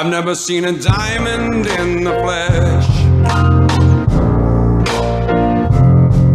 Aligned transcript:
I've 0.00 0.06
never 0.06 0.34
seen 0.36 0.64
a 0.64 0.72
diamond 0.78 1.66
in 1.66 2.04
the 2.04 2.12
flesh. 2.22 2.86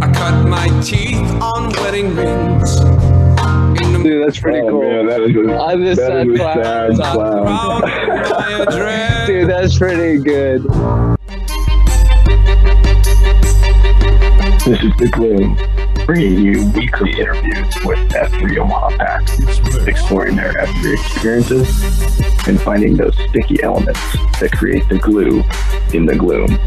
I 0.01 0.11
cut 0.13 0.45
my 0.49 0.67
teeth 0.81 1.29
on 1.41 1.69
wedding 1.81 2.13
rings. 2.13 2.79
Dude, 4.03 4.25
that's 4.27 4.37
pretty 4.37 4.59
Oh, 4.59 4.69
cool. 4.69 4.81
man, 4.81 5.05
that 5.07 5.21
is 5.21 5.33
a, 5.33 5.57
I'm 5.57 5.81
just 5.81 6.01
that 6.01 6.11
sad 6.11 6.27
is 6.27 6.33
a 6.33 6.43
clown. 6.43 6.97
sad 6.97 7.13
clown. 7.13 7.81
crowd 7.81 7.83
of 7.85 8.29
my 8.31 8.65
address. 8.67 9.27
Dude, 9.27 9.49
that's 9.49 9.77
pretty 9.77 10.21
good. 10.21 10.63
This 14.65 14.79
is 14.83 14.91
The 14.97 15.09
Gloom, 15.13 15.55
bringing 16.05 16.39
you 16.39 16.69
weekly 16.71 17.11
interviews 17.11 17.73
with 17.85 17.99
F3 18.09 18.57
Omaha 18.57 18.97
packs, 18.97 19.39
exploring 19.87 20.35
their 20.35 20.53
F3 20.53 20.93
experiences 20.93 22.47
and 22.47 22.59
finding 22.61 22.97
those 22.97 23.15
sticky 23.29 23.63
elements 23.63 23.99
that 24.39 24.51
create 24.51 24.87
the 24.89 24.97
glue 24.97 25.43
in 25.93 26.05
the 26.05 26.15
gloom. 26.15 26.59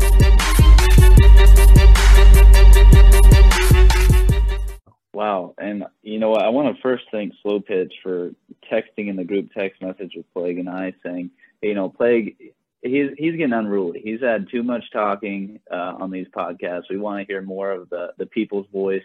Wow. 5.13 5.55
And 5.59 5.85
you 6.03 6.19
know 6.19 6.31
what? 6.31 6.43
I 6.43 6.49
want 6.51 6.75
to 6.75 6.83
first 6.83 7.05
thank 7.11 7.33
Slow 7.43 7.61
Pitch 7.61 7.93
for 8.03 8.33
texting 8.71 9.09
in 9.09 9.17
the 9.17 9.25
group 9.25 9.51
text 9.53 9.83
message 9.83 10.13
with 10.17 10.31
Plague 10.35 10.59
and 10.59 10.69
I 10.69 10.95
saying, 11.03 11.31
you 11.63 11.75
know, 11.75 11.89
Plague, 11.89 12.37
he's, 12.83 13.11
he's 13.17 13.33
getting 13.33 13.53
unruly. 13.53 14.01
He's 14.05 14.21
had 14.21 14.49
too 14.51 14.63
much 14.63 14.85
talking 14.93 15.61
uh, 15.71 15.95
on 15.99 16.11
these 16.11 16.27
podcasts. 16.29 16.91
We 16.91 16.99
want 16.99 17.21
to 17.21 17.33
hear 17.33 17.43
more 17.43 17.71
of 17.71 17.89
the, 17.89 18.13
the 18.19 18.27
people's 18.27 18.67
voice, 18.73 19.03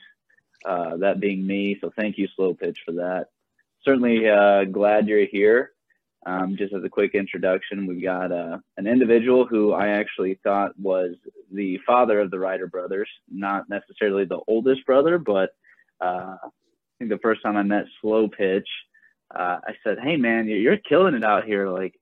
uh, 0.65 0.97
that 0.97 1.19
being 1.19 1.45
me. 1.45 1.77
So 1.81 1.91
thank 1.95 2.17
you, 2.17 2.27
Slow 2.35 2.53
Pitch, 2.53 2.77
for 2.85 2.93
that. 2.93 3.27
Certainly 3.83 4.29
uh, 4.29 4.65
glad 4.65 5.07
you're 5.07 5.25
here. 5.25 5.71
Um, 6.23 6.55
just 6.55 6.73
as 6.73 6.83
a 6.83 6.89
quick 6.89 7.15
introduction, 7.15 7.87
we've 7.87 8.03
got 8.03 8.31
uh, 8.31 8.59
an 8.77 8.85
individual 8.85 9.47
who 9.47 9.73
I 9.73 9.89
actually 9.89 10.39
thought 10.43 10.77
was 10.79 11.15
the 11.51 11.79
father 11.85 12.19
of 12.19 12.29
the 12.29 12.37
Ryder 12.37 12.67
brothers, 12.67 13.09
not 13.27 13.69
necessarily 13.69 14.25
the 14.25 14.39
oldest 14.47 14.85
brother, 14.85 15.17
but 15.17 15.55
uh, 15.99 16.35
I 16.43 16.49
think 16.99 17.09
the 17.09 17.17
first 17.23 17.41
time 17.41 17.57
I 17.57 17.63
met 17.63 17.85
Slow 18.01 18.27
Pitch, 18.27 18.67
uh, 19.33 19.59
I 19.67 19.73
said, 19.83 19.97
"Hey 19.99 20.15
man, 20.15 20.47
you're, 20.47 20.77
killing 20.77 21.15
it 21.15 21.23
out 21.23 21.45
here. 21.45 21.69
Like, 21.69 21.99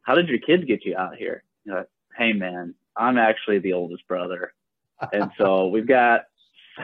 how 0.00 0.14
did 0.14 0.28
your 0.28 0.38
kids 0.38 0.64
get 0.64 0.86
you 0.86 0.96
out 0.96 1.16
here?" 1.16 1.42
Hey 2.16 2.32
man, 2.32 2.74
I'm 2.96 3.18
actually 3.18 3.58
the 3.58 3.74
oldest 3.74 4.08
brother, 4.08 4.54
and 5.12 5.30
so 5.36 5.68
we've 5.68 5.86
got 5.86 6.22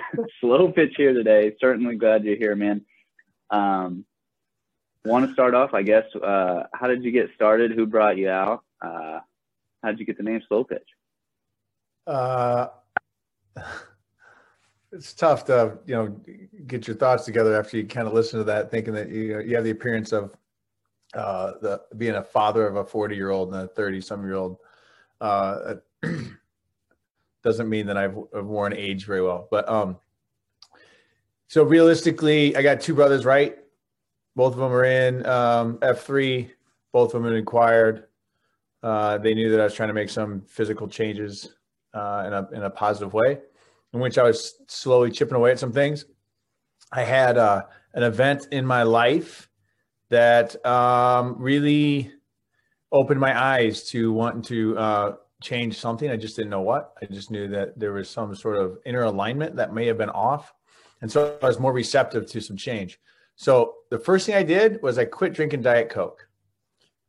Slow 0.41 0.71
Pitch 0.71 0.95
here 0.97 1.13
today. 1.13 1.55
Certainly 1.61 1.97
glad 1.97 2.25
you're 2.25 2.37
here, 2.37 2.57
man. 2.57 2.85
Um, 3.51 4.05
Want 5.07 5.27
to 5.27 5.33
start 5.35 5.55
off, 5.55 5.75
I 5.75 5.83
guess. 5.83 6.05
Uh, 6.15 6.63
how 6.73 6.87
did 6.87 7.05
you 7.05 7.11
get 7.11 7.29
started? 7.35 7.73
Who 7.73 7.85
brought 7.85 8.17
you 8.17 8.31
out? 8.31 8.65
Uh, 8.81 9.21
how 9.83 9.91
did 9.91 10.01
you 10.01 10.07
get 10.07 10.17
the 10.17 10.23
name 10.23 10.41
Slow 10.49 10.65
Pitch? 10.65 10.89
Uh, 12.07 12.69
it's 14.93 15.13
tough 15.13 15.45
to 15.47 15.79
you 15.85 15.95
know 15.95 16.17
get 16.67 16.87
your 16.87 16.97
thoughts 16.97 17.27
together 17.27 17.55
after 17.55 17.77
you 17.77 17.87
kind 17.87 18.09
of 18.09 18.15
listen 18.15 18.39
to 18.39 18.45
that, 18.45 18.71
thinking 18.71 18.95
that 18.95 19.11
you 19.11 19.41
you 19.41 19.55
have 19.57 19.65
the 19.65 19.71
appearance 19.71 20.13
of 20.13 20.35
uh, 21.13 21.53
the 21.61 21.83
being 21.99 22.15
a 22.15 22.23
father 22.23 22.67
of 22.67 22.77
a 22.77 22.85
forty 22.85 23.15
year 23.15 23.29
old 23.29 23.53
and 23.53 23.63
a 23.63 23.69
thirty 23.69 24.01
some 24.01 24.25
year 24.25 24.37
old. 24.37 24.57
Uh, 25.21 25.75
doesn't 27.45 27.69
mean 27.69 27.87
that 27.87 27.97
I've, 27.97 28.19
I've 28.37 28.47
worn 28.47 28.73
age 28.73 29.05
very 29.07 29.23
well, 29.23 29.47
but 29.51 29.69
um. 29.69 29.99
So 31.47 31.63
realistically, 31.63 32.57
I 32.57 32.63
got 32.63 32.81
two 32.81 32.95
brothers, 32.95 33.25
right? 33.25 33.59
Both 34.35 34.55
of 34.55 34.59
them 34.59 34.73
are 34.73 34.85
in 34.85 35.25
um, 35.27 35.79
F 35.83 36.03
three. 36.03 36.51
Both 36.91 37.15
of 37.15 37.23
them 37.23 37.33
inquired. 37.33 38.07
Uh, 38.83 39.19
they 39.19 39.35
knew 39.35 39.51
that 39.51 39.61
I 39.61 39.65
was 39.65 39.75
trying 39.75 39.89
to 39.89 39.95
make 39.95 40.11
some 40.11 40.43
physical 40.49 40.89
changes 40.89 41.55
uh, 41.93 42.25
in 42.27 42.33
a 42.33 42.49
in 42.57 42.63
a 42.65 42.71
positive 42.71 43.13
way, 43.13 43.39
in 43.93 44.01
which 44.01 44.19
I 44.19 44.23
was 44.25 44.63
slowly 44.67 45.11
chipping 45.11 45.37
away 45.37 45.53
at 45.53 45.59
some 45.59 45.71
things. 45.71 46.07
I 46.91 47.05
had 47.05 47.39
uh, 47.39 47.63
an 47.93 48.03
event 48.03 48.49
in 48.51 48.67
my 48.67 48.83
life 48.83 49.49
that 50.09 50.65
um, 50.67 51.37
really 51.39 52.11
opened 52.91 53.21
my 53.21 53.39
eyes 53.39 53.85
to 53.91 54.13
wanting 54.13 54.43
to 54.43 54.79
uh, 54.79 55.17
change 55.45 55.79
something. 55.79 56.11
I 56.11 56.17
just 56.17 56.37
didn't 56.37 56.51
know 56.51 56.63
what. 56.63 56.95
I 57.01 57.07
just 57.07 57.31
knew 57.31 57.47
that 57.49 57.79
there 57.79 57.93
was 57.93 58.09
some 58.09 58.35
sort 58.35 58.57
of 58.57 58.79
inner 58.87 59.03
alignment 59.03 59.55
that 59.57 59.75
may 59.75 59.87
have 59.87 59.99
been 59.99 60.11
off, 60.11 60.53
and 61.03 61.13
so 61.13 61.39
I 61.43 61.47
was 61.47 61.61
more 61.61 61.73
receptive 61.73 62.27
to 62.27 62.41
some 62.41 62.57
change. 62.57 62.99
So 63.37 63.75
the 63.91 63.99
first 63.99 64.27
thing 64.27 64.35
I 64.35 64.43
did 64.43 64.81
was 64.83 64.97
I 64.97 65.05
quit 65.05 65.35
drinking 65.35 65.63
Diet 65.63 65.91
Coke, 65.91 66.27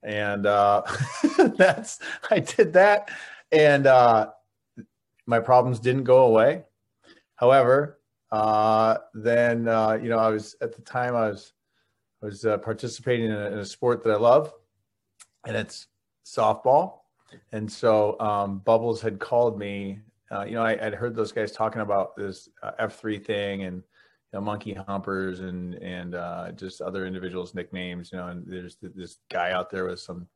and 0.03 0.46
uh, 0.46 0.84
that's 1.56 2.00
I 2.29 2.40
did 2.40 2.73
that, 2.73 3.09
and 3.51 3.88
uh, 3.88 4.31
my 5.25 5.40
problems 5.40 5.79
didn't 5.79 6.03
go 6.03 6.25
away. 6.25 6.63
However, 7.35 8.00
uh, 8.31 8.97
then 9.13 9.67
uh, 9.67 9.97
you 10.02 10.09
know 10.09 10.19
I 10.19 10.29
was 10.29 10.56
at 10.62 10.75
the 10.75 10.81
time 10.81 11.16
I 11.16 11.29
was 11.29 11.53
I 12.22 12.25
was 12.25 12.46
uh, 12.46 12.57
participating 12.57 13.28
in 13.28 13.31
a, 13.31 13.47
in 13.47 13.59
a 13.59 13.66
sport 13.66 14.03
that 14.03 14.12
I 14.12 14.17
love, 14.17 14.52
and 15.47 15.56
it's 15.56 15.88
softball. 16.25 17.04
And 17.51 17.72
so 17.72 18.19
um, 18.19 18.59
Bubbles 18.59 19.01
had 19.01 19.19
called 19.19 19.57
me. 19.57 20.00
Uh, 20.31 20.44
you 20.44 20.53
know, 20.53 20.63
I 20.63 20.75
had 20.75 20.94
heard 20.94 21.16
those 21.16 21.31
guys 21.31 21.51
talking 21.51 21.81
about 21.81 22.16
this 22.16 22.50
uh, 22.63 22.72
F 22.79 23.00
three 23.00 23.19
thing 23.19 23.63
and 23.63 23.78
you 23.78 23.84
know, 24.34 24.41
monkey 24.41 24.73
humpers 24.73 25.40
and 25.41 25.75
and 25.75 26.16
uh, 26.16 26.51
just 26.51 26.81
other 26.81 27.06
individuals' 27.06 27.53
nicknames. 27.53 28.12
You 28.12 28.18
know, 28.19 28.28
and 28.28 28.44
there's 28.46 28.78
this 28.81 29.18
guy 29.29 29.51
out 29.51 29.69
there 29.69 29.85
with 29.85 30.00
some 30.00 30.28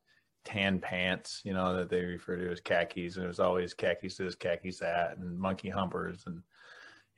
tan 0.44 0.78
pants, 0.78 1.42
you 1.44 1.52
know, 1.52 1.76
that 1.76 1.90
they 1.90 2.04
refer 2.04 2.36
to 2.36 2.50
as 2.50 2.60
khakis, 2.60 3.16
and 3.16 3.24
it 3.24 3.28
was 3.28 3.40
always 3.40 3.74
khakis 3.74 4.16
this, 4.16 4.34
khakis 4.34 4.78
that, 4.78 5.18
and 5.18 5.38
monkey 5.38 5.68
humpers, 5.68 6.24
and 6.26 6.42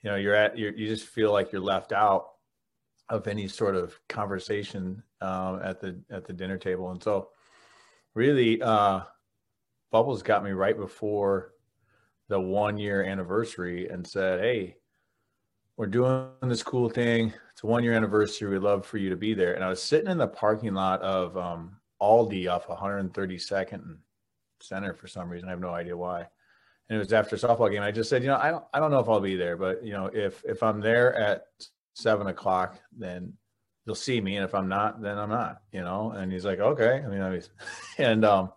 you 0.02 0.10
know, 0.10 0.16
you're 0.16 0.34
at 0.34 0.58
you're, 0.58 0.72
you 0.72 0.88
just 0.88 1.06
feel 1.06 1.32
like 1.32 1.52
you're 1.52 1.60
left 1.60 1.92
out 1.92 2.30
of 3.08 3.26
any 3.28 3.46
sort 3.46 3.76
of 3.76 3.98
conversation 4.08 5.02
um, 5.20 5.60
at 5.62 5.80
the 5.80 6.00
at 6.10 6.26
the 6.26 6.32
dinner 6.32 6.58
table, 6.58 6.90
and 6.90 7.02
so 7.02 7.28
really, 8.14 8.60
uh, 8.62 9.02
Bubbles 9.92 10.22
got 10.22 10.42
me 10.42 10.50
right 10.50 10.76
before 10.76 11.52
the 12.28 12.40
one 12.40 12.78
year 12.78 13.04
anniversary 13.04 13.88
and 13.88 14.06
said, 14.06 14.40
"Hey." 14.40 14.76
We're 15.78 15.86
doing 15.86 16.28
this 16.42 16.62
cool 16.62 16.90
thing. 16.90 17.32
It's 17.50 17.62
a 17.62 17.66
one 17.66 17.82
year 17.82 17.94
anniversary. 17.94 18.50
We'd 18.50 18.58
love 18.58 18.84
for 18.84 18.98
you 18.98 19.08
to 19.08 19.16
be 19.16 19.32
there. 19.32 19.54
And 19.54 19.64
I 19.64 19.70
was 19.70 19.82
sitting 19.82 20.10
in 20.10 20.18
the 20.18 20.28
parking 20.28 20.74
lot 20.74 21.00
of 21.00 21.34
um, 21.36 21.78
Aldi 22.00 22.46
off 22.48 22.66
132nd 22.66 23.72
and 23.72 23.98
Center 24.62 24.94
for 24.94 25.08
some 25.08 25.28
reason. 25.28 25.48
I 25.48 25.52
have 25.52 25.60
no 25.60 25.70
idea 25.70 25.96
why. 25.96 26.20
And 26.88 26.96
it 26.96 26.98
was 26.98 27.12
after 27.12 27.36
a 27.36 27.38
softball 27.38 27.70
game. 27.70 27.82
I 27.82 27.90
just 27.90 28.10
said, 28.10 28.22
you 28.22 28.28
know, 28.28 28.36
I 28.36 28.50
don't, 28.50 28.64
I 28.72 28.80
don't 28.80 28.90
know 28.90 28.98
if 29.00 29.08
I'll 29.08 29.20
be 29.20 29.36
there, 29.36 29.56
but 29.56 29.84
you 29.84 29.92
know, 29.92 30.10
if 30.12 30.44
if 30.44 30.62
I'm 30.62 30.80
there 30.80 31.14
at 31.14 31.46
seven 31.94 32.26
o'clock, 32.26 32.80
then 32.96 33.32
you'll 33.86 33.94
see 33.94 34.20
me, 34.20 34.36
and 34.36 34.44
if 34.44 34.54
I'm 34.54 34.68
not, 34.68 35.00
then 35.00 35.18
I'm 35.18 35.30
not. 35.30 35.62
You 35.72 35.82
know. 35.82 36.12
And 36.12 36.32
he's 36.32 36.44
like, 36.44 36.58
okay. 36.58 37.02
I 37.04 37.08
mean, 37.08 37.20
I 37.20 37.30
was, 37.30 37.50
and 37.98 38.24
um, 38.24 38.52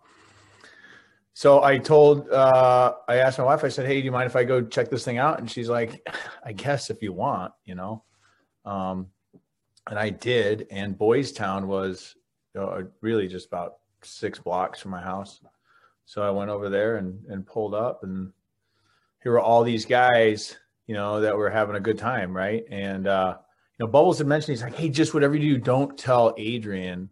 so 1.36 1.62
I 1.62 1.76
told, 1.76 2.30
uh, 2.30 2.94
I 3.06 3.16
asked 3.16 3.36
my 3.36 3.44
wife. 3.44 3.62
I 3.62 3.68
said, 3.68 3.84
hey, 3.84 4.00
do 4.00 4.06
you 4.06 4.10
mind 4.10 4.24
if 4.24 4.36
I 4.36 4.44
go 4.44 4.62
check 4.62 4.88
this 4.88 5.04
thing 5.04 5.18
out? 5.18 5.38
And 5.38 5.50
she's 5.50 5.68
like, 5.68 6.08
I 6.42 6.52
guess 6.52 6.88
if 6.88 7.02
you 7.02 7.12
want, 7.12 7.52
you 7.66 7.74
know. 7.74 8.04
Um, 8.64 9.08
and 9.86 9.98
I 9.98 10.08
did. 10.08 10.66
And 10.70 10.96
Boys 10.96 11.32
Town 11.32 11.68
was 11.68 12.16
know, 12.56 12.88
really 13.00 13.28
just 13.28 13.46
about 13.46 13.76
six 14.02 14.38
blocks 14.38 14.80
from 14.80 14.90
my 14.90 15.00
house. 15.00 15.40
So 16.06 16.22
I 16.22 16.30
went 16.30 16.50
over 16.50 16.68
there 16.68 16.96
and, 16.96 17.24
and 17.28 17.46
pulled 17.46 17.74
up, 17.74 18.02
and 18.02 18.32
here 19.22 19.32
were 19.32 19.40
all 19.40 19.64
these 19.64 19.84
guys, 19.84 20.56
you 20.86 20.94
know, 20.94 21.20
that 21.20 21.36
were 21.36 21.50
having 21.50 21.76
a 21.76 21.80
good 21.80 21.98
time, 21.98 22.34
right? 22.34 22.64
And 22.70 23.06
uh, 23.06 23.36
you 23.78 23.86
know, 23.86 23.90
Bubbles 23.90 24.18
had 24.18 24.26
mentioned 24.26 24.56
he's 24.56 24.62
like, 24.62 24.74
"Hey, 24.74 24.88
just 24.88 25.14
whatever 25.14 25.34
you 25.34 25.56
do, 25.56 25.60
don't 25.60 25.98
tell 25.98 26.34
Adrian 26.38 27.10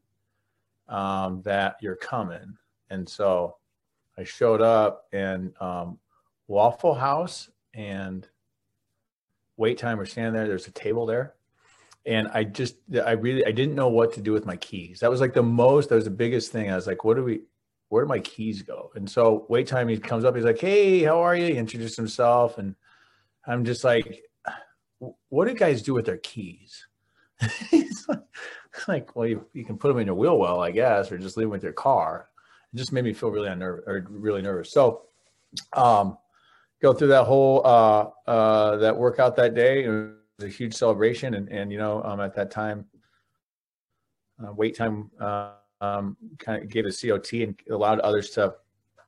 um, 0.88 1.42
that 1.42 1.76
you're 1.80 1.96
coming." 1.96 2.56
And 2.90 3.08
so 3.08 3.56
I 4.18 4.24
showed 4.24 4.60
up, 4.60 5.06
and 5.12 5.52
um, 5.60 5.98
Waffle 6.46 6.94
House 6.94 7.50
and 7.74 8.26
Wait 9.56 9.78
Time 9.78 9.98
were 9.98 10.06
standing 10.06 10.34
there. 10.34 10.46
There's 10.46 10.68
a 10.68 10.72
table 10.72 11.06
there, 11.06 11.34
and 12.06 12.28
I 12.28 12.44
just, 12.44 12.76
I 13.04 13.12
really, 13.12 13.44
I 13.44 13.52
didn't 13.52 13.74
know 13.74 13.88
what 13.88 14.12
to 14.14 14.20
do 14.20 14.32
with 14.32 14.46
my 14.46 14.56
keys. 14.56 15.00
That 15.00 15.10
was 15.10 15.20
like 15.20 15.34
the 15.34 15.42
most, 15.42 15.88
that 15.88 15.96
was 15.96 16.04
the 16.04 16.10
biggest 16.10 16.52
thing. 16.52 16.70
I 16.70 16.76
was 16.76 16.86
like, 16.86 17.04
what 17.04 17.16
do 17.16 17.24
we? 17.24 17.40
where 17.94 18.02
do 18.02 18.08
my 18.08 18.18
keys 18.18 18.60
go? 18.60 18.90
And 18.96 19.08
so 19.08 19.46
wait 19.48 19.68
time, 19.68 19.86
he 19.86 19.96
comes 19.98 20.24
up, 20.24 20.34
he's 20.34 20.44
like, 20.44 20.60
Hey, 20.60 21.04
how 21.04 21.20
are 21.20 21.36
you? 21.36 21.46
He 21.46 21.56
introduced 21.56 21.96
himself. 21.96 22.58
And 22.58 22.74
I'm 23.46 23.64
just 23.64 23.84
like, 23.84 24.24
what 25.28 25.46
do 25.46 25.54
guys 25.54 25.80
do 25.80 25.94
with 25.94 26.04
their 26.04 26.18
keys? 26.18 26.86
he's 27.70 28.08
like, 28.88 29.14
well, 29.14 29.28
you, 29.28 29.46
you, 29.52 29.64
can 29.64 29.78
put 29.78 29.88
them 29.88 29.98
in 29.98 30.06
your 30.06 30.16
wheel 30.16 30.38
well, 30.38 30.60
I 30.60 30.72
guess, 30.72 31.12
or 31.12 31.18
just 31.18 31.36
leave 31.36 31.44
them 31.44 31.52
with 31.52 31.62
your 31.62 31.72
car. 31.72 32.28
It 32.74 32.76
just 32.76 32.92
made 32.92 33.04
me 33.04 33.12
feel 33.12 33.30
really 33.30 33.48
unnervous 33.48 33.84
or 33.86 34.04
really 34.10 34.42
nervous. 34.42 34.72
So, 34.72 35.02
um, 35.72 36.18
go 36.82 36.92
through 36.92 37.08
that 37.08 37.24
whole, 37.24 37.64
uh, 37.64 38.10
uh, 38.26 38.76
that 38.76 38.96
workout 38.96 39.36
that 39.36 39.54
day. 39.54 39.84
It 39.84 39.88
was 39.88 40.12
a 40.40 40.48
huge 40.48 40.74
celebration. 40.74 41.34
And, 41.34 41.48
and, 41.48 41.70
you 41.70 41.78
know, 41.78 42.02
um, 42.02 42.20
at 42.20 42.34
that 42.34 42.50
time, 42.50 42.86
uh, 44.44 44.52
wait 44.52 44.76
time, 44.76 45.10
uh, 45.20 45.52
um, 45.80 46.16
kind 46.38 46.62
of 46.62 46.68
gave 46.68 46.86
a 46.86 46.92
COT 46.92 47.32
and 47.32 47.60
allowed 47.70 48.00
others 48.00 48.30
to 48.30 48.54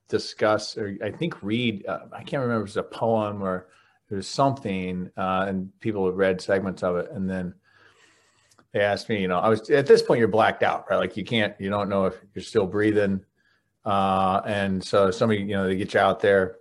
discuss, 0.09 0.77
or 0.77 0.97
I 1.03 1.11
think 1.11 1.43
read. 1.43 1.85
Uh, 1.87 2.01
I 2.13 2.23
can't 2.23 2.43
remember 2.43 2.65
if 2.65 2.77
it 2.77 2.77
was 2.77 2.77
a 2.77 2.83
poem 2.83 3.43
or 3.43 3.69
there 4.09 4.17
was 4.17 4.29
something, 4.29 5.11
uh, 5.17 5.47
and 5.49 5.71
people 5.81 6.13
read 6.13 6.41
segments 6.41 6.83
of 6.83 6.97
it, 6.97 7.11
and 7.11 7.29
then 7.29 7.55
they 8.73 8.81
asked 8.81 9.09
me. 9.09 9.21
You 9.21 9.29
know, 9.29 9.39
I 9.39 9.49
was 9.49 9.69
at 9.71 9.87
this 9.87 10.03
point 10.03 10.19
you're 10.19 10.29
blacked 10.29 10.63
out, 10.63 10.87
right? 10.89 10.97
Like 10.97 11.17
you 11.17 11.25
can't, 11.25 11.55
you 11.59 11.71
don't 11.71 11.89
know 11.89 12.07
if 12.07 12.15
you're 12.35 12.43
still 12.43 12.67
breathing, 12.67 13.25
uh, 13.87 14.43
and 14.45 14.83
so 14.83 15.13
somebody, 15.13 15.41
you 15.43 15.55
know, 15.55 15.69
they 15.69 15.77
get 15.77 15.95
you 15.95 16.01
out 16.01 16.21
there. 16.21 16.57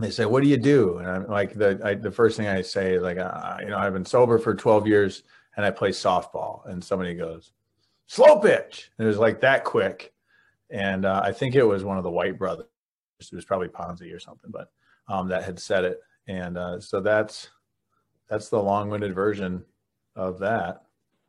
They 0.00 0.10
say, 0.10 0.24
"What 0.26 0.42
do 0.42 0.48
you 0.48 0.56
do?" 0.56 0.98
And 0.98 1.08
I'm 1.08 1.28
like, 1.28 1.54
the 1.54 1.80
I, 1.84 1.94
the 1.94 2.10
first 2.10 2.36
thing 2.36 2.48
I 2.48 2.62
say 2.62 2.94
is 2.94 3.02
like, 3.02 3.18
uh, 3.18 3.58
you 3.60 3.68
know, 3.68 3.78
I've 3.78 3.92
been 3.92 4.04
sober 4.04 4.38
for 4.38 4.54
12 4.54 4.86
years 4.88 5.22
and 5.56 5.64
I 5.64 5.70
play 5.70 5.90
softball. 5.90 6.68
And 6.68 6.82
somebody 6.82 7.14
goes, 7.14 7.52
"Slow 8.06 8.40
pitch." 8.40 8.90
And 8.98 9.04
it 9.04 9.08
was 9.08 9.18
like 9.18 9.40
that 9.42 9.62
quick, 9.64 10.12
and 10.68 11.04
uh, 11.04 11.20
I 11.24 11.30
think 11.30 11.54
it 11.54 11.62
was 11.62 11.84
one 11.84 11.96
of 11.96 12.02
the 12.02 12.10
White 12.10 12.38
brothers. 12.38 12.66
It 13.20 13.32
was 13.32 13.44
probably 13.44 13.68
Ponzi 13.68 14.12
or 14.12 14.18
something, 14.18 14.50
but 14.50 14.72
um, 15.08 15.28
that 15.28 15.44
had 15.44 15.60
said 15.60 15.84
it. 15.84 16.00
And 16.26 16.58
uh, 16.58 16.80
so 16.80 17.00
that's 17.00 17.50
that's 18.28 18.48
the 18.48 18.60
long-winded 18.60 19.14
version 19.14 19.64
of 20.16 20.40
that. 20.40 20.82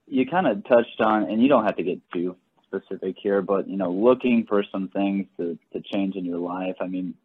You 0.07 0.25
kind 0.25 0.47
of 0.47 0.63
touched 0.65 1.01
on, 1.01 1.23
and 1.23 1.39
you 1.39 1.49
don't 1.49 1.65
have 1.65 1.75
to 1.75 1.83
get 1.83 1.99
too 2.11 2.35
specific 2.73 3.15
here, 3.21 3.41
but 3.41 3.67
you 3.67 3.77
know, 3.77 3.91
looking 3.91 4.45
for 4.47 4.63
some 4.71 4.89
things 4.89 5.27
to 5.37 5.57
to 5.73 5.81
change 5.93 6.15
in 6.15 6.25
your 6.25 6.39
life. 6.39 6.75
I 6.81 6.87
mean, 6.87 7.15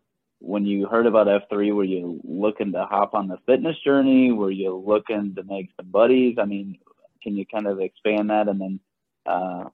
when 0.40 0.64
you 0.64 0.86
heard 0.86 1.06
about 1.06 1.26
F3, 1.26 1.74
were 1.74 1.84
you 1.84 2.20
looking 2.24 2.72
to 2.72 2.84
hop 2.84 3.14
on 3.14 3.28
the 3.28 3.38
fitness 3.46 3.76
journey? 3.84 4.32
Were 4.32 4.50
you 4.50 4.74
looking 4.74 5.34
to 5.34 5.42
make 5.42 5.70
some 5.76 5.90
buddies? 5.90 6.36
I 6.40 6.44
mean, 6.44 6.78
can 7.22 7.36
you 7.36 7.44
kind 7.46 7.66
of 7.66 7.80
expand 7.80 8.30
that? 8.30 8.48
And 8.48 8.60
then, 8.60 8.80
uh, 9.26 9.64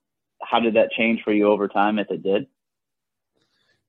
how 0.42 0.60
did 0.60 0.74
that 0.74 0.92
change 0.92 1.22
for 1.22 1.32
you 1.32 1.48
over 1.48 1.68
time 1.68 1.98
if 1.98 2.10
it 2.10 2.22
did? 2.22 2.46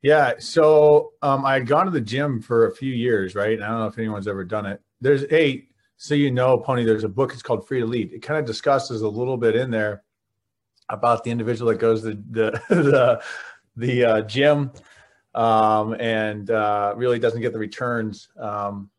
Yeah. 0.02 0.34
So 0.40 1.14
um, 1.22 1.46
I 1.46 1.54
had 1.56 1.68
gone 1.68 1.86
to 1.86 1.92
the 1.92 2.02
gym 2.02 2.42
for 2.42 2.68
a 2.68 2.76
few 2.76 2.94
years, 2.94 3.34
right? 3.34 3.54
And 3.54 3.64
I 3.64 3.70
don't 3.70 3.80
know 3.80 3.88
if 3.88 3.98
anyone's 3.98 4.28
ever 4.28 4.44
done 4.44 4.66
it. 4.66 4.82
There's 5.02 5.24
a, 5.32 5.66
so 5.98 6.14
you 6.14 6.30
know, 6.30 6.58
Pony, 6.58 6.84
there's 6.84 7.04
a 7.04 7.10
book, 7.10 7.34
it's 7.34 7.42
called 7.42 7.68
Freed 7.68 7.80
to 7.80 7.86
Lead. 7.88 8.14
It 8.14 8.22
kind 8.22 8.40
of 8.40 8.46
discusses 8.46 9.02
a 9.02 9.10
little 9.10 9.38
bit 9.38 9.56
in 9.56 9.72
there 9.72 10.04
about 10.90 11.24
the 11.24 11.32
individual 11.32 11.72
that 11.72 11.80
goes 11.80 12.04
to 12.04 12.16
the, 12.32 12.62
the, 12.70 13.24
the 13.76 14.06
uh, 14.06 14.22
gym 14.22 14.72
um, 15.34 15.94
and 16.00 16.50
uh, 16.50 16.94
really 16.96 17.20
doesn't 17.20 17.42
get 17.42 17.54
the 17.54 17.60
returns 17.60 18.30
um, 18.40 18.90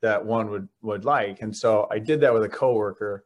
that 0.00 0.24
one 0.24 0.50
would 0.50 0.68
would 0.82 1.04
like. 1.04 1.42
And 1.42 1.54
so 1.54 1.86
I 1.90 1.98
did 1.98 2.20
that 2.20 2.32
with 2.32 2.44
a 2.44 2.48
coworker. 2.48 3.24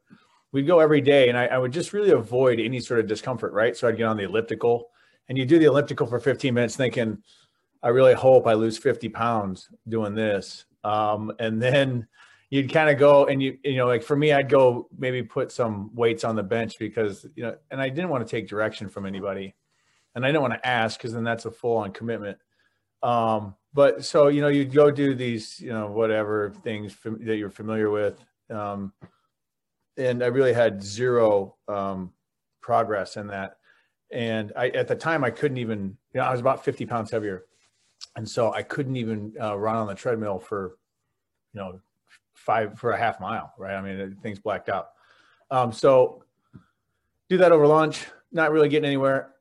We'd 0.53 0.67
go 0.67 0.81
every 0.81 1.01
day, 1.01 1.29
and 1.29 1.37
I, 1.37 1.47
I 1.47 1.59
would 1.59 1.73
just 1.73 1.93
really 1.93 2.11
avoid 2.11 2.61
any 2.61 2.81
sort 2.81 3.01
of 3.01 3.07
discomfort, 3.07 3.53
right? 3.53 3.77
So 3.77 3.89
I'd 3.89 3.97
get 3.97 4.07
on 4.07 4.17
the 4.17 4.25
elliptical, 4.25 4.89
and 5.29 5.37
you 5.37 5.45
do 5.45 5.59
the 5.59 5.67
elliptical 5.67 6.07
for 6.07 6.21
15 6.21 6.55
minutes, 6.55 6.77
thinking, 6.77 7.19
I 7.83 7.89
really 7.89 8.15
hope 8.15 8.47
I 8.47 8.55
lose 8.55 8.79
50 8.79 9.09
pounds 9.11 9.69
doing 9.89 10.15
this. 10.15 10.65
Um, 10.85 11.33
and 11.39 11.61
then 11.61 12.07
you'd 12.51 12.73
kind 12.73 12.91
of 12.91 12.99
go 12.99 13.27
and 13.27 13.43
you 13.43 13.59
you 13.65 13.77
know 13.77 13.87
like 13.87 14.03
for 14.03 14.17
me 14.17 14.33
I'd 14.33 14.49
go 14.49 14.89
maybe 14.97 15.23
put 15.23 15.51
some 15.51 15.91
weights 15.95 16.25
on 16.25 16.37
the 16.37 16.43
bench 16.43 16.79
because 16.79 17.27
you 17.35 17.45
know 17.45 17.57
and 17.71 17.81
I 17.81 17.89
didn't 17.89 18.11
want 18.11 18.27
to 18.27 18.31
take 18.31 18.49
direction 18.49 18.89
from 18.89 19.07
anybody. 19.07 19.55
And 20.15 20.25
I 20.25 20.29
didn't 20.29 20.43
want 20.43 20.55
to 20.55 20.67
ask 20.67 20.99
because 20.99 21.13
then 21.13 21.25
that's 21.25 21.45
a 21.45 21.51
full 21.51 21.79
on 21.79 21.91
commitment. 21.91 22.39
Um, 23.03 23.57
but 23.75 24.05
so 24.05 24.29
you 24.29 24.41
know, 24.41 24.49
you'd 24.49 24.73
go 24.73 24.91
do 24.91 25.15
these, 25.15 25.61
you 25.61 25.73
know, 25.73 25.89
whatever 25.89 26.53
things 26.63 26.97
that 27.05 27.37
you're 27.37 27.51
familiar 27.51 27.91
with, 27.91 28.25
um, 28.49 28.93
and 29.97 30.23
I 30.23 30.27
really 30.27 30.53
had 30.55 30.83
zero 30.83 31.57
um, 31.69 32.13
progress 32.61 33.17
in 33.17 33.27
that. 33.29 33.59
And 34.13 34.53
I, 34.57 34.69
at 34.69 34.87
the 34.87 34.95
time, 34.95 35.25
I 35.25 35.31
couldn't 35.31 35.59
even, 35.59 35.97
you 36.13 36.21
know, 36.21 36.23
I 36.23 36.31
was 36.31 36.41
about 36.41 36.65
50 36.65 36.87
pounds 36.87 37.11
heavier, 37.11 37.45
and 38.17 38.29
so 38.29 38.53
I 38.53 38.63
couldn't 38.63 38.97
even 38.97 39.35
uh, 39.41 39.59
run 39.59 39.77
on 39.77 39.89
the 39.89 39.95
treadmill 39.95 40.39
for, 40.39 40.77
you 41.53 41.61
know, 41.61 41.81
five 42.45 42.79
for 42.79 42.93
a 42.93 42.99
half 42.99 43.21
mile. 43.21 43.53
Right? 43.59 43.75
I 43.75 43.81
mean, 43.81 44.17
things 44.23 44.39
blacked 44.39 44.69
out. 44.69 44.91
Um, 45.51 45.73
so 45.73 46.23
do 47.29 47.39
that 47.39 47.53
over 47.53 47.67
lunch, 47.67 48.07
not 48.33 48.53
really 48.53 48.69
getting 48.69 48.87
anywhere 48.87 49.35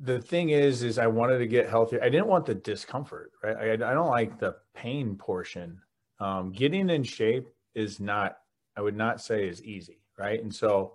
the 0.00 0.20
thing 0.20 0.50
is 0.50 0.82
is 0.82 0.98
i 0.98 1.06
wanted 1.06 1.38
to 1.38 1.46
get 1.46 1.68
healthier 1.68 2.02
i 2.02 2.08
didn't 2.08 2.26
want 2.26 2.46
the 2.46 2.54
discomfort 2.54 3.32
right 3.42 3.56
i, 3.56 3.72
I 3.72 3.94
don't 3.94 4.08
like 4.08 4.38
the 4.38 4.56
pain 4.74 5.16
portion 5.16 5.80
um, 6.20 6.50
getting 6.50 6.90
in 6.90 7.02
shape 7.02 7.48
is 7.74 8.00
not 8.00 8.38
i 8.76 8.80
would 8.80 8.96
not 8.96 9.20
say 9.20 9.48
is 9.48 9.62
easy 9.62 10.00
right 10.16 10.40
and 10.40 10.54
so 10.54 10.94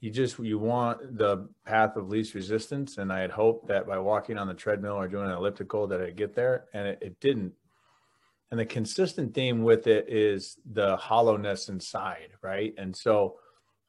you 0.00 0.10
just 0.10 0.38
you 0.38 0.58
want 0.58 1.18
the 1.18 1.48
path 1.64 1.96
of 1.96 2.08
least 2.08 2.34
resistance 2.34 2.98
and 2.98 3.12
i 3.12 3.20
had 3.20 3.30
hoped 3.30 3.66
that 3.68 3.86
by 3.86 3.98
walking 3.98 4.38
on 4.38 4.46
the 4.46 4.54
treadmill 4.54 4.94
or 4.94 5.08
doing 5.08 5.26
an 5.26 5.32
elliptical 5.32 5.86
that 5.86 6.00
i'd 6.00 6.16
get 6.16 6.34
there 6.34 6.66
and 6.72 6.86
it, 6.86 6.98
it 7.00 7.20
didn't 7.20 7.52
and 8.50 8.60
the 8.60 8.66
consistent 8.66 9.34
theme 9.34 9.62
with 9.62 9.86
it 9.86 10.08
is 10.08 10.58
the 10.72 10.96
hollowness 10.96 11.68
inside 11.68 12.28
right 12.42 12.74
and 12.78 12.94
so 12.94 13.36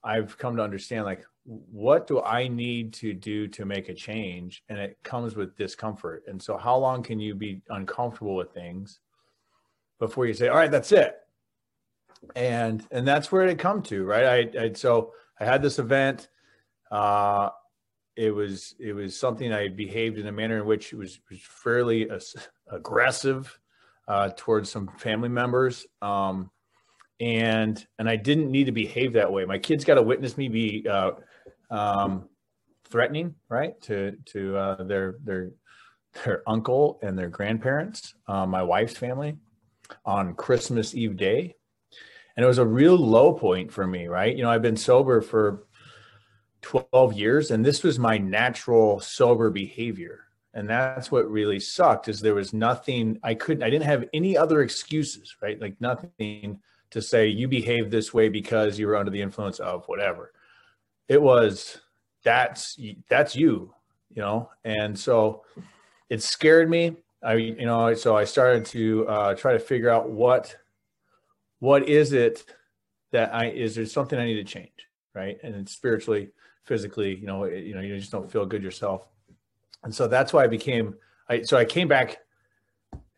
i've 0.03 0.37
come 0.37 0.55
to 0.55 0.63
understand 0.63 1.05
like 1.05 1.25
what 1.47 2.07
do 2.07 2.21
I 2.21 2.49
need 2.49 2.93
to 2.95 3.13
do 3.13 3.47
to 3.47 3.65
make 3.65 3.87
a 3.87 3.93
change? 3.93 4.63
And 4.67 4.77
it 4.77 4.97
comes 5.03 5.35
with 5.35 5.55
discomfort. 5.55 6.23
And 6.27 6.41
so, 6.41 6.57
how 6.57 6.75
long 6.77 7.01
can 7.03 7.19
you 7.19 7.35
be 7.35 7.61
uncomfortable 7.69 8.35
with 8.35 8.53
things 8.53 8.99
before 9.99 10.25
you 10.25 10.33
say, 10.33 10.49
"All 10.49 10.57
right, 10.57 10.71
that's 10.71 10.91
it"? 10.91 11.17
And 12.35 12.85
and 12.91 13.07
that's 13.07 13.31
where 13.31 13.47
it 13.47 13.59
come 13.59 13.81
to, 13.83 14.03
right? 14.03 14.49
I, 14.55 14.63
I 14.63 14.73
so 14.73 15.13
I 15.39 15.45
had 15.45 15.61
this 15.61 15.79
event. 15.79 16.27
Uh, 16.91 17.49
it 18.17 18.31
was 18.31 18.75
it 18.77 18.93
was 18.93 19.17
something 19.17 19.53
I 19.53 19.69
behaved 19.69 20.17
in 20.17 20.27
a 20.27 20.31
manner 20.31 20.57
in 20.57 20.65
which 20.65 20.91
it 20.91 20.97
was, 20.97 21.19
was 21.29 21.39
fairly 21.41 22.09
aggressive 22.69 23.57
uh, 24.07 24.29
towards 24.35 24.71
some 24.71 24.89
family 24.97 25.29
members. 25.29 25.85
Um, 26.01 26.51
and 27.19 27.85
and 27.97 28.09
I 28.09 28.15
didn't 28.15 28.51
need 28.51 28.65
to 28.65 28.71
behave 28.71 29.13
that 29.13 29.31
way. 29.31 29.45
My 29.45 29.57
kids 29.57 29.83
got 29.83 29.95
to 29.95 30.03
witness 30.03 30.37
me 30.37 30.49
be 30.49 30.87
uh, 30.87 31.11
um, 31.71 32.29
threatening, 32.89 33.35
right, 33.49 33.79
to 33.81 34.17
to 34.25 34.57
uh, 34.57 34.83
their 34.83 35.15
their 35.23 35.51
their 36.23 36.43
uncle 36.47 36.99
and 37.01 37.17
their 37.17 37.29
grandparents, 37.29 38.13
uh, 38.27 38.45
my 38.45 38.63
wife's 38.63 38.97
family, 38.97 39.37
on 40.05 40.35
Christmas 40.35 40.95
Eve 40.95 41.17
day, 41.17 41.55
and 42.35 42.43
it 42.43 42.47
was 42.47 42.59
a 42.59 42.65
real 42.65 42.95
low 42.95 43.33
point 43.33 43.71
for 43.71 43.85
me, 43.85 44.07
right? 44.07 44.35
You 44.35 44.43
know, 44.43 44.49
I've 44.49 44.61
been 44.61 44.77
sober 44.77 45.21
for 45.21 45.63
12 46.61 47.13
years, 47.13 47.51
and 47.51 47.65
this 47.65 47.83
was 47.83 47.97
my 47.97 48.17
natural 48.17 48.99
sober 48.99 49.49
behavior. 49.49 50.26
And 50.57 50.67
that's 50.67 51.11
what 51.11 51.29
really 51.29 51.59
sucked 51.59 52.07
is 52.07 52.19
there 52.19 52.33
was 52.33 52.51
nothing 52.51 53.19
I 53.21 53.35
couldn't 53.35 53.61
I 53.61 53.69
didn't 53.69 53.85
have 53.85 54.05
any 54.11 54.35
other 54.35 54.63
excuses, 54.63 55.35
right? 55.39 55.61
Like 55.61 55.79
nothing 55.79 56.59
to 56.89 56.99
say 56.99 57.27
you 57.27 57.47
behave 57.47 57.91
this 57.91 58.11
way 58.11 58.27
because 58.27 58.79
you 58.79 58.87
were 58.87 58.95
under 58.95 59.11
the 59.11 59.21
influence 59.21 59.59
of 59.59 59.85
whatever. 59.85 60.33
It 61.07 61.21
was 61.21 61.79
that's 62.23 62.75
that's 63.07 63.35
you 63.35 63.71
you 64.09 64.23
know? 64.23 64.49
And 64.65 64.97
so 64.97 65.43
it 66.09 66.23
scared 66.23 66.71
me. 66.71 66.95
I 67.21 67.35
you 67.35 67.65
know 67.65 67.93
so 67.93 68.17
i 68.17 68.23
started 68.23 68.65
to 68.67 69.07
uh, 69.07 69.35
try 69.35 69.53
to 69.53 69.59
figure 69.59 69.89
out 69.89 70.09
what 70.09 70.55
what 71.59 71.89
is 71.89 72.13
it 72.13 72.45
that 73.11 73.33
i 73.33 73.47
is 73.47 73.75
there 73.75 73.85
something 73.87 74.19
i 74.19 74.25
need 74.25 74.35
to 74.35 74.43
change 74.43 74.87
right? 75.13 75.37
And 75.43 75.67
spiritually 75.67 76.29
physically 76.63 77.15
you 77.15 77.27
know 77.27 77.45
you 77.45 77.75
know 77.75 77.81
you 77.81 77.97
just 77.99 78.11
don't 78.11 78.31
feel 78.31 78.45
good 78.45 78.63
yourself 78.63 79.07
and 79.83 79.93
so 79.93 80.07
that's 80.07 80.33
why 80.33 80.43
i 80.43 80.47
became 80.47 80.95
i 81.29 81.41
so 81.41 81.57
i 81.57 81.65
came 81.65 81.87
back 81.87 82.17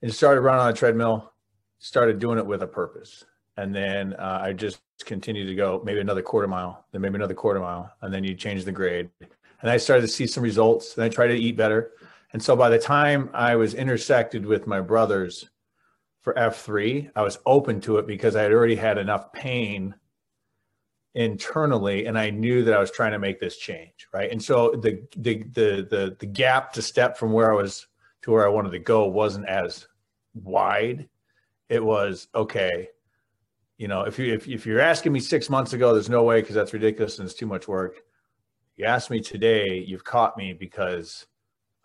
and 0.01 0.13
started 0.13 0.41
running 0.41 0.61
on 0.61 0.69
a 0.69 0.73
treadmill 0.73 1.31
started 1.79 2.19
doing 2.19 2.37
it 2.37 2.45
with 2.45 2.61
a 2.61 2.67
purpose 2.67 3.25
and 3.59 3.75
then 3.75 4.13
uh, 4.13 4.39
I 4.41 4.53
just 4.53 4.79
continued 5.03 5.47
to 5.47 5.55
go 5.55 5.81
maybe 5.83 5.99
another 5.99 6.21
quarter 6.21 6.47
mile, 6.47 6.85
then 6.91 7.01
maybe 7.01 7.15
another 7.15 7.33
quarter 7.33 7.59
mile, 7.59 7.91
and 8.01 8.13
then 8.13 8.23
you 8.23 8.33
change 8.33 8.63
the 8.63 8.71
grade. 8.71 9.09
And 9.61 9.69
I 9.69 9.75
started 9.75 10.03
to 10.03 10.07
see 10.07 10.27
some 10.27 10.43
results, 10.43 10.95
and 10.95 11.03
I 11.03 11.09
tried 11.09 11.27
to 11.27 11.35
eat 11.35 11.57
better. 11.57 11.91
And 12.31 12.41
so 12.41 12.55
by 12.55 12.69
the 12.69 12.79
time 12.79 13.29
I 13.33 13.57
was 13.57 13.73
intersected 13.73 14.45
with 14.45 14.65
my 14.65 14.79
brothers 14.79 15.49
for 16.21 16.33
F3, 16.35 17.11
I 17.17 17.21
was 17.21 17.39
open 17.45 17.81
to 17.81 17.97
it 17.97 18.07
because 18.07 18.37
I 18.37 18.43
had 18.43 18.53
already 18.53 18.75
had 18.75 18.97
enough 18.97 19.33
pain 19.33 19.93
internally 21.19 22.05
and 22.05 22.17
I 22.17 22.29
knew 22.29 22.63
that 22.63 22.73
I 22.73 22.79
was 22.79 22.91
trying 22.91 23.11
to 23.11 23.19
make 23.19 23.41
this 23.41 23.57
change, 23.57 24.07
right? 24.13 24.31
And 24.31 24.41
so 24.41 24.71
the 24.71 25.03
the 25.17 25.43
the 25.51 25.81
the, 25.81 26.15
the 26.17 26.25
gap 26.25 26.71
to 26.73 26.81
step 26.81 27.17
from 27.17 27.33
where 27.33 27.51
I 27.51 27.55
was 27.55 27.87
to 28.21 28.31
where 28.31 28.45
I 28.45 28.49
wanted 28.49 28.71
to 28.71 28.79
go 28.79 29.05
wasn't 29.05 29.47
as 29.47 29.85
wide. 30.33 31.09
It 31.67 31.83
was 31.83 32.29
okay, 32.33 32.87
you 33.77 33.89
know, 33.89 34.03
if 34.03 34.17
you 34.17 34.33
if, 34.33 34.47
if 34.47 34.65
you're 34.65 34.79
asking 34.79 35.11
me 35.11 35.19
six 35.19 35.49
months 35.49 35.73
ago, 35.73 35.93
there's 35.93 36.09
no 36.09 36.23
way 36.23 36.39
because 36.39 36.55
that's 36.55 36.73
ridiculous 36.73 37.19
and 37.19 37.27
it's 37.27 37.37
too 37.37 37.47
much 37.47 37.67
work. 37.67 38.01
You 38.77 38.85
ask 38.85 39.09
me 39.09 39.19
today, 39.19 39.83
you've 39.85 40.05
caught 40.05 40.37
me 40.37 40.53
because 40.53 41.27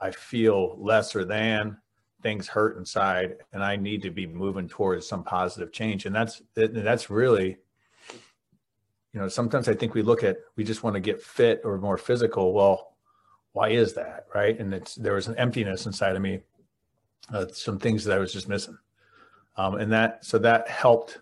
I 0.00 0.12
feel 0.12 0.76
lesser 0.78 1.24
than 1.24 1.76
things 2.22 2.46
hurt 2.46 2.78
inside, 2.78 3.36
and 3.52 3.64
I 3.64 3.74
need 3.74 4.02
to 4.02 4.10
be 4.10 4.28
moving 4.28 4.68
towards 4.68 5.08
some 5.08 5.24
positive 5.24 5.72
change. 5.72 6.06
And 6.06 6.14
that's 6.14 6.40
that's 6.54 7.10
really, 7.10 7.58
you 9.14 9.20
know, 9.20 9.28
sometimes 9.28 9.68
I 9.68 9.74
think 9.74 9.94
we 9.94 10.02
look 10.02 10.24
at 10.24 10.38
we 10.56 10.64
just 10.64 10.82
want 10.82 10.94
to 10.94 11.00
get 11.00 11.22
fit 11.22 11.62
or 11.64 11.78
more 11.78 11.96
physical. 11.96 12.52
Well, 12.52 12.96
why 13.52 13.68
is 13.68 13.94
that? 13.94 14.26
Right. 14.34 14.58
And 14.58 14.74
it's, 14.74 14.96
there 14.96 15.14
was 15.14 15.28
an 15.28 15.38
emptiness 15.38 15.86
inside 15.86 16.16
of 16.16 16.22
me, 16.22 16.40
uh, 17.32 17.46
some 17.52 17.78
things 17.78 18.04
that 18.04 18.16
I 18.16 18.18
was 18.18 18.32
just 18.32 18.48
missing. 18.48 18.76
Um, 19.56 19.76
and 19.76 19.92
that, 19.92 20.24
so 20.24 20.36
that 20.40 20.68
helped, 20.68 21.20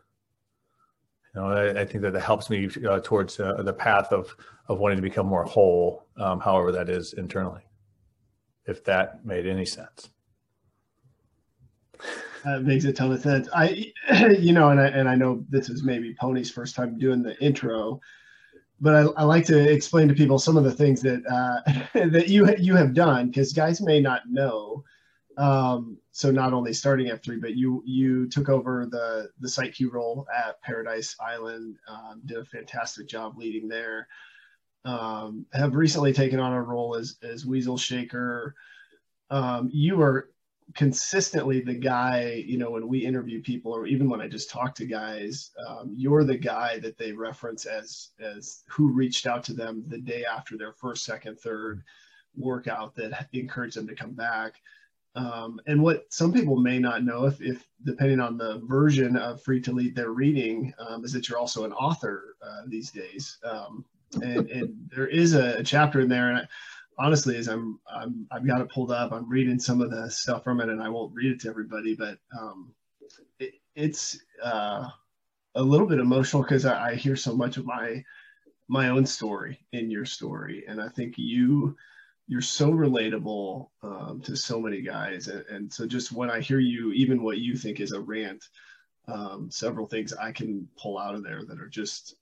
you 1.35 1.43
know, 1.43 1.49
I, 1.49 1.83
I 1.83 1.85
think 1.85 2.01
that 2.01 2.15
that 2.15 2.23
helps 2.23 2.49
me 2.49 2.71
uh, 2.89 3.01
towards 3.01 3.39
uh, 3.39 3.63
the 3.63 3.75
path 3.75 4.11
of, 4.11 4.35
of 4.69 4.79
wanting 4.79 4.97
to 4.97 5.03
become 5.03 5.27
more 5.27 5.45
whole, 5.45 6.07
um, 6.17 6.41
however 6.41 6.73
that 6.73 6.89
is 6.89 7.13
internally, 7.13 7.61
if 8.65 8.83
that 8.85 9.23
made 9.27 9.47
any 9.47 9.67
sense. 9.67 10.09
That 12.45 12.65
makes 12.65 12.85
a 12.85 12.93
ton 12.93 13.13
of 13.13 13.21
sense. 13.21 13.49
I, 13.55 13.93
you 14.39 14.53
know, 14.53 14.71
and 14.71 14.81
I, 14.81 14.87
and 14.87 15.09
I 15.09 15.15
know 15.15 15.45
this 15.49 15.69
is 15.69 15.83
maybe 15.83 16.15
Pony's 16.15 16.51
first 16.51 16.75
time 16.75 16.99
doing 16.99 17.23
the 17.23 17.41
intro, 17.43 18.01
but 18.81 18.95
I, 18.95 19.01
I 19.17 19.23
like 19.23 19.47
to 19.47 19.73
explain 19.73 20.09
to 20.09 20.15
people 20.15 20.39
some 20.39 20.57
of 20.57 20.65
the 20.65 20.73
things 20.73 21.01
that 21.03 21.23
uh, 21.27 21.73
that 22.09 22.29
you 22.29 22.55
you 22.59 22.75
have 22.75 22.95
done 22.95 23.29
because 23.29 23.53
guys 23.53 23.81
may 23.81 24.01
not 24.01 24.23
know. 24.29 24.85
Um, 25.39 25.99
so 26.11 26.31
not 26.31 26.53
only 26.53 26.75
starting 26.75 27.07
F3, 27.07 27.41
but 27.41 27.55
you 27.55 27.83
you 27.87 28.29
took 28.29 28.49
over 28.49 28.87
the 28.91 29.31
the 29.39 29.49
site 29.49 29.75
Q 29.75 29.91
role 29.91 30.27
at 30.37 30.61
Paradise 30.63 31.17
Island, 31.21 31.77
um, 31.89 32.23
did 32.27 32.39
a 32.39 32.45
fantastic 32.45 33.07
job 33.07 33.39
leading 33.39 33.69
there. 33.69 34.09
Um, 34.85 35.47
have 35.53 35.77
recently 35.77 36.13
taken 36.13 36.41
on 36.41 36.53
a 36.53 36.63
role 36.63 36.97
as 36.97 37.17
as 37.23 37.47
Weasel 37.47 37.79
Shaker. 37.79 38.57
Um, 39.31 39.71
you 39.73 40.03
are 40.03 40.29
consistently 40.75 41.61
the 41.61 41.75
guy 41.75 42.43
you 42.47 42.57
know 42.57 42.71
when 42.71 42.89
we 42.89 43.05
interview 43.05 43.43
people 43.43 43.73
or 43.73 43.87
even 43.87 44.09
when 44.09 44.21
i 44.21 44.29
just 44.29 44.49
talk 44.49 44.75
to 44.75 44.87
guys 44.87 45.51
um, 45.69 45.93
you're 45.95 46.25
the 46.25 46.37
guy 46.37 46.79
that 46.79 46.97
they 46.97 47.13
reference 47.13 47.67
as 47.67 48.11
as 48.21 48.63
who 48.69 48.91
reached 48.91 49.27
out 49.27 49.45
to 49.45 49.53
them 49.53 49.85
the 49.89 49.99
day 49.99 50.25
after 50.25 50.57
their 50.57 50.73
first 50.73 51.05
second 51.05 51.39
third 51.39 51.83
workout 52.37 52.95
that 52.97 53.29
encouraged 53.33 53.77
them 53.77 53.87
to 53.87 53.95
come 53.95 54.13
back. 54.13 54.61
Um, 55.15 55.61
and 55.67 55.83
what 55.83 56.07
some 56.11 56.33
people 56.33 56.57
may 56.57 56.79
not 56.79 57.05
know 57.05 57.27
if, 57.27 57.41
if 57.43 57.67
depending 57.85 58.19
on 58.19 58.39
the 58.39 58.63
version 58.65 59.17
of 59.17 59.43
Freed 59.43 59.65
to 59.65 59.73
Lead 59.73 59.95
they're 59.95 60.11
reading 60.13 60.73
um, 60.79 61.05
is 61.05 61.13
that 61.13 61.29
you're 61.29 61.39
also 61.39 61.65
an 61.65 61.73
author 61.73 62.37
uh, 62.43 62.63
these 62.67 62.91
days. 62.91 63.37
Um, 63.45 63.85
and, 64.23 64.49
and, 64.51 64.91
there 64.95 65.07
is 65.07 65.35
a, 65.35 65.63
chapter 65.63 66.01
in 66.01 66.09
there 66.09 66.31
and 66.31 66.39
I, 66.39 66.49
honestly, 67.03 67.37
as 67.37 67.49
I'm, 67.49 67.81
I'm 67.91 68.27
I've 68.31 68.47
got 68.47 68.61
it 68.61 68.71
pulled 68.71 68.93
up, 68.93 69.13
I'm 69.13 69.29
reading 69.29 69.59
some 69.59 69.81
of 69.81 69.91
the 69.91 70.09
stuff 70.09 70.45
from 70.45 70.61
it, 70.61 70.69
and 70.69 70.81
I 70.81 70.89
won't 70.89 71.15
read 71.15 71.33
it 71.33 71.41
to 71.41 71.49
everybody, 71.49 71.95
but 71.95 72.19
um, 72.39 72.73
it, 73.41 73.55
it's 73.75 74.19
uh, 74.43 74.89
a 75.57 75.63
little 75.63 75.87
bit 75.87 75.99
emotional 75.99 76.43
because 76.43 76.65
I, 76.65 76.91
I 76.91 76.95
hear 76.95 77.17
so 77.17 77.35
much 77.35 77.57
of 77.57 77.67
my 77.67 78.05
my 78.69 78.89
own 78.89 79.05
story 79.05 79.59
in 79.73 79.91
your 79.91 80.05
story, 80.05 80.65
and 80.69 80.81
I 80.81 80.89
think 80.89 81.15
you 81.17 81.77
you're 82.29 82.41
so 82.41 82.71
relatable 82.71 83.69
um, 83.83 84.23
to 84.25 84.37
so 84.37 84.61
many 84.61 84.81
guys, 84.81 85.27
and, 85.27 85.45
and, 85.47 85.73
so 85.73 85.87
just 85.87 86.13
when 86.13 86.31
I 86.31 86.41
hear 86.41 86.61
you, 86.61 86.93
even 86.93 87.23
what 87.23 87.39
you 87.39 87.57
think 87.57 87.81
is 87.81 87.93
a 87.93 88.01
rant, 88.01 88.45
um, 89.09 89.51
several 89.51 89.89
things 89.89 90.13
I 90.13 90.31
can 90.31 90.69
pull 90.81 90.99
out 90.99 91.17
of 91.17 91.25
there 91.25 91.45
that 91.45 91.61
are 91.61 91.69
just 91.69 92.15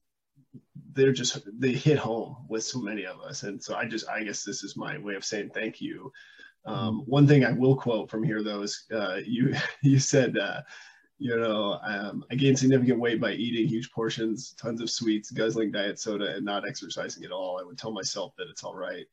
they're 0.95 1.13
just 1.13 1.39
they 1.59 1.73
hit 1.73 1.99
home 1.99 2.37
with 2.49 2.65
so 2.65 2.81
many 2.81 3.05
of 3.05 3.21
us. 3.21 3.43
And 3.43 3.63
so 3.63 3.75
i 3.75 3.85
just 3.85 4.09
i 4.09 4.23
guess 4.23 4.45
this 4.45 4.63
is 4.63 4.77
my 4.77 4.99
way 4.99 5.15
of 5.15 5.25
saying 5.25 5.51
thank 5.51 5.81
you. 5.81 6.13
Um, 6.67 7.01
mm-hmm. 7.01 7.11
one 7.11 7.27
thing 7.27 7.45
i 7.45 7.53
will 7.53 7.77
quote 7.77 8.11
from 8.11 8.23
here 8.23 8.43
though 8.43 8.63
is 8.63 8.85
uh, 8.93 9.19
you 9.25 9.55
you 9.83 9.99
said 9.99 10.37
uh, 10.37 10.61
you 11.19 11.37
know 11.37 11.79
um, 11.83 12.25
i 12.31 12.35
gained 12.35 12.59
significant 12.59 13.01
weight 13.01 13.21
by 13.21 13.33
eating 13.33 13.67
huge 13.67 13.91
portions 13.93 14.55
tons 14.61 14.81
of 14.81 14.91
sweets 14.91 15.31
guzzling 15.31 15.73
diet 15.73 15.99
soda 15.99 16.35
and 16.35 16.45
not 16.45 16.69
exercising 16.69 17.25
at 17.25 17.33
all. 17.33 17.59
I 17.59 17.65
would 17.65 17.79
tell 17.79 17.93
myself 17.93 18.35
that 18.37 18.49
it's 18.51 18.65
all 18.65 18.75
right. 18.75 19.07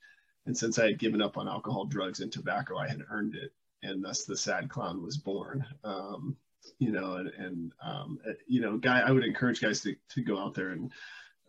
And 0.46 0.57
since 0.57 0.79
i 0.79 0.86
had 0.86 1.00
given 1.00 1.22
up 1.22 1.38
on 1.38 1.48
alcohol 1.48 1.86
drugs 1.86 2.19
and 2.19 2.31
tobacco 2.31 2.77
i 2.77 2.88
had 2.88 3.01
earned 3.10 3.36
it. 3.36 3.51
And 3.84 4.03
thus 4.03 4.25
the 4.25 4.36
sad 4.36 4.69
clown 4.69 5.03
was 5.03 5.17
born. 5.17 5.63
Um, 5.84 6.36
you 6.79 6.91
know 6.91 7.15
and, 7.15 7.29
and 7.29 7.72
um, 7.81 8.19
you 8.48 8.62
know 8.62 8.77
guy 8.77 9.00
i 9.00 9.12
would 9.12 9.24
encourage 9.24 9.62
guys 9.62 9.81
to, 9.81 9.96
to 10.10 10.22
go 10.22 10.38
out 10.38 10.53
there 10.53 10.69
and 10.69 10.91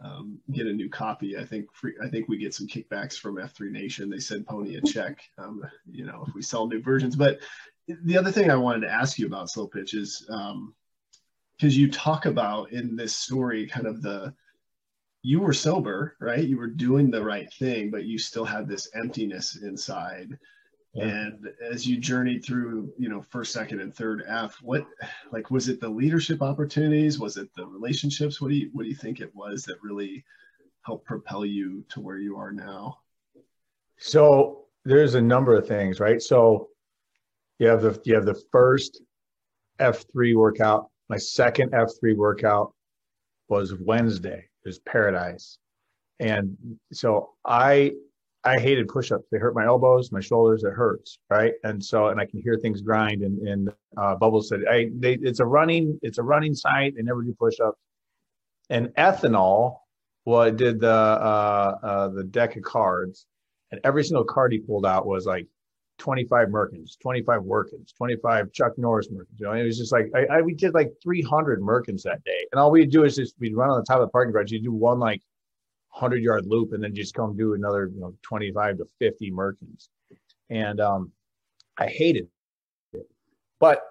um, 0.00 0.38
get 0.52 0.66
a 0.66 0.72
new 0.72 0.88
copy. 0.88 1.36
I 1.36 1.44
think 1.44 1.66
free, 1.72 1.94
I 2.02 2.08
think 2.08 2.28
we 2.28 2.38
get 2.38 2.54
some 2.54 2.66
kickbacks 2.66 3.18
from 3.18 3.36
F3 3.36 3.70
Nation. 3.70 4.10
They 4.10 4.18
send 4.18 4.46
Pony 4.46 4.76
a 4.76 4.80
check, 4.80 5.20
um, 5.38 5.62
you 5.90 6.06
know, 6.06 6.24
if 6.26 6.34
we 6.34 6.42
sell 6.42 6.66
new 6.66 6.80
versions. 6.80 7.16
But 7.16 7.40
the 7.86 8.16
other 8.16 8.30
thing 8.30 8.50
I 8.50 8.56
wanted 8.56 8.80
to 8.80 8.92
ask 8.92 9.18
you 9.18 9.26
about 9.26 9.50
Slow 9.50 9.66
Pitch 9.66 9.94
is 9.94 10.24
because 10.26 10.52
um, 10.52 10.74
you 11.62 11.90
talk 11.90 12.26
about 12.26 12.72
in 12.72 12.96
this 12.96 13.14
story 13.14 13.66
kind 13.66 13.86
of 13.86 14.02
the 14.02 14.34
you 15.22 15.40
were 15.40 15.52
sober, 15.52 16.16
right? 16.20 16.44
You 16.44 16.56
were 16.58 16.68
doing 16.68 17.10
the 17.10 17.24
right 17.24 17.52
thing, 17.54 17.90
but 17.90 18.04
you 18.04 18.18
still 18.18 18.44
had 18.44 18.68
this 18.68 18.88
emptiness 18.94 19.56
inside. 19.56 20.38
And 20.94 21.46
as 21.62 21.86
you 21.86 21.98
journeyed 21.98 22.44
through, 22.44 22.92
you 22.98 23.08
know, 23.08 23.20
first, 23.22 23.52
second, 23.52 23.80
and 23.80 23.94
third 23.94 24.24
F, 24.26 24.58
what 24.62 24.86
like 25.30 25.50
was 25.50 25.68
it 25.68 25.80
the 25.80 25.88
leadership 25.88 26.42
opportunities? 26.42 27.18
Was 27.18 27.36
it 27.36 27.48
the 27.54 27.66
relationships? 27.66 28.40
What 28.40 28.48
do 28.48 28.56
you 28.56 28.70
what 28.72 28.84
do 28.84 28.88
you 28.88 28.94
think 28.94 29.20
it 29.20 29.34
was 29.34 29.64
that 29.64 29.82
really 29.82 30.24
helped 30.82 31.06
propel 31.06 31.44
you 31.44 31.84
to 31.90 32.00
where 32.00 32.18
you 32.18 32.36
are 32.36 32.52
now? 32.52 32.98
So 33.98 34.64
there's 34.84 35.14
a 35.14 35.20
number 35.20 35.54
of 35.54 35.68
things, 35.68 36.00
right? 36.00 36.22
So 36.22 36.68
you 37.58 37.68
have 37.68 37.82
the 37.82 38.00
you 38.04 38.14
have 38.14 38.26
the 38.26 38.42
first 38.50 39.02
F3 39.80 40.34
workout. 40.34 40.90
My 41.08 41.18
second 41.18 41.72
F3 41.72 42.16
workout 42.16 42.72
was 43.48 43.74
Wednesday. 43.78 44.48
It 44.64 44.68
was 44.68 44.78
Paradise. 44.80 45.58
And 46.20 46.56
so 46.92 47.30
I 47.44 47.92
I 48.44 48.58
hated 48.58 48.88
push-ups. 48.88 49.26
They 49.30 49.38
hurt 49.38 49.54
my 49.54 49.64
elbows, 49.64 50.12
my 50.12 50.20
shoulders. 50.20 50.62
It 50.62 50.72
hurts, 50.72 51.18
right? 51.28 51.54
And 51.64 51.84
so, 51.84 52.08
and 52.08 52.20
I 52.20 52.26
can 52.26 52.40
hear 52.40 52.56
things 52.56 52.80
grind. 52.80 53.22
And, 53.22 53.46
and 53.46 53.72
uh, 53.96 54.14
Bubbles 54.14 54.48
said, 54.48 54.60
"I, 54.70 54.90
they, 54.94 55.14
it's 55.14 55.40
a 55.40 55.44
running, 55.44 55.98
it's 56.02 56.18
a 56.18 56.22
running 56.22 56.54
site. 56.54 56.94
They 56.96 57.02
never 57.02 57.22
do 57.22 57.34
push-ups." 57.38 57.78
And 58.70 58.88
ethanol, 58.88 59.78
well, 60.24 60.50
did 60.52 60.80
the 60.80 60.90
uh, 60.90 61.78
uh, 61.82 62.08
the 62.08 62.24
deck 62.24 62.56
of 62.56 62.62
cards, 62.62 63.26
and 63.72 63.80
every 63.82 64.04
single 64.04 64.24
card 64.24 64.52
he 64.52 64.58
pulled 64.58 64.86
out 64.86 65.06
was 65.06 65.26
like 65.26 65.46
25 65.98 66.48
Merkins, 66.48 66.98
25 67.00 67.42
Workins, 67.42 67.92
25 67.96 68.52
Chuck 68.52 68.78
Norris 68.78 69.08
Merkins. 69.08 69.38
You 69.38 69.46
know, 69.46 69.52
it 69.52 69.64
was 69.64 69.78
just 69.78 69.92
like 69.92 70.10
I, 70.14 70.38
I 70.38 70.40
we 70.42 70.54
did 70.54 70.74
like 70.74 70.92
300 71.02 71.60
Merkins 71.60 72.02
that 72.02 72.22
day, 72.24 72.46
and 72.52 72.60
all 72.60 72.70
we'd 72.70 72.90
do 72.90 73.04
is 73.04 73.16
just 73.16 73.34
we'd 73.40 73.56
run 73.56 73.70
on 73.70 73.78
the 73.78 73.84
top 73.84 74.00
of 74.00 74.06
the 74.06 74.12
parking 74.12 74.32
garage. 74.32 74.52
You 74.52 74.62
do 74.62 74.72
one 74.72 74.98
like 74.98 75.22
100 75.98 76.22
yard 76.22 76.46
loop 76.46 76.72
and 76.72 76.82
then 76.82 76.94
just 76.94 77.14
come 77.14 77.36
do 77.36 77.54
another 77.54 77.90
you 77.92 78.00
know 78.00 78.14
25 78.22 78.78
to 78.78 78.88
50 78.98 79.30
merkins. 79.32 79.88
And 80.50 80.80
um, 80.80 81.12
i 81.76 81.86
hated 81.86 82.28
it. 82.92 83.06
But 83.58 83.82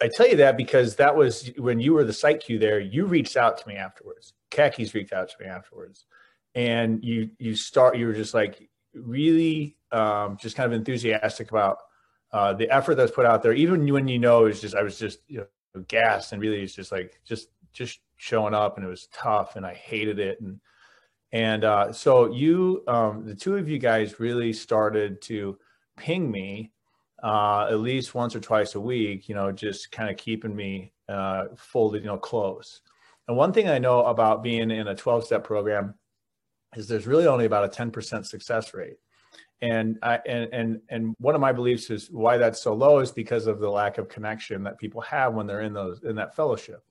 i 0.00 0.08
tell 0.08 0.28
you 0.28 0.36
that 0.36 0.56
because 0.56 0.96
that 0.96 1.14
was 1.14 1.50
when 1.58 1.80
you 1.80 1.94
were 1.94 2.04
the 2.04 2.12
site 2.12 2.40
Q 2.40 2.58
there 2.58 2.80
you 2.80 3.06
reached 3.06 3.36
out 3.36 3.58
to 3.58 3.68
me 3.68 3.74
afterwards. 3.74 4.34
Khakis 4.50 4.94
reached 4.94 5.12
out 5.12 5.28
to 5.30 5.34
me 5.40 5.46
afterwards. 5.46 6.06
And 6.54 7.02
you 7.02 7.30
you 7.38 7.56
start 7.56 7.96
you 7.96 8.06
were 8.06 8.12
just 8.12 8.34
like 8.34 8.68
really 8.94 9.76
um, 9.90 10.36
just 10.36 10.56
kind 10.56 10.66
of 10.66 10.78
enthusiastic 10.78 11.50
about 11.50 11.78
uh, 12.32 12.52
the 12.52 12.70
effort 12.70 12.94
that's 12.94 13.12
put 13.12 13.26
out 13.26 13.42
there. 13.42 13.52
Even 13.52 13.90
when 13.92 14.06
you 14.08 14.18
know 14.18 14.46
it's 14.46 14.60
just 14.60 14.74
i 14.74 14.82
was 14.82 14.98
just 14.98 15.18
you 15.26 15.38
know 15.38 15.82
gassed 15.88 16.32
and 16.32 16.40
really 16.40 16.62
it's 16.62 16.74
just 16.74 16.92
like 16.92 17.20
just 17.24 17.48
just 17.72 18.00
showing 18.16 18.54
up 18.54 18.76
and 18.76 18.86
it 18.86 18.88
was 18.90 19.08
tough 19.12 19.56
and 19.56 19.66
i 19.66 19.74
hated 19.74 20.18
it. 20.18 20.40
And 20.40 20.60
and 21.32 21.64
uh, 21.64 21.92
so 21.92 22.30
you, 22.30 22.84
um, 22.86 23.24
the 23.24 23.34
two 23.34 23.56
of 23.56 23.68
you 23.68 23.78
guys 23.78 24.20
really 24.20 24.52
started 24.52 25.22
to 25.22 25.58
ping 25.96 26.30
me 26.30 26.72
uh, 27.22 27.68
at 27.70 27.80
least 27.80 28.14
once 28.14 28.36
or 28.36 28.40
twice 28.40 28.74
a 28.74 28.80
week, 28.80 29.28
you 29.28 29.34
know, 29.34 29.50
just 29.50 29.90
kind 29.92 30.10
of 30.10 30.16
keeping 30.16 30.54
me 30.54 30.92
uh, 31.08 31.44
folded, 31.56 32.02
you 32.02 32.08
know, 32.08 32.18
close. 32.18 32.82
And 33.28 33.36
one 33.36 33.52
thing 33.52 33.68
I 33.68 33.78
know 33.78 34.04
about 34.04 34.42
being 34.42 34.70
in 34.70 34.88
a 34.88 34.94
12 34.94 35.24
step 35.24 35.44
program 35.44 35.94
is 36.76 36.88
there's 36.88 37.06
really 37.06 37.26
only 37.26 37.46
about 37.46 37.64
a 37.64 37.68
10% 37.68 38.26
success 38.26 38.74
rate. 38.74 38.96
And 39.62 39.98
I, 40.02 40.18
and, 40.26 40.52
and, 40.52 40.80
and 40.88 41.14
one 41.18 41.36
of 41.36 41.40
my 41.40 41.52
beliefs 41.52 41.88
is 41.88 42.10
why 42.10 42.36
that's 42.36 42.60
so 42.60 42.74
low 42.74 42.98
is 42.98 43.12
because 43.12 43.46
of 43.46 43.60
the 43.60 43.70
lack 43.70 43.98
of 43.98 44.08
connection 44.08 44.64
that 44.64 44.78
people 44.78 45.00
have 45.02 45.34
when 45.34 45.46
they're 45.46 45.60
in 45.60 45.72
those, 45.72 46.02
in 46.02 46.16
that 46.16 46.34
fellowship. 46.34 46.82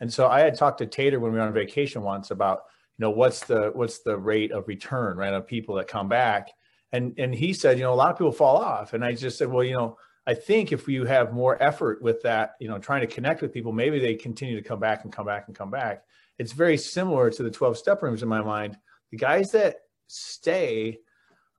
And 0.00 0.12
so 0.12 0.28
I 0.28 0.40
had 0.40 0.54
talked 0.54 0.78
to 0.78 0.86
Tater 0.86 1.18
when 1.18 1.32
we 1.32 1.38
were 1.38 1.44
on 1.44 1.54
vacation 1.54 2.02
once 2.02 2.30
about, 2.30 2.64
know 3.02 3.10
what's 3.10 3.40
the 3.40 3.70
what's 3.74 3.98
the 4.00 4.16
rate 4.16 4.52
of 4.52 4.66
return 4.68 5.16
right 5.16 5.34
of 5.34 5.46
people 5.46 5.74
that 5.76 5.88
come 5.88 6.08
back? 6.08 6.48
And 6.92 7.14
and 7.18 7.34
he 7.34 7.52
said 7.52 7.78
you 7.78 7.84
know 7.84 7.92
a 7.92 7.94
lot 7.94 8.10
of 8.10 8.18
people 8.18 8.32
fall 8.32 8.56
off. 8.56 8.94
And 8.94 9.04
i 9.04 9.12
just 9.12 9.38
said 9.38 9.48
well 9.48 9.64
you 9.64 9.74
know 9.74 9.98
i 10.26 10.34
think 10.34 10.72
if 10.72 10.88
you 10.88 11.04
have 11.04 11.32
more 11.32 11.62
effort 11.62 12.00
with 12.00 12.22
that 12.22 12.54
you 12.60 12.68
know 12.68 12.78
trying 12.78 13.00
to 13.02 13.06
connect 13.06 13.42
with 13.42 13.52
people 13.52 13.72
maybe 13.72 13.98
they 13.98 14.14
continue 14.14 14.56
to 14.56 14.66
come 14.66 14.80
back 14.80 15.04
and 15.04 15.12
come 15.12 15.26
back 15.26 15.44
and 15.48 15.56
come 15.56 15.70
back. 15.70 16.04
It's 16.38 16.52
very 16.52 16.78
similar 16.78 17.30
to 17.30 17.42
the 17.42 17.50
12 17.50 17.76
step 17.76 18.02
rooms 18.02 18.22
in 18.22 18.28
my 18.28 18.40
mind. 18.40 18.78
The 19.10 19.18
guys 19.18 19.52
that 19.52 19.76
stay 20.06 20.98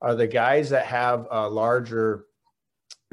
are 0.00 0.14
the 0.14 0.26
guys 0.26 0.70
that 0.70 0.86
have 0.86 1.26
a 1.30 1.48
larger 1.48 2.26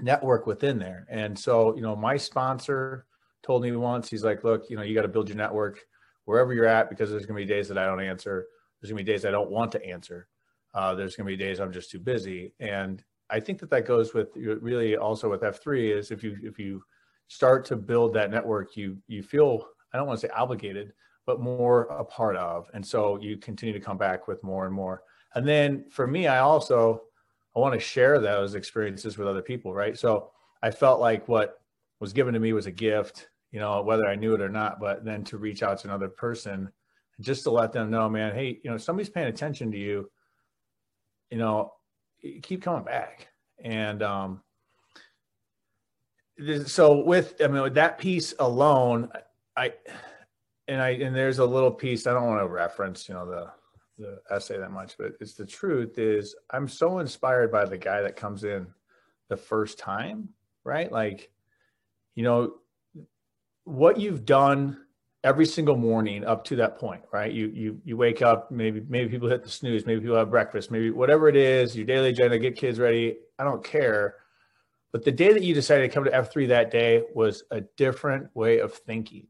network 0.01 0.47
within 0.47 0.79
there. 0.79 1.05
And 1.09 1.37
so 1.37 1.75
you 1.75 1.81
know 1.81 1.95
my 1.95 2.17
sponsor 2.17 3.05
told 3.43 3.63
me 3.63 3.71
once 3.71 4.09
he's 4.09 4.23
like 4.23 4.43
look 4.43 4.69
you 4.69 4.75
know 4.75 4.83
you 4.83 4.95
got 4.95 5.01
to 5.03 5.07
build 5.07 5.27
your 5.27 5.37
network 5.37 5.79
wherever 6.25 6.53
you're 6.53 6.65
at 6.65 6.89
because 6.89 7.09
there's 7.09 7.25
going 7.25 7.39
to 7.39 7.45
be 7.45 7.53
days 7.53 7.67
that 7.67 7.77
I 7.77 7.85
don't 7.85 8.01
answer. 8.01 8.47
There's 8.79 8.91
going 8.91 8.97
to 8.97 9.03
be 9.03 9.11
days 9.11 9.25
I 9.25 9.31
don't 9.31 9.51
want 9.51 9.71
to 9.73 9.85
answer. 9.85 10.27
Uh, 10.73 10.95
there's 10.95 11.15
going 11.15 11.25
to 11.25 11.31
be 11.31 11.43
days 11.43 11.59
I'm 11.59 11.71
just 11.71 11.91
too 11.91 11.99
busy, 11.99 12.53
and 12.59 13.03
I 13.29 13.39
think 13.39 13.59
that 13.59 13.69
that 13.69 13.85
goes 13.85 14.13
with 14.13 14.29
really 14.35 14.97
also 14.97 15.29
with 15.29 15.41
F3 15.41 15.97
is 15.97 16.11
if 16.11 16.23
you 16.23 16.37
if 16.43 16.59
you 16.59 16.83
start 17.27 17.65
to 17.65 17.75
build 17.75 18.13
that 18.13 18.31
network, 18.31 18.75
you 18.75 18.97
you 19.07 19.23
feel 19.23 19.67
I 19.93 19.97
don't 19.97 20.07
want 20.07 20.19
to 20.19 20.27
say 20.27 20.33
obligated, 20.33 20.93
but 21.25 21.39
more 21.39 21.83
a 21.83 22.03
part 22.03 22.35
of, 22.35 22.69
and 22.73 22.85
so 22.85 23.19
you 23.21 23.37
continue 23.37 23.73
to 23.73 23.79
come 23.79 23.97
back 23.97 24.27
with 24.27 24.43
more 24.43 24.65
and 24.65 24.73
more. 24.73 25.03
And 25.35 25.47
then 25.47 25.85
for 25.89 26.07
me, 26.07 26.27
I 26.27 26.39
also 26.39 27.03
I 27.55 27.59
want 27.59 27.73
to 27.73 27.79
share 27.79 28.19
those 28.19 28.55
experiences 28.55 29.17
with 29.17 29.27
other 29.27 29.41
people, 29.41 29.73
right? 29.73 29.97
So 29.97 30.31
I 30.61 30.71
felt 30.71 30.99
like 30.99 31.27
what 31.27 31.61
was 31.99 32.13
given 32.13 32.33
to 32.33 32.39
me 32.39 32.53
was 32.53 32.65
a 32.65 32.71
gift, 32.71 33.29
you 33.51 33.59
know, 33.59 33.81
whether 33.81 34.07
I 34.07 34.15
knew 34.15 34.33
it 34.33 34.41
or 34.41 34.49
not, 34.49 34.79
but 34.79 35.03
then 35.03 35.23
to 35.25 35.37
reach 35.37 35.61
out 35.63 35.79
to 35.79 35.87
another 35.87 36.09
person 36.09 36.71
just 37.19 37.43
to 37.43 37.51
let 37.51 37.71
them 37.71 37.91
know, 37.91 38.09
man, 38.09 38.33
hey, 38.33 38.59
you 38.63 38.71
know, 38.71 38.77
somebody's 38.77 39.09
paying 39.09 39.27
attention 39.27 39.71
to 39.71 39.77
you, 39.77 40.09
you 41.29 41.37
know, 41.37 41.73
keep 42.41 42.63
coming 42.63 42.83
back. 42.83 43.27
And 43.63 44.01
um 44.01 44.41
so 46.65 47.03
with 47.03 47.35
I 47.43 47.47
mean 47.47 47.61
with 47.61 47.75
that 47.75 47.97
piece 47.97 48.33
alone, 48.39 49.09
I 49.55 49.73
and 50.67 50.81
I 50.81 50.89
and 50.91 51.15
there's 51.15 51.39
a 51.39 51.45
little 51.45 51.71
piece 51.71 52.07
I 52.07 52.13
don't 52.13 52.27
want 52.27 52.41
to 52.41 52.47
reference, 52.47 53.07
you 53.07 53.15
know, 53.15 53.25
the 53.29 53.51
the 53.97 54.21
essay 54.33 54.57
that 54.57 54.71
much, 54.71 54.95
but 54.97 55.13
it's 55.19 55.35
the 55.35 55.45
truth 55.45 55.99
is 55.99 56.35
I'm 56.49 56.67
so 56.67 56.99
inspired 56.99 57.51
by 57.51 57.65
the 57.65 57.77
guy 57.77 58.01
that 58.01 58.15
comes 58.15 58.43
in 58.43 58.65
the 59.27 59.37
first 59.37 59.77
time, 59.77 60.29
right? 60.63 60.91
Like, 60.91 61.29
you 62.15 62.23
know, 62.23 62.55
what 63.63 63.99
you've 63.99 64.25
done 64.25 64.77
every 65.23 65.45
single 65.45 65.75
morning 65.75 66.25
up 66.25 66.43
to 66.45 66.55
that 66.57 66.77
point, 66.77 67.01
right? 67.11 67.31
You 67.31 67.47
you 67.47 67.81
you 67.83 67.97
wake 67.97 68.21
up, 68.21 68.51
maybe 68.51 68.81
maybe 68.87 69.09
people 69.09 69.29
hit 69.29 69.43
the 69.43 69.49
snooze, 69.49 69.85
maybe 69.85 70.01
people 70.01 70.17
have 70.17 70.29
breakfast, 70.29 70.71
maybe 70.71 70.89
whatever 70.89 71.27
it 71.27 71.35
is, 71.35 71.75
your 71.75 71.85
daily 71.85 72.09
agenda, 72.09 72.39
get 72.39 72.55
kids 72.55 72.79
ready. 72.79 73.17
I 73.39 73.43
don't 73.43 73.63
care. 73.63 74.15
But 74.91 75.05
the 75.05 75.11
day 75.11 75.31
that 75.31 75.43
you 75.43 75.53
decided 75.53 75.83
to 75.83 75.93
come 75.93 76.03
to 76.03 76.11
F3 76.11 76.49
that 76.49 76.69
day 76.69 77.03
was 77.13 77.43
a 77.51 77.61
different 77.77 78.27
way 78.35 78.59
of 78.59 78.73
thinking, 78.73 79.27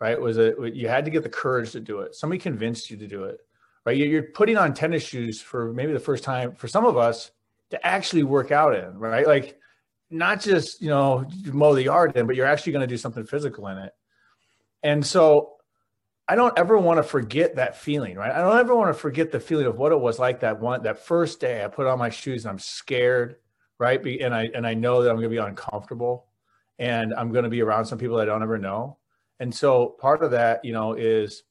right? 0.00 0.12
It 0.12 0.20
was 0.20 0.38
a 0.38 0.54
you 0.72 0.88
had 0.88 1.04
to 1.04 1.10
get 1.10 1.22
the 1.22 1.28
courage 1.28 1.72
to 1.72 1.80
do 1.80 2.00
it. 2.00 2.14
Somebody 2.14 2.40
convinced 2.40 2.90
you 2.90 2.96
to 2.96 3.06
do 3.06 3.24
it 3.24 3.40
right? 3.86 3.96
You're 3.96 4.24
putting 4.24 4.58
on 4.58 4.74
tennis 4.74 5.04
shoes 5.04 5.40
for 5.40 5.72
maybe 5.72 5.92
the 5.92 6.00
first 6.00 6.24
time 6.24 6.54
for 6.56 6.68
some 6.68 6.84
of 6.84 6.98
us 6.98 7.30
to 7.70 7.86
actually 7.86 8.24
work 8.24 8.50
out 8.50 8.74
in, 8.74 8.98
right? 8.98 9.26
Like 9.26 9.58
not 10.10 10.40
just, 10.40 10.80
you 10.80 10.88
know, 10.88 11.26
mow 11.46 11.74
the 11.74 11.84
yard 11.84 12.16
in, 12.16 12.26
but 12.26 12.36
you're 12.36 12.46
actually 12.46 12.72
going 12.72 12.86
to 12.86 12.86
do 12.86 12.96
something 12.96 13.24
physical 13.24 13.66
in 13.68 13.78
it. 13.78 13.92
And 14.82 15.04
so 15.04 15.54
I 16.28 16.36
don't 16.36 16.56
ever 16.58 16.78
want 16.78 16.98
to 16.98 17.02
forget 17.02 17.56
that 17.56 17.76
feeling, 17.76 18.16
right? 18.16 18.32
I 18.32 18.38
don't 18.38 18.58
ever 18.58 18.74
want 18.74 18.94
to 18.94 19.00
forget 19.00 19.32
the 19.32 19.40
feeling 19.40 19.66
of 19.66 19.78
what 19.78 19.92
it 19.92 20.00
was 20.00 20.18
like 20.18 20.40
that 20.40 20.60
one, 20.60 20.82
that 20.82 21.04
first 21.04 21.40
day 21.40 21.64
I 21.64 21.68
put 21.68 21.86
on 21.86 21.98
my 21.98 22.10
shoes 22.10 22.44
and 22.44 22.50
I'm 22.50 22.58
scared, 22.58 23.36
right? 23.78 24.04
And 24.04 24.34
I, 24.34 24.48
and 24.54 24.66
I 24.66 24.74
know 24.74 25.02
that 25.02 25.10
I'm 25.10 25.16
going 25.16 25.28
to 25.28 25.34
be 25.34 25.36
uncomfortable 25.38 26.26
and 26.78 27.14
I'm 27.14 27.32
going 27.32 27.44
to 27.44 27.50
be 27.50 27.62
around 27.62 27.86
some 27.86 27.98
people 27.98 28.18
I 28.18 28.24
don't 28.24 28.42
ever 28.42 28.58
know. 28.58 28.98
And 29.40 29.54
so 29.54 29.96
part 30.00 30.22
of 30.22 30.30
that, 30.32 30.64
you 30.64 30.72
know, 30.72 30.94
is 30.94 31.42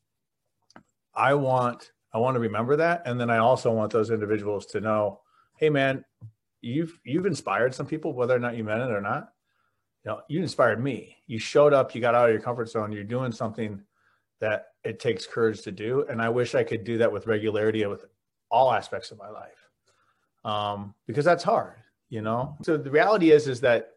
I 1.13 1.33
want 1.33 1.91
I 2.13 2.17
want 2.17 2.35
to 2.35 2.39
remember 2.39 2.77
that. 2.77 3.03
And 3.05 3.19
then 3.19 3.29
I 3.29 3.39
also 3.39 3.71
want 3.73 3.91
those 3.91 4.09
individuals 4.09 4.65
to 4.67 4.79
know, 4.79 5.19
hey 5.57 5.69
man, 5.69 6.05
you've 6.65 6.99
you've 7.03 7.25
inspired 7.25 7.73
some 7.73 7.85
people, 7.85 8.13
whether 8.13 8.35
or 8.35 8.39
not 8.39 8.57
you 8.57 8.63
meant 8.63 8.81
it 8.81 8.91
or 8.91 9.01
not. 9.01 9.29
You 10.03 10.11
know, 10.11 10.21
you 10.27 10.41
inspired 10.41 10.83
me. 10.83 11.15
You 11.27 11.39
showed 11.39 11.73
up, 11.73 11.95
you 11.95 12.01
got 12.01 12.15
out 12.15 12.27
of 12.27 12.33
your 12.33 12.41
comfort 12.41 12.69
zone, 12.69 12.91
you're 12.91 13.03
doing 13.03 13.31
something 13.31 13.81
that 14.39 14.67
it 14.83 14.99
takes 14.99 15.25
courage 15.25 15.61
to 15.61 15.71
do. 15.71 16.05
And 16.09 16.21
I 16.21 16.29
wish 16.29 16.55
I 16.55 16.63
could 16.63 16.83
do 16.83 16.97
that 16.99 17.11
with 17.11 17.27
regularity 17.27 17.85
with 17.85 18.05
all 18.51 18.71
aspects 18.71 19.11
of 19.11 19.17
my 19.17 19.29
life. 19.29 19.69
Um, 20.43 20.93
because 21.07 21.25
that's 21.25 21.43
hard, 21.43 21.75
you 22.09 22.21
know. 22.21 22.55
So 22.63 22.77
the 22.77 22.91
reality 22.91 23.31
is 23.31 23.47
is 23.47 23.61
that 23.61 23.91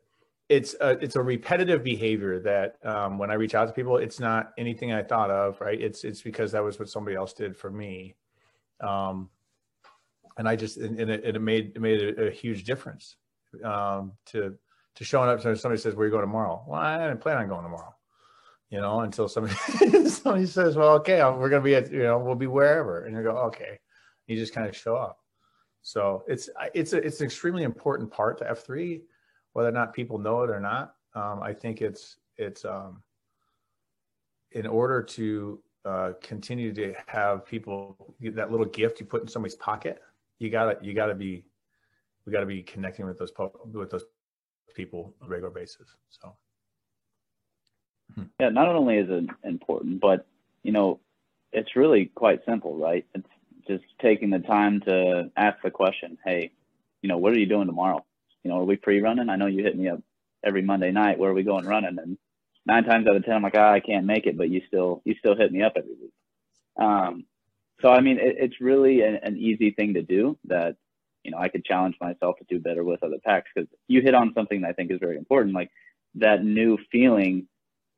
it's 0.48 0.74
a, 0.80 0.90
it's 1.02 1.16
a 1.16 1.22
repetitive 1.22 1.84
behavior 1.84 2.40
that 2.40 2.76
um, 2.82 3.18
when 3.18 3.30
I 3.30 3.34
reach 3.34 3.54
out 3.54 3.66
to 3.66 3.72
people, 3.72 3.98
it's 3.98 4.18
not 4.18 4.52
anything 4.56 4.92
I 4.92 5.02
thought 5.02 5.30
of, 5.30 5.60
right? 5.60 5.78
It's 5.80 6.04
it's 6.04 6.22
because 6.22 6.52
that 6.52 6.64
was 6.64 6.78
what 6.78 6.88
somebody 6.88 7.16
else 7.16 7.34
did 7.34 7.56
for 7.56 7.70
me, 7.70 8.14
um, 8.80 9.28
and 10.38 10.48
I 10.48 10.56
just 10.56 10.78
and, 10.78 10.98
it, 10.98 11.24
it 11.24 11.40
made 11.40 11.72
it 11.74 11.80
made 11.80 12.00
a, 12.00 12.28
a 12.28 12.30
huge 12.30 12.64
difference 12.64 13.16
um, 13.62 14.12
to 14.26 14.54
to 14.94 15.04
showing 15.04 15.28
up. 15.28 15.40
So 15.42 15.54
somebody 15.54 15.80
says, 15.80 15.94
"Where 15.94 16.06
you 16.06 16.12
going 16.12 16.22
tomorrow?" 16.22 16.64
Well, 16.66 16.80
I 16.80 17.06
didn't 17.06 17.20
plan 17.20 17.36
on 17.36 17.48
going 17.48 17.64
tomorrow, 17.64 17.94
you 18.70 18.80
know, 18.80 19.00
until 19.00 19.28
somebody 19.28 19.54
somebody 20.08 20.46
says, 20.46 20.76
"Well, 20.76 20.94
okay, 20.94 21.22
we're 21.24 21.50
gonna 21.50 21.62
be 21.62 21.74
at 21.74 21.90
you 21.90 22.04
know 22.04 22.18
we'll 22.18 22.36
be 22.36 22.46
wherever," 22.46 23.04
and 23.04 23.14
you 23.14 23.22
go, 23.22 23.36
"Okay," 23.48 23.78
you 24.26 24.36
just 24.36 24.54
kind 24.54 24.66
of 24.66 24.76
show 24.76 24.96
up. 24.96 25.18
So 25.82 26.24
it's 26.26 26.48
it's 26.72 26.92
a, 26.92 26.98
it's 26.98 27.20
an 27.20 27.26
extremely 27.26 27.64
important 27.64 28.10
part 28.10 28.38
to 28.38 28.48
F 28.48 28.60
three 28.64 29.02
whether 29.52 29.68
or 29.68 29.72
not 29.72 29.92
people 29.92 30.18
know 30.18 30.42
it 30.42 30.50
or 30.50 30.60
not. 30.60 30.94
Um, 31.14 31.42
I 31.42 31.52
think 31.52 31.82
it's 31.82 32.16
it's 32.36 32.64
um, 32.64 33.02
in 34.52 34.66
order 34.66 35.02
to 35.02 35.60
uh, 35.84 36.12
continue 36.22 36.72
to 36.74 36.94
have 37.06 37.44
people 37.44 38.14
that 38.20 38.50
little 38.50 38.66
gift 38.66 39.00
you 39.00 39.06
put 39.06 39.22
in 39.22 39.28
somebody's 39.28 39.56
pocket. 39.56 40.00
You 40.38 40.50
gotta 40.50 40.78
you 40.82 40.94
gotta 40.94 41.14
be 41.14 41.44
we 42.24 42.32
gotta 42.32 42.46
be 42.46 42.62
connecting 42.62 43.06
with 43.06 43.18
those 43.18 43.32
with 43.72 43.90
those 43.90 44.04
people 44.74 45.14
on 45.20 45.28
a 45.28 45.30
regular 45.30 45.50
basis. 45.50 45.88
So 46.08 46.36
hmm. 48.14 48.24
yeah, 48.40 48.50
not 48.50 48.68
only 48.68 48.98
is 48.98 49.08
it 49.10 49.24
important, 49.44 50.00
but 50.00 50.26
you 50.62 50.72
know, 50.72 51.00
it's 51.52 51.76
really 51.76 52.06
quite 52.14 52.44
simple, 52.44 52.76
right? 52.76 53.06
It's 53.14 53.28
just 53.66 53.84
taking 54.00 54.30
the 54.30 54.38
time 54.38 54.80
to 54.82 55.30
ask 55.36 55.60
the 55.62 55.70
question, 55.70 56.18
hey, 56.24 56.52
you 57.02 57.08
know, 57.08 57.18
what 57.18 57.32
are 57.32 57.38
you 57.38 57.46
doing 57.46 57.66
tomorrow? 57.66 58.04
you 58.48 58.50
know, 58.50 58.60
are 58.60 58.64
we 58.64 58.76
pre-running? 58.76 59.28
I 59.28 59.36
know 59.36 59.46
you 59.46 59.62
hit 59.62 59.76
me 59.76 59.88
up 59.88 60.00
every 60.44 60.62
Monday 60.62 60.90
night. 60.90 61.18
Where 61.18 61.30
are 61.30 61.34
we 61.34 61.42
going 61.42 61.66
running? 61.66 61.98
And 61.98 62.16
nine 62.66 62.84
times 62.84 63.06
out 63.06 63.16
of 63.16 63.24
ten, 63.24 63.34
I'm 63.34 63.42
like, 63.42 63.56
ah, 63.56 63.72
I 63.72 63.80
can't 63.80 64.06
make 64.06 64.26
it, 64.26 64.36
but 64.36 64.50
you 64.50 64.62
still 64.66 65.02
you 65.04 65.14
still 65.18 65.36
hit 65.36 65.52
me 65.52 65.62
up 65.62 65.74
every 65.76 65.90
week. 65.90 66.12
Um, 66.80 67.24
so 67.80 67.90
I 67.90 68.00
mean, 68.00 68.18
it, 68.18 68.36
it's 68.38 68.60
really 68.60 69.02
an, 69.02 69.18
an 69.22 69.36
easy 69.36 69.70
thing 69.70 69.94
to 69.94 70.02
do 70.02 70.38
that 70.44 70.76
you 71.24 71.30
know 71.30 71.38
I 71.38 71.48
could 71.48 71.64
challenge 71.64 71.96
myself 72.00 72.36
to 72.38 72.44
do 72.48 72.60
better 72.60 72.84
with 72.84 73.02
other 73.02 73.18
packs 73.24 73.50
because 73.54 73.68
you 73.88 74.02
hit 74.02 74.14
on 74.14 74.32
something 74.34 74.62
that 74.62 74.68
I 74.68 74.72
think 74.72 74.90
is 74.90 75.00
very 75.00 75.16
important, 75.16 75.54
like 75.54 75.70
that 76.16 76.44
new 76.44 76.78
feeling. 76.90 77.48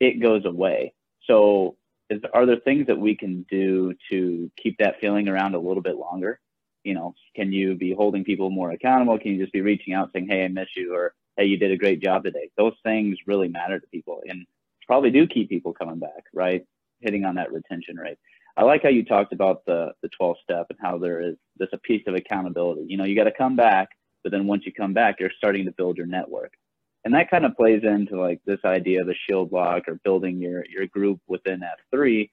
It 0.00 0.20
goes 0.22 0.46
away. 0.46 0.94
So 1.26 1.76
is, 2.08 2.22
are 2.32 2.46
there 2.46 2.56
things 2.56 2.86
that 2.86 2.98
we 2.98 3.14
can 3.14 3.44
do 3.50 3.94
to 4.10 4.50
keep 4.56 4.78
that 4.78 4.98
feeling 4.98 5.28
around 5.28 5.54
a 5.54 5.58
little 5.58 5.82
bit 5.82 5.96
longer? 5.96 6.40
you 6.84 6.94
know, 6.94 7.14
can 7.36 7.52
you 7.52 7.74
be 7.74 7.92
holding 7.92 8.24
people 8.24 8.50
more 8.50 8.70
accountable? 8.70 9.18
Can 9.18 9.32
you 9.32 9.38
just 9.42 9.52
be 9.52 9.60
reaching 9.60 9.94
out 9.94 10.10
saying, 10.12 10.28
hey, 10.28 10.44
I 10.44 10.48
miss 10.48 10.68
you, 10.76 10.94
or 10.94 11.14
hey, 11.36 11.44
you 11.44 11.56
did 11.56 11.72
a 11.72 11.76
great 11.76 12.02
job 12.02 12.24
today? 12.24 12.50
Those 12.56 12.74
things 12.82 13.18
really 13.26 13.48
matter 13.48 13.78
to 13.78 13.86
people 13.88 14.22
and 14.26 14.46
probably 14.86 15.10
do 15.10 15.26
keep 15.26 15.48
people 15.48 15.72
coming 15.72 15.98
back, 15.98 16.24
right? 16.32 16.64
Hitting 17.00 17.24
on 17.24 17.34
that 17.36 17.52
retention 17.52 17.96
rate. 17.96 18.18
I 18.60 18.64
like 18.64 18.82
how 18.82 18.90
you 18.90 19.06
talked 19.06 19.32
about 19.32 19.64
the 19.64 19.92
the 20.02 20.10
12 20.10 20.36
step 20.42 20.66
and 20.68 20.78
how 20.82 20.98
there 20.98 21.22
is 21.22 21.36
this 21.56 21.70
a 21.72 21.78
piece 21.78 22.02
of 22.06 22.14
accountability. 22.14 22.84
You 22.86 22.98
know, 22.98 23.04
you 23.04 23.16
got 23.16 23.24
to 23.24 23.32
come 23.32 23.56
back, 23.56 23.88
but 24.22 24.32
then 24.32 24.46
once 24.46 24.66
you 24.66 24.72
come 24.74 24.92
back, 24.92 25.16
you're 25.18 25.32
starting 25.34 25.64
to 25.64 25.72
build 25.72 25.96
your 25.96 26.04
network. 26.04 26.52
And 27.06 27.14
that 27.14 27.30
kind 27.30 27.46
of 27.46 27.56
plays 27.56 27.82
into 27.84 28.20
like 28.20 28.42
this 28.44 28.58
idea 28.66 29.00
of 29.00 29.08
a 29.08 29.14
shield 29.26 29.50
lock 29.50 29.84
or 29.88 29.98
building 30.04 30.42
your 30.42 30.66
your 30.68 30.86
group 30.88 31.20
within 31.26 31.62
F3. 31.90 32.28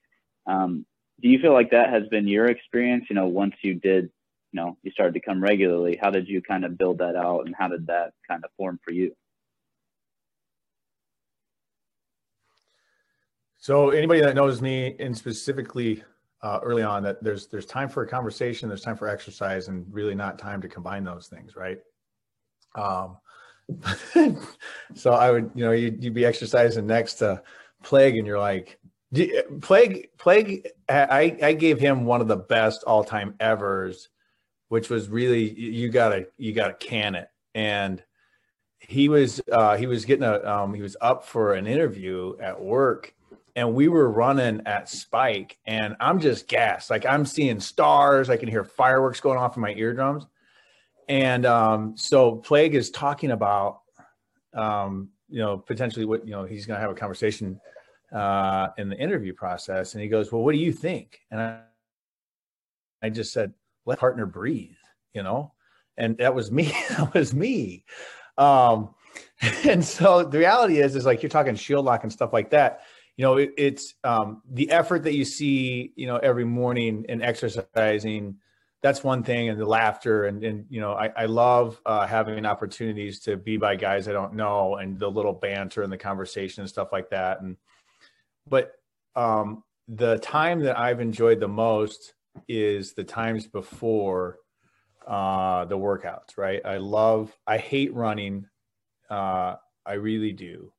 Um, 0.47 0.85
do 1.21 1.29
you 1.29 1.39
feel 1.39 1.53
like 1.53 1.71
that 1.71 1.91
has 1.91 2.05
been 2.09 2.27
your 2.27 2.47
experience? 2.47 3.05
You 3.09 3.15
know, 3.15 3.27
once 3.27 3.55
you 3.61 3.75
did 3.75 4.11
you 4.51 4.61
know 4.61 4.77
you 4.83 4.91
started 4.91 5.13
to 5.13 5.21
come 5.21 5.41
regularly 5.41 5.97
how 6.01 6.09
did 6.09 6.27
you 6.27 6.41
kind 6.41 6.63
of 6.63 6.77
build 6.77 6.97
that 6.97 7.15
out 7.15 7.45
and 7.45 7.55
how 7.57 7.67
did 7.67 7.85
that 7.87 8.13
kind 8.27 8.43
of 8.45 8.49
form 8.55 8.79
for 8.83 8.91
you 8.91 9.13
so 13.57 13.89
anybody 13.89 14.21
that 14.21 14.35
knows 14.35 14.61
me 14.61 14.95
and 14.99 15.17
specifically 15.17 16.01
uh, 16.41 16.59
early 16.63 16.83
on 16.83 17.03
that 17.03 17.23
there's 17.23 17.47
there's 17.47 17.65
time 17.65 17.89
for 17.89 18.03
a 18.03 18.07
conversation 18.07 18.69
there's 18.69 18.81
time 18.81 18.95
for 18.95 19.07
exercise 19.07 19.67
and 19.67 19.85
really 19.91 20.15
not 20.15 20.37
time 20.37 20.61
to 20.61 20.67
combine 20.67 21.03
those 21.03 21.27
things 21.27 21.55
right? 21.55 21.79
Um 22.75 23.17
so 24.95 25.11
i 25.11 25.29
would 25.29 25.51
you 25.53 25.65
know 25.65 25.73
you'd, 25.73 26.01
you'd 26.01 26.13
be 26.13 26.23
exercising 26.23 26.87
next 26.87 27.15
to 27.15 27.41
plague 27.83 28.15
and 28.15 28.25
you're 28.25 28.39
like 28.39 28.79
plague 29.59 30.07
plague 30.17 30.65
i 30.87 31.37
i 31.43 31.51
gave 31.51 31.77
him 31.77 32.05
one 32.05 32.21
of 32.21 32.29
the 32.29 32.37
best 32.37 32.85
all-time 32.85 33.35
evers 33.41 34.07
which 34.69 34.89
was 34.89 35.09
really 35.09 35.53
you 35.59 35.89
gotta 35.89 36.27
you 36.37 36.53
gotta 36.53 36.73
can 36.73 37.15
it. 37.15 37.29
And 37.55 38.03
he 38.79 39.09
was 39.09 39.41
uh, 39.51 39.77
he 39.77 39.87
was 39.87 40.05
getting 40.05 40.23
a 40.23 40.43
um, 40.43 40.73
he 40.73 40.81
was 40.81 40.97
up 41.01 41.25
for 41.25 41.53
an 41.53 41.67
interview 41.67 42.35
at 42.39 42.59
work 42.59 43.13
and 43.57 43.73
we 43.73 43.89
were 43.89 44.09
running 44.09 44.61
at 44.65 44.87
spike 44.87 45.57
and 45.65 45.97
i'm 45.99 46.19
just 46.19 46.47
gassed 46.47 46.89
like 46.89 47.05
i'm 47.05 47.25
seeing 47.25 47.59
stars 47.59 48.29
i 48.29 48.37
can 48.37 48.47
hear 48.47 48.63
fireworks 48.63 49.19
going 49.19 49.37
off 49.37 49.57
in 49.57 49.61
my 49.61 49.73
eardrums 49.73 50.25
and 51.09 51.45
um, 51.45 51.95
so 51.95 52.35
plague 52.35 52.75
is 52.75 52.91
talking 52.91 53.31
about 53.31 53.79
um, 54.53 55.09
you 55.29 55.39
know 55.39 55.57
potentially 55.57 56.05
what 56.05 56.25
you 56.25 56.31
know 56.31 56.45
he's 56.45 56.65
going 56.65 56.77
to 56.77 56.81
have 56.81 56.91
a 56.91 56.95
conversation 56.95 57.59
uh, 58.13 58.69
in 58.77 58.87
the 58.87 58.97
interview 58.97 59.33
process 59.33 59.93
and 59.93 60.01
he 60.01 60.07
goes 60.07 60.31
well 60.31 60.41
what 60.41 60.53
do 60.53 60.59
you 60.59 60.71
think 60.71 61.19
and 61.31 61.41
i, 61.41 61.59
I 63.01 63.09
just 63.09 63.33
said 63.33 63.53
let 63.87 63.99
partner 63.99 64.27
breathe. 64.27 64.75
you 65.13 65.23
know, 65.23 65.53
and 65.97 66.15
that 66.17 66.35
was 66.35 66.51
me. 66.51 66.65
that 66.89 67.11
was 67.15 67.33
me. 67.33 67.85
Um, 68.37 68.93
and 69.63 69.83
so 69.83 70.23
the 70.23 70.37
reality 70.37 70.79
is, 70.79 70.95
is 70.95 71.05
like 71.05 71.23
you're 71.23 71.29
talking 71.29 71.55
shield 71.55 71.85
lock 71.85 72.03
and 72.03 72.13
stuff 72.13 72.33
like 72.33 72.51
that. 72.51 72.81
You 73.17 73.23
know, 73.23 73.37
it, 73.37 73.51
it's 73.57 73.95
um, 74.03 74.41
the 74.49 74.69
effort 74.71 75.03
that 75.03 75.13
you 75.13 75.25
see, 75.25 75.91
you 75.95 76.07
know, 76.07 76.17
every 76.17 76.45
morning 76.45 77.05
in 77.09 77.21
exercising. 77.21 78.37
That's 78.83 79.03
one 79.03 79.23
thing, 79.23 79.49
and 79.49 79.59
the 79.59 79.65
laughter, 79.65 80.25
and 80.25 80.43
and 80.43 80.65
you 80.69 80.79
know, 80.79 80.93
I, 80.93 81.11
I 81.17 81.25
love 81.25 81.81
uh, 81.85 82.05
having 82.05 82.45
opportunities 82.45 83.19
to 83.21 83.35
be 83.35 83.57
by 83.57 83.75
guys 83.75 84.07
I 84.07 84.11
don't 84.11 84.35
know, 84.35 84.75
and 84.75 84.99
the 84.99 85.09
little 85.09 85.33
banter 85.33 85.81
and 85.81 85.91
the 85.91 85.97
conversation 85.97 86.61
and 86.61 86.69
stuff 86.69 86.89
like 86.91 87.09
that. 87.09 87.41
And 87.41 87.57
but 88.47 88.73
um, 89.15 89.63
the 89.87 90.19
time 90.19 90.59
that 90.61 90.77
I've 90.77 90.99
enjoyed 90.99 91.39
the 91.39 91.47
most 91.47 92.13
is 92.47 92.93
the 92.93 93.03
times 93.03 93.47
before 93.47 94.37
uh, 95.07 95.65
the 95.65 95.77
workouts. 95.77 96.37
Right? 96.37 96.61
I 96.63 96.77
love. 96.77 97.35
I 97.47 97.57
hate 97.57 97.93
running 97.95 98.45
uh, 99.09 99.55
I 99.85 99.93
really 99.93 100.33
do. 100.33 100.71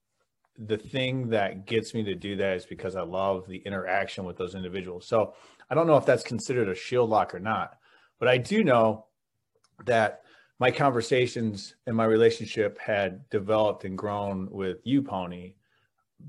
The 0.59 0.77
thing 0.77 1.29
that 1.31 1.67
gets 1.67 1.95
me 1.95 2.03
to 2.05 2.15
do 2.15 2.37
that 2.37 2.57
is 2.57 2.67
because 2.67 2.97
I 2.97 3.03
love 3.03 3.47
the 3.47 3.59
interaction 3.59 4.25
with 4.25 4.37
those 4.37 4.55
individuals. 4.57 5.07
So 5.07 5.35
I 5.71 5.75
don't 5.75 5.87
know 5.87 5.97
if 5.97 6.05
that's 6.05 6.25
considered 6.25 6.69
a 6.69 6.75
shield 6.75 7.11
lock 7.11 7.35
or 7.35 7.39
not, 7.39 7.79
but 8.19 8.29
I 8.29 8.39
do 8.39 8.65
know 8.65 9.07
that 9.87 10.23
my 10.59 10.73
conversations 10.73 11.77
and 11.87 11.97
my 11.97 12.05
relationship 12.05 12.79
had 12.79 13.29
developed 13.31 13.85
and 13.85 13.97
grown 13.97 14.49
with 14.51 14.79
you, 14.85 15.03
Pony, 15.03 15.55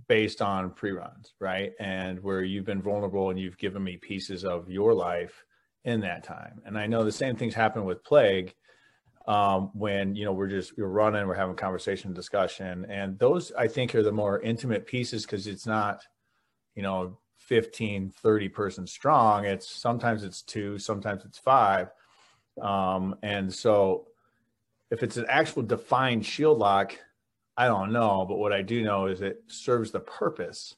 based 0.07 0.41
on 0.41 0.69
pre-runs, 0.69 1.33
right? 1.39 1.71
And 1.79 2.21
where 2.21 2.43
you've 2.43 2.65
been 2.65 2.83
vulnerable 2.83 3.31
and 3.31 3.39
you've 3.39 3.57
given 3.57 3.83
me 3.83 3.97
pieces 3.97 4.45
of 4.45 4.69
your 4.69 4.93
life 4.93 5.43
in 5.83 6.01
that 6.01 6.23
time. 6.23 6.61
And 6.65 6.77
I 6.77 6.85
know 6.85 7.03
the 7.03 7.11
same 7.11 7.35
things 7.35 7.55
happen 7.55 7.85
with 7.85 8.03
Plague 8.03 8.53
um, 9.29 9.69
when 9.75 10.15
you 10.15 10.25
know 10.25 10.33
we're 10.33 10.47
just 10.47 10.75
we're 10.75 10.87
running, 10.87 11.27
we're 11.27 11.35
having 11.35 11.55
conversation, 11.55 12.13
discussion, 12.13 12.85
and 12.89 13.17
those 13.19 13.51
I 13.51 13.67
think 13.67 13.93
are 13.93 14.01
the 14.01 14.11
more 14.11 14.41
intimate 14.41 14.87
pieces 14.87 15.23
because 15.23 15.45
it's 15.45 15.67
not, 15.67 16.01
you 16.73 16.81
know, 16.81 17.19
15, 17.37 18.09
30 18.09 18.49
person 18.49 18.87
strong. 18.87 19.45
It's 19.45 19.69
sometimes 19.69 20.23
it's 20.23 20.41
two, 20.41 20.79
sometimes 20.79 21.25
it's 21.25 21.37
five, 21.37 21.89
um, 22.59 23.15
and 23.21 23.53
so 23.53 24.07
if 24.89 25.03
it's 25.03 25.17
an 25.17 25.27
actual 25.29 25.61
defined 25.61 26.25
shield 26.25 26.57
lock, 26.57 26.97
I 27.55 27.67
don't 27.67 27.93
know, 27.93 28.25
but 28.27 28.39
what 28.39 28.51
I 28.51 28.63
do 28.63 28.81
know 28.81 29.05
is 29.05 29.21
it 29.21 29.43
serves 29.45 29.91
the 29.91 29.99
purpose 29.99 30.75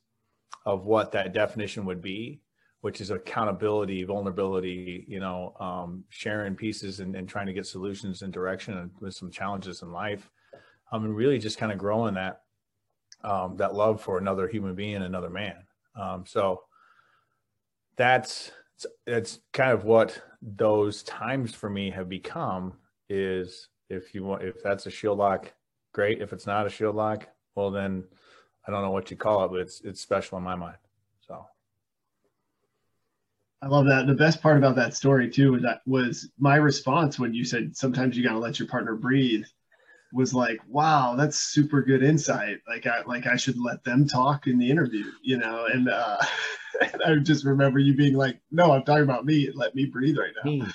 of 0.66 0.86
what 0.86 1.14
that 1.14 1.34
definition 1.34 1.86
would 1.86 2.02
be 2.02 2.42
which 2.82 3.00
is 3.00 3.12
accountability, 3.12 4.04
vulnerability, 4.04 5.06
you 5.08 5.20
know, 5.20 5.56
um, 5.60 6.04
sharing 6.10 6.56
pieces 6.56 7.00
and, 7.00 7.16
and, 7.16 7.30
trying 7.30 7.46
to 7.46 7.54
get 7.54 7.66
solutions 7.66 8.24
and 8.24 8.34
direction 8.34 8.90
with 9.00 9.14
some 9.14 9.32
challenges 9.32 9.84
in 9.84 9.92
life. 9.92 10.30
Um, 10.92 11.06
and 11.06 11.16
really 11.16 11.40
just 11.40 11.58
kind 11.58 11.72
of 11.72 11.78
growing 11.78 12.16
that, 12.16 12.42
um, 13.24 13.56
that 13.58 13.76
love 13.76 14.02
for 14.02 14.18
another 14.18 14.48
human 14.48 14.76
being, 14.76 15.04
another 15.04 15.30
man. 15.30 15.64
Um, 15.96 16.26
so 16.26 16.64
that's, 17.96 18.52
it's 19.06 19.40
kind 19.54 19.72
of 19.72 19.86
what 19.86 20.20
those 20.42 21.04
times 21.04 21.54
for 21.54 21.70
me 21.70 21.92
have 21.92 22.10
become 22.10 22.74
is 23.10 23.70
if 23.90 24.16
you 24.16 24.24
want, 24.24 24.42
if 24.42 24.62
that's 24.64 24.88
a 24.88 24.92
shield 24.92 25.20
lock, 25.20 25.54
great. 25.94 26.22
If 26.22 26.34
it's 26.34 26.48
not 26.48 26.66
a 26.66 26.70
shield 26.70 26.96
lock, 26.96 27.28
well, 27.56 27.70
then 27.70 28.06
I 28.68 28.72
don't 28.72 28.82
know 28.82 28.92
what 28.92 29.12
you 29.12 29.18
call 29.18 29.46
it, 29.46 29.50
but 29.50 29.60
it's, 29.60 29.82
it's 29.82 30.02
special 30.02 30.38
in 30.40 30.44
my 30.44 30.56
mind. 30.56 30.78
I 33.62 33.68
love 33.68 33.86
that. 33.86 34.08
The 34.08 34.14
best 34.14 34.42
part 34.42 34.58
about 34.58 34.76
that 34.78 34.96
story 34.96 35.30
too 35.30 35.52
was 35.54 35.62
that 35.62 35.82
was 35.86 36.32
my 36.40 36.56
response 36.56 37.20
when 37.20 37.34
you 37.34 37.46
said 37.46 37.78
sometimes 37.78 38.18
you 38.18 38.24
gotta 38.24 38.40
let 38.40 38.60
your 38.60 38.68
partner 38.68 38.96
breathe 38.96 39.46
was 40.14 40.34
like, 40.34 40.60
wow, 40.68 41.16
that's 41.16 41.38
super 41.38 41.82
good 41.82 42.04
insight. 42.04 42.58
Like 42.68 42.86
I 42.88 43.02
like 43.06 43.28
I 43.28 43.36
should 43.36 43.58
let 43.60 43.84
them 43.84 44.08
talk 44.08 44.48
in 44.48 44.58
the 44.58 44.70
interview, 44.70 45.06
you 45.22 45.38
know. 45.38 45.68
And, 45.72 45.90
uh, 45.90 46.18
and 46.82 47.02
I 47.04 47.16
just 47.18 47.46
remember 47.46 47.80
you 47.80 47.96
being 47.96 48.16
like, 48.16 48.40
no, 48.52 48.72
I'm 48.72 48.84
talking 48.84 49.04
about 49.04 49.26
me. 49.26 49.52
Let 49.54 49.76
me 49.76 49.86
breathe 49.86 50.18
right 50.18 50.34
now. 50.44 50.68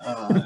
Uh, 0.00 0.42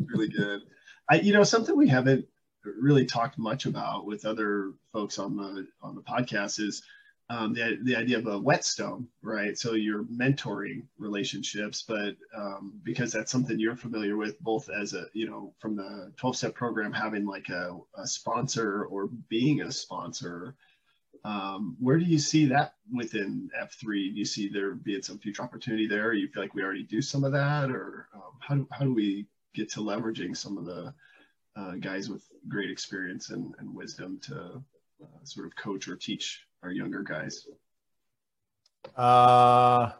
really 0.00 0.28
good. 0.28 0.62
I 1.08 1.16
you 1.20 1.32
know 1.32 1.44
something 1.44 1.76
we 1.76 1.88
haven't 1.88 2.26
really 2.64 3.06
talked 3.06 3.38
much 3.38 3.66
about 3.66 4.04
with 4.04 4.24
other 4.26 4.72
folks 4.92 5.18
on 5.18 5.36
the 5.36 5.66
on 5.82 5.94
the 5.94 6.02
podcast 6.02 6.60
is 6.60 6.82
um, 7.30 7.54
the, 7.54 7.78
the 7.84 7.94
idea 7.94 8.18
of 8.18 8.26
a 8.26 8.36
whetstone, 8.36 9.06
right? 9.22 9.56
So 9.56 9.74
you're 9.74 10.02
mentoring 10.04 10.82
relationships, 10.98 11.84
but 11.86 12.16
um, 12.36 12.80
because 12.82 13.12
that's 13.12 13.30
something 13.30 13.58
you're 13.58 13.76
familiar 13.76 14.16
with, 14.16 14.38
both 14.40 14.68
as 14.68 14.94
a, 14.94 15.06
you 15.12 15.30
know, 15.30 15.54
from 15.60 15.76
the 15.76 16.12
12 16.16 16.36
step 16.36 16.54
program, 16.56 16.92
having 16.92 17.24
like 17.24 17.48
a, 17.48 17.78
a 17.96 18.04
sponsor 18.04 18.84
or 18.86 19.08
being 19.28 19.60
a 19.60 19.70
sponsor, 19.70 20.56
um, 21.24 21.76
where 21.78 21.98
do 21.98 22.04
you 22.04 22.18
see 22.18 22.46
that 22.46 22.74
within 22.92 23.48
F3? 23.62 23.84
Do 23.84 24.18
you 24.18 24.24
see 24.24 24.48
there 24.48 24.74
being 24.74 25.02
some 25.02 25.20
future 25.20 25.42
opportunity 25.42 25.86
there? 25.86 26.12
You 26.12 26.28
feel 26.28 26.42
like 26.42 26.54
we 26.54 26.64
already 26.64 26.82
do 26.82 27.00
some 27.00 27.22
of 27.22 27.30
that? 27.30 27.70
Or 27.70 28.08
um, 28.12 28.32
how, 28.40 28.54
do, 28.56 28.68
how 28.72 28.84
do 28.84 28.92
we 28.92 29.28
get 29.54 29.70
to 29.72 29.80
leveraging 29.80 30.36
some 30.36 30.58
of 30.58 30.64
the 30.64 30.92
uh, 31.54 31.74
guys 31.76 32.10
with 32.10 32.24
great 32.48 32.70
experience 32.70 33.30
and, 33.30 33.54
and 33.60 33.72
wisdom 33.72 34.18
to 34.24 34.64
uh, 35.00 35.24
sort 35.24 35.46
of 35.46 35.54
coach 35.54 35.86
or 35.86 35.94
teach 35.94 36.44
our 36.62 36.70
younger 36.70 37.02
guys? 37.02 37.46
Uh, 38.96 39.90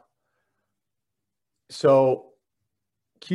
so 1.68 2.26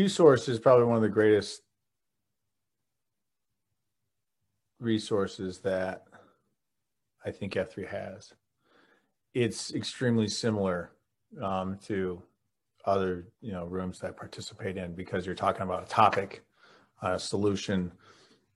Source 0.08 0.50
is 0.50 0.60
probably 0.60 0.86
one 0.86 0.98
of 0.98 1.02
the 1.02 1.10
greatest 1.10 1.62
resources 4.80 5.60
that 5.60 6.04
I 7.26 7.32
think 7.32 7.54
F3 7.54 7.88
has. 7.88 8.34
It's 9.34 9.74
extremely 9.74 10.28
similar 10.28 10.92
um, 11.42 11.80
to 11.86 12.22
other 12.86 13.26
you 13.42 13.52
know 13.52 13.66
rooms 13.66 14.00
that 14.00 14.08
I 14.08 14.12
participate 14.12 14.78
in 14.78 14.94
because 14.94 15.26
you're 15.26 15.34
talking 15.34 15.64
about 15.64 15.84
a 15.84 15.88
topic, 15.88 16.44
a 17.02 17.18
solution, 17.18 17.92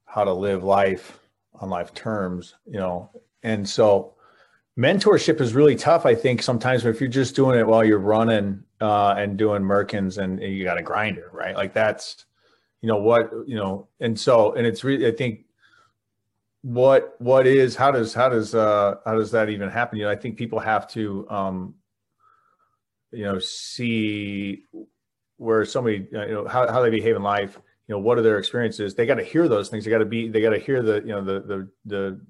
how 0.05 0.23
to 0.23 0.34
live 0.34 0.63
life 0.63 1.19
on 1.55 1.69
life 1.69 1.93
terms, 1.93 2.55
you 2.65 2.79
know, 2.79 3.10
and 3.43 3.67
so 3.67 4.15
mentorship 4.79 5.41
is 5.41 5.53
really 5.53 5.75
tough. 5.75 6.05
I 6.05 6.15
think 6.15 6.41
sometimes 6.41 6.85
if 6.85 7.01
you're 7.01 7.09
just 7.09 7.35
doing 7.35 7.59
it 7.59 7.67
while 7.67 7.83
you're 7.83 7.99
running 7.99 8.63
uh, 8.79 9.13
and 9.17 9.37
doing 9.37 9.61
Merkins 9.61 10.17
and, 10.17 10.41
you 10.41 10.63
got 10.63 10.77
a 10.77 10.81
grinder, 10.81 11.29
right? 11.33 11.53
Like 11.53 11.73
that's, 11.73 12.25
you 12.81 12.87
know, 12.87 12.95
what, 12.95 13.29
you 13.45 13.55
know, 13.55 13.89
and 13.99 14.17
so, 14.17 14.53
and 14.53 14.65
it's 14.65 14.85
really, 14.85 15.05
I 15.05 15.11
think 15.11 15.41
what, 16.61 17.15
what 17.19 17.45
is, 17.45 17.75
how 17.75 17.91
does, 17.91 18.13
how 18.13 18.29
does, 18.29 18.55
uh, 18.55 18.95
how 19.05 19.15
does 19.15 19.31
that 19.31 19.49
even 19.49 19.69
happen? 19.69 19.97
You 19.97 20.05
know, 20.05 20.11
I 20.11 20.15
think 20.15 20.37
people 20.37 20.59
have 20.59 20.87
to, 20.91 21.29
um, 21.29 21.75
you 23.11 23.25
know, 23.25 23.37
see 23.39 24.63
where 25.35 25.65
somebody, 25.65 26.07
you 26.09 26.17
know, 26.17 26.47
how, 26.47 26.71
how 26.71 26.81
they 26.81 26.89
behave 26.89 27.17
in 27.17 27.23
life, 27.23 27.59
you 27.87 27.95
know, 27.95 27.99
what 27.99 28.17
are 28.17 28.21
their 28.21 28.37
experiences? 28.37 28.95
They 28.95 29.05
got 29.05 29.15
to 29.15 29.23
hear 29.25 29.49
those 29.49 29.67
things. 29.67 29.83
They 29.83 29.91
got 29.91 29.97
to 29.97 30.05
be, 30.05 30.29
they 30.29 30.41
got 30.41 30.51
to 30.51 30.59
hear 30.59 30.81
the, 30.81 31.01
you 31.01 31.07
know, 31.07 31.21
the, 31.21 31.39
the, 31.41 31.69
the, 31.85 32.21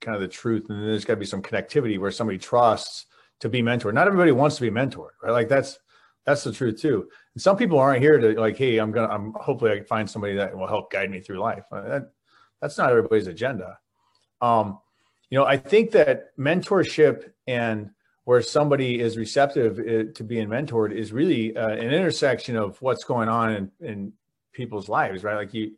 kind 0.00 0.14
of 0.14 0.20
the 0.20 0.28
truth 0.28 0.66
and 0.68 0.78
then 0.78 0.86
there's 0.86 1.04
got 1.04 1.14
to 1.14 1.20
be 1.20 1.26
some 1.26 1.42
connectivity 1.42 1.98
where 1.98 2.10
somebody 2.10 2.38
trusts 2.38 3.06
to 3.40 3.48
be 3.48 3.62
mentored. 3.62 3.94
Not 3.94 4.06
everybody 4.06 4.32
wants 4.32 4.56
to 4.56 4.62
be 4.62 4.70
mentored 4.70 5.10
right? 5.22 5.32
Like 5.32 5.48
that's 5.48 5.78
that's 6.24 6.44
the 6.44 6.52
truth 6.52 6.80
too. 6.80 7.08
And 7.34 7.42
some 7.42 7.56
people 7.56 7.78
aren't 7.78 8.02
here 8.02 8.18
to 8.18 8.38
like 8.40 8.56
hey 8.56 8.78
i'm 8.78 8.92
gonna 8.92 9.12
i'm 9.12 9.32
hopefully 9.34 9.72
i 9.72 9.76
can 9.76 9.84
find 9.84 10.08
somebody 10.08 10.34
that 10.34 10.56
will 10.56 10.66
help 10.66 10.90
guide 10.90 11.10
me 11.10 11.20
through 11.20 11.38
life. 11.38 11.64
Uh, 11.70 11.82
that, 11.82 12.12
that's 12.60 12.78
not 12.78 12.90
everybody's 12.90 13.26
agenda. 13.26 13.78
Um 14.40 14.78
you 15.30 15.38
know 15.38 15.44
i 15.44 15.56
think 15.56 15.90
that 15.90 16.36
mentorship 16.38 17.30
and 17.46 17.90
where 18.24 18.42
somebody 18.42 18.98
is 18.98 19.16
receptive 19.16 19.78
uh, 19.78 20.12
to 20.12 20.24
being 20.24 20.48
mentored 20.48 20.92
is 20.92 21.12
really 21.12 21.56
uh, 21.56 21.68
an 21.68 21.92
intersection 21.92 22.56
of 22.56 22.80
what's 22.82 23.04
going 23.04 23.28
on 23.28 23.52
in, 23.52 23.70
in 23.80 24.12
people's 24.52 24.88
lives 24.88 25.22
right? 25.24 25.36
Like 25.36 25.54
you 25.54 25.72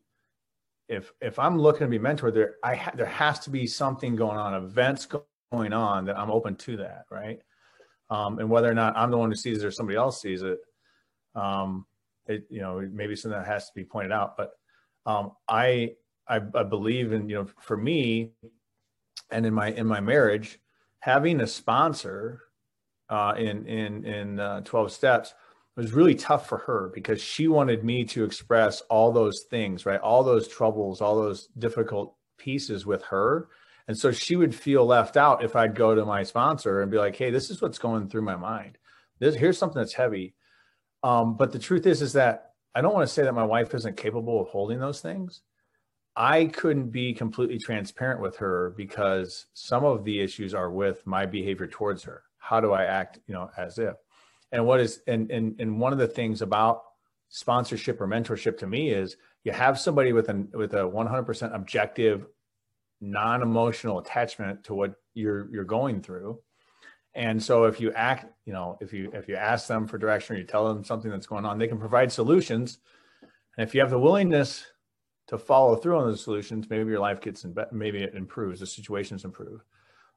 if 0.88 1.12
if 1.20 1.38
I'm 1.38 1.59
looking 1.59 1.87
to 1.87 1.88
be 1.88 1.98
mentored, 1.98 2.35
there 2.35 2.55
I 2.64 2.74
ha- 2.74 2.92
there 2.94 3.07
has 3.07 3.38
to 3.40 3.51
be 3.51 3.66
something 3.66 4.16
going 4.16 4.38
on, 4.38 4.55
events 4.55 5.07
going 5.53 5.72
on 5.72 6.07
that 6.07 6.18
I'm 6.18 6.31
open 6.31 6.57
to 6.57 6.77
that, 6.79 7.05
right? 7.11 7.40
Um, 8.11 8.38
and 8.38 8.48
whether 8.48 8.70
or 8.70 8.74
not 8.74 8.96
I'm 8.96 9.11
the 9.11 9.18
one 9.18 9.31
who 9.31 9.37
sees 9.37 9.62
it 9.62 9.66
or 9.66 9.70
somebody 9.70 9.96
else 9.96 10.20
sees 10.20 10.42
it, 10.42 10.59
um, 11.35 11.85
it 12.27 12.46
you 12.48 12.61
know 12.61 12.87
maybe 12.90 13.14
something 13.16 13.38
that 13.38 13.46
has 13.46 13.66
to 13.66 13.72
be 13.74 13.85
pointed 13.85 14.12
out. 14.12 14.37
But 14.37 14.51
um, 15.05 15.33
I, 15.46 15.92
I 16.27 16.37
I 16.55 16.62
believe 16.62 17.12
in 17.12 17.29
you 17.29 17.37
know 17.37 17.46
for 17.61 17.77
me, 17.77 18.33
and 19.31 19.44
in 19.44 19.53
my 19.53 19.68
in 19.72 19.87
my 19.87 20.01
marriage, 20.01 20.59
having 21.01 21.40
a 21.40 21.46
sponsor 21.46 22.40
uh, 23.11 23.35
in 23.37 23.66
in 23.66 24.05
in 24.05 24.40
uh, 24.40 24.61
12 24.62 24.92
steps 24.92 25.35
was 25.78 25.92
really 25.92 26.16
tough 26.16 26.48
for 26.48 26.58
her 26.58 26.90
because 26.92 27.22
she 27.22 27.46
wanted 27.46 27.84
me 27.84 28.04
to 28.04 28.24
express 28.24 28.80
all 28.90 29.12
those 29.12 29.44
things, 29.48 29.86
right? 29.86 30.00
All 30.00 30.24
those 30.24 30.48
troubles, 30.48 31.00
all 31.00 31.14
those 31.14 31.46
difficult 31.56 32.16
pieces 32.36 32.84
with 32.84 33.02
her. 33.04 33.48
And 33.86 33.96
so 33.96 34.10
she 34.10 34.34
would 34.34 34.54
feel 34.54 34.84
left 34.84 35.16
out 35.16 35.44
if 35.44 35.54
I'd 35.54 35.76
go 35.76 35.94
to 35.94 36.04
my 36.04 36.24
sponsor 36.24 36.82
and 36.82 36.90
be 36.90 36.98
like, 36.98 37.14
"Hey, 37.14 37.30
this 37.30 37.48
is 37.48 37.62
what's 37.62 37.78
going 37.78 38.08
through 38.08 38.22
my 38.22 38.34
mind. 38.34 38.76
This 39.20 39.36
here's 39.36 39.56
something 39.56 39.80
that's 39.80 39.94
heavy." 39.94 40.34
Um, 41.04 41.36
but 41.36 41.52
the 41.52 41.60
truth 41.60 41.86
is, 41.86 42.02
is 42.02 42.12
that 42.14 42.54
I 42.74 42.80
don't 42.80 42.94
want 42.94 43.06
to 43.08 43.14
say 43.14 43.22
that 43.22 43.34
my 43.34 43.44
wife 43.44 43.72
isn't 43.72 43.96
capable 43.96 44.40
of 44.42 44.48
holding 44.48 44.80
those 44.80 45.00
things. 45.00 45.42
I 46.16 46.46
couldn't 46.46 46.90
be 46.90 47.14
completely 47.14 47.58
transparent 47.58 48.20
with 48.20 48.36
her 48.38 48.74
because 48.76 49.46
some 49.54 49.84
of 49.84 50.04
the 50.04 50.20
issues 50.20 50.54
are 50.54 50.70
with 50.70 51.06
my 51.06 51.24
behavior 51.24 51.68
towards 51.68 52.02
her. 52.02 52.24
How 52.38 52.60
do 52.60 52.72
I 52.72 52.84
act, 52.84 53.20
you 53.28 53.34
know, 53.34 53.50
as 53.56 53.78
if? 53.78 53.94
And 54.52 54.66
what 54.66 54.80
is 54.80 55.00
and 55.06 55.30
and 55.30 55.61
and 55.61 55.80
one 55.80 55.92
of 55.92 55.98
the 55.98 56.08
things 56.08 56.42
about 56.42 56.82
sponsorship 57.28 58.00
or 58.00 58.08
mentorship 58.08 58.58
to 58.58 58.66
me 58.66 58.90
is 58.90 59.16
you 59.44 59.52
have 59.52 59.78
somebody 59.78 60.12
with 60.12 60.28
an 60.28 60.48
with 60.54 60.74
a 60.74 60.78
100% 60.78 61.54
objective 61.54 62.26
non-emotional 63.00 63.98
attachment 63.98 64.64
to 64.64 64.74
what 64.74 64.94
you're 65.14 65.48
you're 65.52 65.64
going 65.64 66.02
through. 66.02 66.40
And 67.14 67.42
so 67.42 67.64
if 67.64 67.80
you 67.80 67.92
act 67.92 68.32
you 68.44 68.52
know 68.52 68.78
if 68.80 68.92
you 68.92 69.11
if 69.12 69.28
you 69.28 69.37
ask 69.37 69.68
them 69.68 69.87
for 69.87 69.98
direction 69.98 70.37
or 70.37 70.38
you 70.38 70.44
tell 70.44 70.66
them 70.66 70.84
something 70.84 71.11
that's 71.11 71.26
going 71.26 71.44
on 71.44 71.58
they 71.58 71.68
can 71.68 71.78
provide 71.78 72.11
solutions. 72.11 72.78
And 73.56 73.66
if 73.66 73.74
you 73.74 73.80
have 73.80 73.90
the 73.90 73.98
willingness 73.98 74.64
to 75.26 75.37
follow 75.37 75.76
through 75.76 75.98
on 75.98 76.06
those 76.06 76.24
solutions 76.24 76.66
maybe 76.70 76.90
your 76.90 77.00
life 77.00 77.20
gets 77.20 77.44
in 77.44 77.54
maybe 77.72 78.02
it 78.02 78.14
improves 78.14 78.61
the 78.61 78.66
situations 78.66 79.24
improve. 79.24 79.62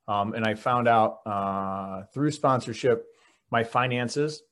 Um, 0.07 0.33
and 0.33 0.45
i 0.45 0.55
found 0.55 0.87
out 0.87 1.19
uh, 1.27 2.03
through 2.13 2.31
sponsorship 2.31 3.05
my 3.51 3.63
finances 3.63 4.43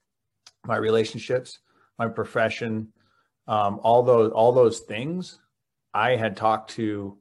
my 0.65 0.77
relationships 0.77 1.59
my 1.97 2.07
profession 2.07 2.87
um, 3.47 3.79
all 3.83 4.03
those 4.03 4.31
all 4.31 4.51
those 4.51 4.81
things 4.81 5.39
i 5.93 6.15
had 6.15 6.35
talked 6.35 6.69
to 6.71 7.17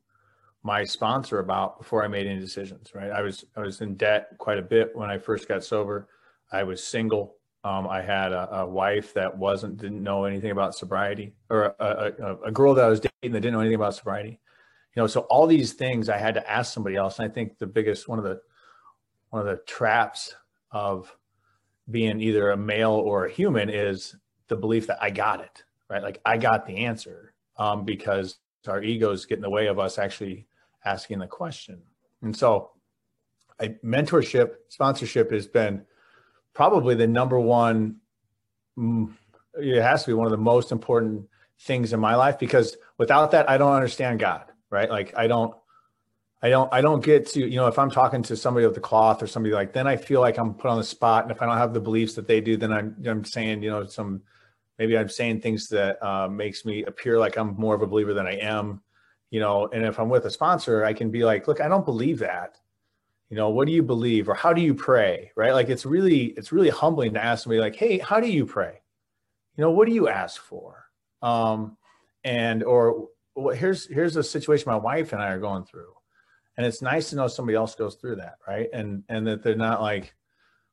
my 0.62 0.84
sponsor 0.84 1.38
about 1.38 1.78
before 1.78 2.04
I 2.04 2.08
made 2.08 2.26
any 2.26 2.40
decisions. 2.40 2.92
Right, 2.94 3.10
I 3.10 3.22
was 3.22 3.44
I 3.56 3.60
was 3.60 3.80
in 3.80 3.94
debt 3.94 4.28
quite 4.38 4.58
a 4.58 4.62
bit 4.62 4.94
when 4.94 5.10
I 5.10 5.18
first 5.18 5.48
got 5.48 5.64
sober. 5.64 6.08
I 6.52 6.62
was 6.62 6.82
single. 6.82 7.36
Um, 7.64 7.88
I 7.88 8.00
had 8.00 8.32
a, 8.32 8.60
a, 8.60 8.66
wife 8.66 9.12
that 9.14 9.36
wasn't 9.36 9.78
didn't 9.78 10.02
know 10.02 10.24
anything 10.24 10.52
about 10.52 10.76
sobriety, 10.76 11.34
or 11.50 11.74
a, 11.80 12.12
a, 12.18 12.36
a, 12.46 12.52
girl 12.52 12.72
that 12.74 12.84
I 12.84 12.88
was 12.88 13.00
dating 13.00 13.32
that 13.32 13.40
didn't 13.40 13.52
know 13.54 13.60
anything 13.60 13.74
about 13.74 13.94
sobriety. 13.94 14.40
You 14.94 15.02
know, 15.02 15.06
so 15.06 15.22
all 15.22 15.46
these 15.46 15.72
things 15.72 16.08
I 16.08 16.18
had 16.18 16.34
to 16.34 16.50
ask 16.50 16.72
somebody 16.72 16.96
else. 16.96 17.18
And 17.18 17.28
I 17.28 17.34
think 17.34 17.58
the 17.58 17.66
biggest 17.66 18.08
one 18.08 18.18
of 18.18 18.24
the 18.24 18.40
one 19.30 19.40
of 19.40 19.48
the 19.48 19.62
traps 19.64 20.34
of 20.70 21.14
being 21.90 22.20
either 22.20 22.50
a 22.50 22.56
male 22.56 22.92
or 22.92 23.26
a 23.26 23.30
human 23.30 23.70
is 23.70 24.16
the 24.48 24.56
belief 24.56 24.86
that 24.86 24.98
I 25.02 25.10
got 25.10 25.40
it 25.40 25.64
right. 25.88 26.02
Like 26.02 26.20
I 26.24 26.36
got 26.36 26.66
the 26.66 26.84
answer 26.84 27.34
um, 27.56 27.84
because 27.84 28.38
our 28.66 28.82
egos 28.82 29.24
get 29.24 29.38
in 29.38 29.42
the 29.42 29.50
way 29.50 29.66
of 29.66 29.78
us 29.78 29.98
actually 29.98 30.46
asking 30.84 31.20
the 31.20 31.26
question. 31.26 31.80
And 32.22 32.36
so, 32.36 32.70
I, 33.60 33.76
mentorship, 33.84 34.50
sponsorship 34.68 35.32
has 35.32 35.46
been 35.46 35.84
probably 36.54 36.94
the 36.94 37.06
number 37.06 37.40
one. 37.40 37.96
Mm, 38.78 39.12
it 39.54 39.82
has 39.82 40.04
to 40.04 40.10
be 40.10 40.14
one 40.14 40.26
of 40.26 40.30
the 40.30 40.36
most 40.36 40.70
important 40.70 41.26
things 41.60 41.92
in 41.92 41.98
my 41.98 42.14
life 42.14 42.38
because 42.38 42.76
without 42.98 43.32
that, 43.32 43.48
I 43.50 43.58
don't 43.58 43.72
understand 43.72 44.20
God. 44.20 44.44
Right? 44.70 44.90
Like 44.90 45.14
I 45.16 45.26
don't. 45.26 45.54
I 46.42 46.50
don't 46.50 46.72
I 46.72 46.80
don't 46.80 47.02
get 47.04 47.26
to, 47.30 47.40
you 47.40 47.56
know, 47.56 47.66
if 47.66 47.78
I'm 47.78 47.90
talking 47.90 48.22
to 48.24 48.36
somebody 48.36 48.64
of 48.64 48.74
the 48.74 48.80
cloth 48.80 49.22
or 49.22 49.26
somebody 49.26 49.54
like 49.54 49.72
then 49.72 49.86
I 49.86 49.96
feel 49.96 50.20
like 50.20 50.38
I'm 50.38 50.54
put 50.54 50.70
on 50.70 50.78
the 50.78 50.84
spot. 50.84 51.24
And 51.24 51.32
if 51.32 51.42
I 51.42 51.46
don't 51.46 51.58
have 51.58 51.74
the 51.74 51.80
beliefs 51.80 52.14
that 52.14 52.28
they 52.28 52.40
do, 52.40 52.56
then 52.56 52.72
I'm 52.72 52.96
I'm 53.06 53.24
saying, 53.24 53.62
you 53.62 53.70
know, 53.70 53.86
some 53.86 54.22
maybe 54.78 54.96
I'm 54.96 55.08
saying 55.08 55.40
things 55.40 55.68
that 55.68 56.02
uh, 56.04 56.28
makes 56.28 56.64
me 56.64 56.84
appear 56.84 57.18
like 57.18 57.36
I'm 57.36 57.54
more 57.56 57.74
of 57.74 57.82
a 57.82 57.86
believer 57.86 58.14
than 58.14 58.26
I 58.26 58.36
am 58.36 58.82
you 59.30 59.40
know. 59.40 59.68
And 59.72 59.84
if 59.84 59.98
i'm 59.98 60.08
with 60.08 60.24
a 60.24 60.30
sponsor 60.30 60.84
i 60.84 60.92
can 60.92 61.10
be 61.10 61.24
like 61.24 61.48
look 61.48 61.60
i 61.60 61.68
don't 61.68 61.84
believe 61.84 62.18
that. 62.20 62.58
You 63.30 63.36
know 63.36 63.50
what 63.50 63.66
do 63.66 63.72
you 63.72 63.82
believe? 63.82 64.28
Or 64.28 64.34
how 64.34 64.54
do 64.54 64.62
you 64.62 64.74
pray? 64.74 65.32
Right? 65.36 65.52
Like 65.52 65.68
it's 65.68 65.84
really 65.84 66.26
it's 66.38 66.50
really 66.50 66.70
humbling 66.70 67.12
to 67.14 67.22
ask 67.22 67.44
somebody 67.44 67.60
like 67.60 67.76
hey 67.76 67.98
how 67.98 68.20
do 68.20 68.28
you 68.28 68.46
pray? 68.46 68.80
You 69.56 69.62
know 69.62 69.70
what 69.70 69.86
do 69.86 69.92
you 69.92 70.08
ask 70.08 70.40
for? 70.40 70.86
Um 71.20 71.76
and 72.24 72.64
or 72.64 73.08
well, 73.34 73.54
here's 73.54 73.86
here's 73.86 74.16
a 74.16 74.22
situation 74.22 74.70
my 74.70 74.76
wife 74.76 75.12
and 75.12 75.22
i 75.22 75.28
are 75.28 75.38
going 75.38 75.64
through 75.64 75.92
and 76.58 76.66
it's 76.66 76.82
nice 76.82 77.08
to 77.10 77.16
know 77.16 77.28
somebody 77.28 77.56
else 77.56 77.76
goes 77.76 77.94
through 77.94 78.16
that 78.16 78.34
right? 78.46 78.68
And 78.74 79.04
and 79.08 79.26
that 79.26 79.42
they're 79.42 79.54
not 79.54 79.80
like 79.80 80.14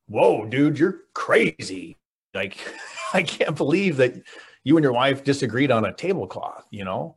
whoa 0.07 0.45
dude 0.45 0.77
you're 0.77 1.03
crazy. 1.13 1.97
Like 2.33 2.57
i 3.13 3.23
can't 3.23 3.55
believe 3.55 3.97
that 3.97 4.21
you 4.65 4.75
and 4.75 4.83
your 4.83 4.91
wife 4.93 5.23
disagreed 5.23 5.71
on 5.71 5.85
a 5.85 5.93
tablecloth 5.93 6.65
you 6.71 6.83
know? 6.83 7.15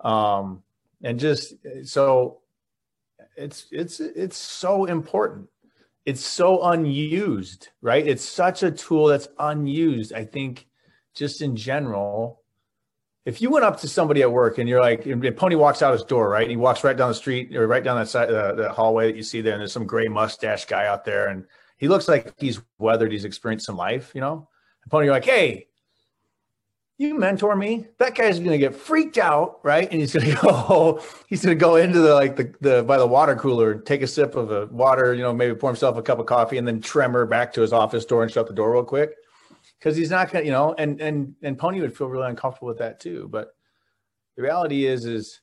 Um 0.00 0.62
and 1.02 1.18
just 1.18 1.54
so 1.82 2.40
it's 3.36 3.66
it's 3.72 4.00
it's 4.00 4.38
so 4.38 4.86
important. 4.86 5.48
It's 6.06 6.24
so 6.24 6.62
unused 6.62 7.68
right? 7.82 8.06
It's 8.06 8.24
such 8.24 8.62
a 8.62 8.70
tool 8.70 9.08
that's 9.08 9.28
unused. 9.38 10.12
I 10.12 10.24
think 10.24 10.68
just 11.14 11.42
in 11.42 11.56
general 11.56 12.43
if 13.24 13.40
you 13.40 13.50
went 13.50 13.64
up 13.64 13.80
to 13.80 13.88
somebody 13.88 14.22
at 14.22 14.30
work 14.30 14.58
and 14.58 14.68
you're 14.68 14.80
like 14.80 15.06
and 15.06 15.36
pony 15.36 15.54
walks 15.54 15.82
out 15.82 15.92
his 15.92 16.02
door 16.02 16.28
right? 16.28 16.42
And 16.42 16.50
he 16.50 16.56
walks 16.56 16.84
right 16.84 16.96
down 16.96 17.08
the 17.08 17.14
street 17.14 17.54
or 17.56 17.66
right 17.66 17.82
down 17.82 17.96
that 17.96 18.08
side 18.08 18.30
uh, 18.30 18.54
the 18.54 18.68
hallway 18.70 19.06
that 19.06 19.16
you 19.16 19.22
see 19.22 19.40
there 19.40 19.54
and 19.54 19.60
there's 19.60 19.72
some 19.72 19.86
gray 19.86 20.08
mustache 20.08 20.66
guy 20.66 20.86
out 20.86 21.04
there 21.04 21.28
and 21.28 21.44
he 21.78 21.88
looks 21.88 22.08
like 22.08 22.34
he's 22.38 22.60
weathered 22.78 23.12
he's 23.12 23.24
experienced 23.24 23.66
some 23.66 23.76
life 23.76 24.12
you 24.14 24.20
know? 24.20 24.48
And 24.82 24.90
pony 24.90 25.06
you're 25.06 25.14
like 25.14 25.24
hey 25.24 25.68
you 26.96 27.18
mentor 27.18 27.56
me? 27.56 27.88
That 27.98 28.14
guy's 28.14 28.38
gonna 28.38 28.58
get 28.58 28.74
freaked 28.74 29.18
out 29.18 29.58
right? 29.62 29.90
And 29.90 30.00
he's 30.00 30.12
gonna 30.12 30.34
go 30.42 31.02
he's 31.28 31.42
gonna 31.42 31.54
go 31.54 31.76
into 31.76 32.00
the 32.00 32.14
like 32.14 32.36
the, 32.36 32.52
the 32.60 32.82
by 32.82 32.98
the 32.98 33.06
water 33.06 33.36
cooler 33.36 33.76
take 33.76 34.02
a 34.02 34.06
sip 34.06 34.36
of 34.36 34.50
a 34.50 34.66
water 34.66 35.14
you 35.14 35.22
know 35.22 35.32
maybe 35.32 35.54
pour 35.54 35.70
himself 35.70 35.96
a 35.96 36.02
cup 36.02 36.18
of 36.18 36.26
coffee 36.26 36.58
and 36.58 36.68
then 36.68 36.80
tremor 36.80 37.24
back 37.24 37.54
to 37.54 37.62
his 37.62 37.72
office 37.72 38.04
door 38.04 38.22
and 38.22 38.30
shut 38.30 38.46
the 38.46 38.52
door 38.52 38.72
real 38.72 38.84
quick 38.84 39.14
because 39.84 39.96
he's 39.96 40.10
not 40.10 40.32
gonna 40.32 40.44
you 40.44 40.50
know 40.50 40.74
and 40.78 41.00
and 41.00 41.34
and 41.42 41.58
pony 41.58 41.80
would 41.80 41.96
feel 41.96 42.08
really 42.08 42.28
uncomfortable 42.28 42.68
with 42.68 42.78
that 42.78 42.98
too 42.98 43.28
but 43.30 43.54
the 44.36 44.42
reality 44.42 44.86
is 44.86 45.04
is 45.04 45.40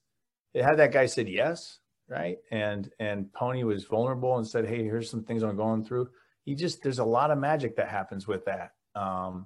it 0.56 0.64
had 0.64 0.78
that 0.78 0.92
guy 0.92 1.06
said 1.06 1.30
yes 1.30 1.80
right 2.10 2.38
and 2.52 2.90
and 3.00 3.32
pony 3.34 3.64
was 3.64 3.86
vulnerable 3.86 4.38
and 4.38 4.48
said 4.48 4.68
hey 4.68 4.84
here's 4.84 5.10
some 5.10 5.24
things 5.24 5.44
i'm 5.44 5.56
going 5.56 5.86
through 5.86 6.10
he 6.44 6.56
just 6.56 6.82
there's 6.82 7.00
a 7.00 7.06
lot 7.06 7.30
of 7.30 7.38
magic 7.38 7.76
that 7.76 7.88
happens 7.88 8.28
with 8.28 8.44
that 8.46 8.72
um 8.96 9.46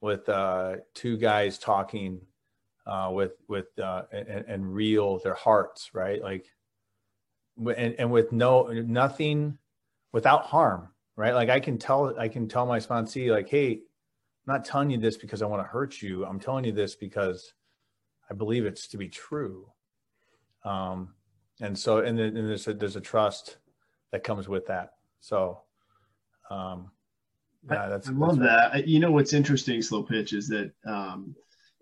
with 0.00 0.28
uh, 0.28 0.76
two 0.94 1.16
guys 1.16 1.58
talking 1.58 2.20
uh, 2.86 3.10
with 3.12 3.32
with 3.48 3.66
uh, 3.78 4.02
and, 4.12 4.44
and 4.46 4.74
real 4.74 5.18
their 5.18 5.34
hearts, 5.34 5.90
right? 5.92 6.22
Like, 6.22 6.46
and, 7.58 7.94
and 7.98 8.10
with 8.10 8.32
no 8.32 8.68
nothing 8.68 9.58
without 10.12 10.44
harm, 10.44 10.88
right? 11.16 11.34
Like 11.34 11.48
I 11.48 11.60
can 11.60 11.78
tell 11.78 12.18
I 12.18 12.28
can 12.28 12.48
tell 12.48 12.66
my 12.66 12.78
sponsee 12.78 13.30
like, 13.30 13.48
hey, 13.48 13.80
I'm 14.48 14.54
not 14.54 14.64
telling 14.64 14.88
you 14.88 14.96
this 14.96 15.18
because 15.18 15.42
I 15.42 15.46
want 15.46 15.62
to 15.62 15.68
hurt 15.68 16.00
you. 16.00 16.24
I'm 16.24 16.40
telling 16.40 16.64
you 16.64 16.72
this 16.72 16.94
because 16.94 17.52
I 18.30 18.34
believe 18.34 18.64
it's 18.64 18.88
to 18.88 18.96
be 18.96 19.08
true. 19.10 19.70
Um, 20.64 21.10
and 21.60 21.78
so 21.78 21.98
and, 21.98 22.18
then, 22.18 22.34
and 22.34 22.48
there's 22.48 22.66
a, 22.66 22.72
there's 22.72 22.96
a 22.96 23.00
trust 23.00 23.58
that 24.10 24.24
comes 24.24 24.48
with 24.48 24.66
that. 24.68 24.94
So, 25.20 25.60
um, 26.50 26.90
yeah, 27.70 27.88
that's, 27.88 28.08
I 28.08 28.12
love 28.12 28.38
that's 28.38 28.72
that. 28.72 28.88
You 28.88 29.00
know 29.00 29.10
what's 29.10 29.34
interesting, 29.34 29.82
slow 29.82 30.02
pitch, 30.02 30.32
is 30.32 30.48
that 30.48 30.72
um, 30.86 31.36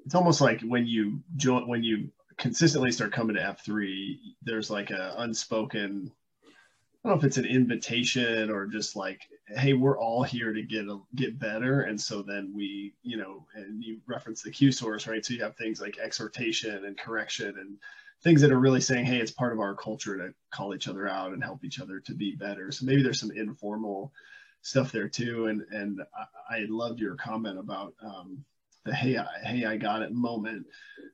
it's 0.05 0.17
almost 0.17 0.41
like 0.41 0.61
when 0.63 0.89
you 0.89 1.21
join, 1.37 1.69
when 1.69 1.85
you 1.85 2.09
consistently 2.37 2.91
start 2.91 3.13
coming 3.13 3.37
to 3.37 3.45
F 3.45 3.65
three, 3.65 4.35
there's 4.43 4.71
like 4.71 4.91
a 4.91 5.15
unspoken. 5.19 6.11
I 6.43 7.09
don't 7.09 7.15
know 7.15 7.19
if 7.21 7.25
it's 7.25 7.37
an 7.37 7.45
invitation 7.45 8.51
or 8.51 8.67
just 8.67 8.97
like, 8.97 9.21
hey, 9.49 9.75
we're 9.75 9.99
all 9.99 10.23
here 10.23 10.53
to 10.53 10.63
get 10.63 10.87
a, 10.87 10.99
get 11.15 11.39
better, 11.39 11.83
and 11.83 12.01
so 12.01 12.23
then 12.23 12.53
we, 12.55 12.95
you 13.03 13.17
know, 13.17 13.47
and 13.55 13.83
you 13.83 13.99
reference 14.07 14.43
the 14.43 14.51
Q 14.51 14.73
source, 14.73 15.07
right? 15.07 15.25
So 15.25 15.35
you 15.35 15.43
have 15.43 15.57
things 15.57 15.81
like 15.81 15.99
exhortation 15.99 16.85
and 16.85 16.99
correction 16.99 17.55
and 17.59 17.77
things 18.23 18.41
that 18.41 18.51
are 18.51 18.59
really 18.59 18.81
saying, 18.81 19.05
hey, 19.05 19.19
it's 19.19 19.31
part 19.31 19.53
of 19.53 19.61
our 19.61 19.75
culture 19.75 20.17
to 20.17 20.35
call 20.51 20.75
each 20.75 20.89
other 20.89 21.09
out 21.09 21.33
and 21.33 21.45
help 21.45 21.65
each 21.65 21.81
other 21.81 22.01
to 22.01 22.15
be 22.15 22.35
better. 22.35 22.73
So 22.73 22.87
maybe 22.87 23.03
there's 23.03 23.21
some 23.21 23.31
informal 23.31 24.13
stuff 24.63 24.91
there 24.91 25.09
too. 25.09 25.47
And 25.47 25.63
and 25.71 26.01
I, 26.51 26.57
I 26.57 26.67
loved 26.69 26.99
your 26.99 27.15
comment 27.15 27.59
about 27.59 27.95
um, 28.03 28.45
the 28.85 28.95
hey 28.95 29.17
I, 29.17 29.27
hey 29.45 29.65
I 29.65 29.77
got 29.77 30.03
it 30.03 30.13
moment. 30.13 30.67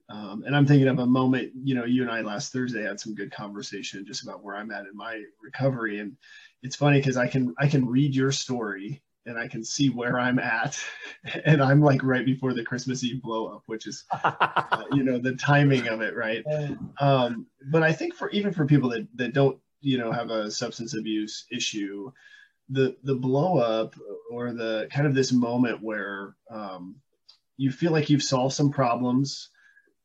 Um, 0.09 0.43
and 0.45 0.55
I'm 0.55 0.65
thinking 0.65 0.87
of 0.87 0.99
a 0.99 1.05
moment. 1.05 1.51
You 1.55 1.75
know, 1.75 1.85
you 1.85 2.01
and 2.01 2.11
I 2.11 2.21
last 2.21 2.51
Thursday 2.51 2.83
had 2.83 2.99
some 2.99 3.15
good 3.15 3.31
conversation 3.31 4.05
just 4.05 4.23
about 4.23 4.43
where 4.43 4.55
I'm 4.55 4.71
at 4.71 4.85
in 4.85 4.95
my 4.95 5.23
recovery. 5.41 5.99
And 5.99 6.15
it's 6.63 6.77
funny 6.77 6.97
because 6.99 7.17
I 7.17 7.27
can 7.27 7.53
I 7.59 7.67
can 7.67 7.85
read 7.85 8.15
your 8.15 8.31
story 8.31 9.03
and 9.25 9.37
I 9.37 9.47
can 9.47 9.63
see 9.63 9.89
where 9.89 10.19
I'm 10.19 10.39
at, 10.39 10.81
and 11.45 11.61
I'm 11.61 11.81
like 11.81 12.03
right 12.03 12.25
before 12.25 12.53
the 12.53 12.63
Christmas 12.63 13.03
Eve 13.03 13.21
blow 13.21 13.47
up, 13.47 13.63
which 13.67 13.87
is, 13.87 14.03
uh, 14.23 14.83
you 14.91 15.03
know, 15.03 15.17
the 15.17 15.35
timing 15.35 15.87
of 15.87 16.01
it, 16.01 16.15
right? 16.15 16.43
Um, 16.99 17.47
but 17.71 17.83
I 17.83 17.93
think 17.93 18.15
for 18.15 18.29
even 18.31 18.53
for 18.53 18.65
people 18.65 18.89
that 18.89 19.07
that 19.15 19.33
don't, 19.33 19.59
you 19.81 19.97
know, 19.97 20.11
have 20.11 20.29
a 20.29 20.49
substance 20.49 20.95
abuse 20.95 21.45
issue, 21.51 22.11
the 22.69 22.95
the 23.03 23.15
blow 23.15 23.57
up 23.57 23.95
or 24.31 24.53
the 24.53 24.87
kind 24.91 25.05
of 25.05 25.13
this 25.13 25.31
moment 25.31 25.81
where 25.81 26.35
um, 26.49 26.95
you 27.57 27.71
feel 27.71 27.91
like 27.91 28.09
you've 28.09 28.23
solved 28.23 28.55
some 28.55 28.71
problems 28.71 29.49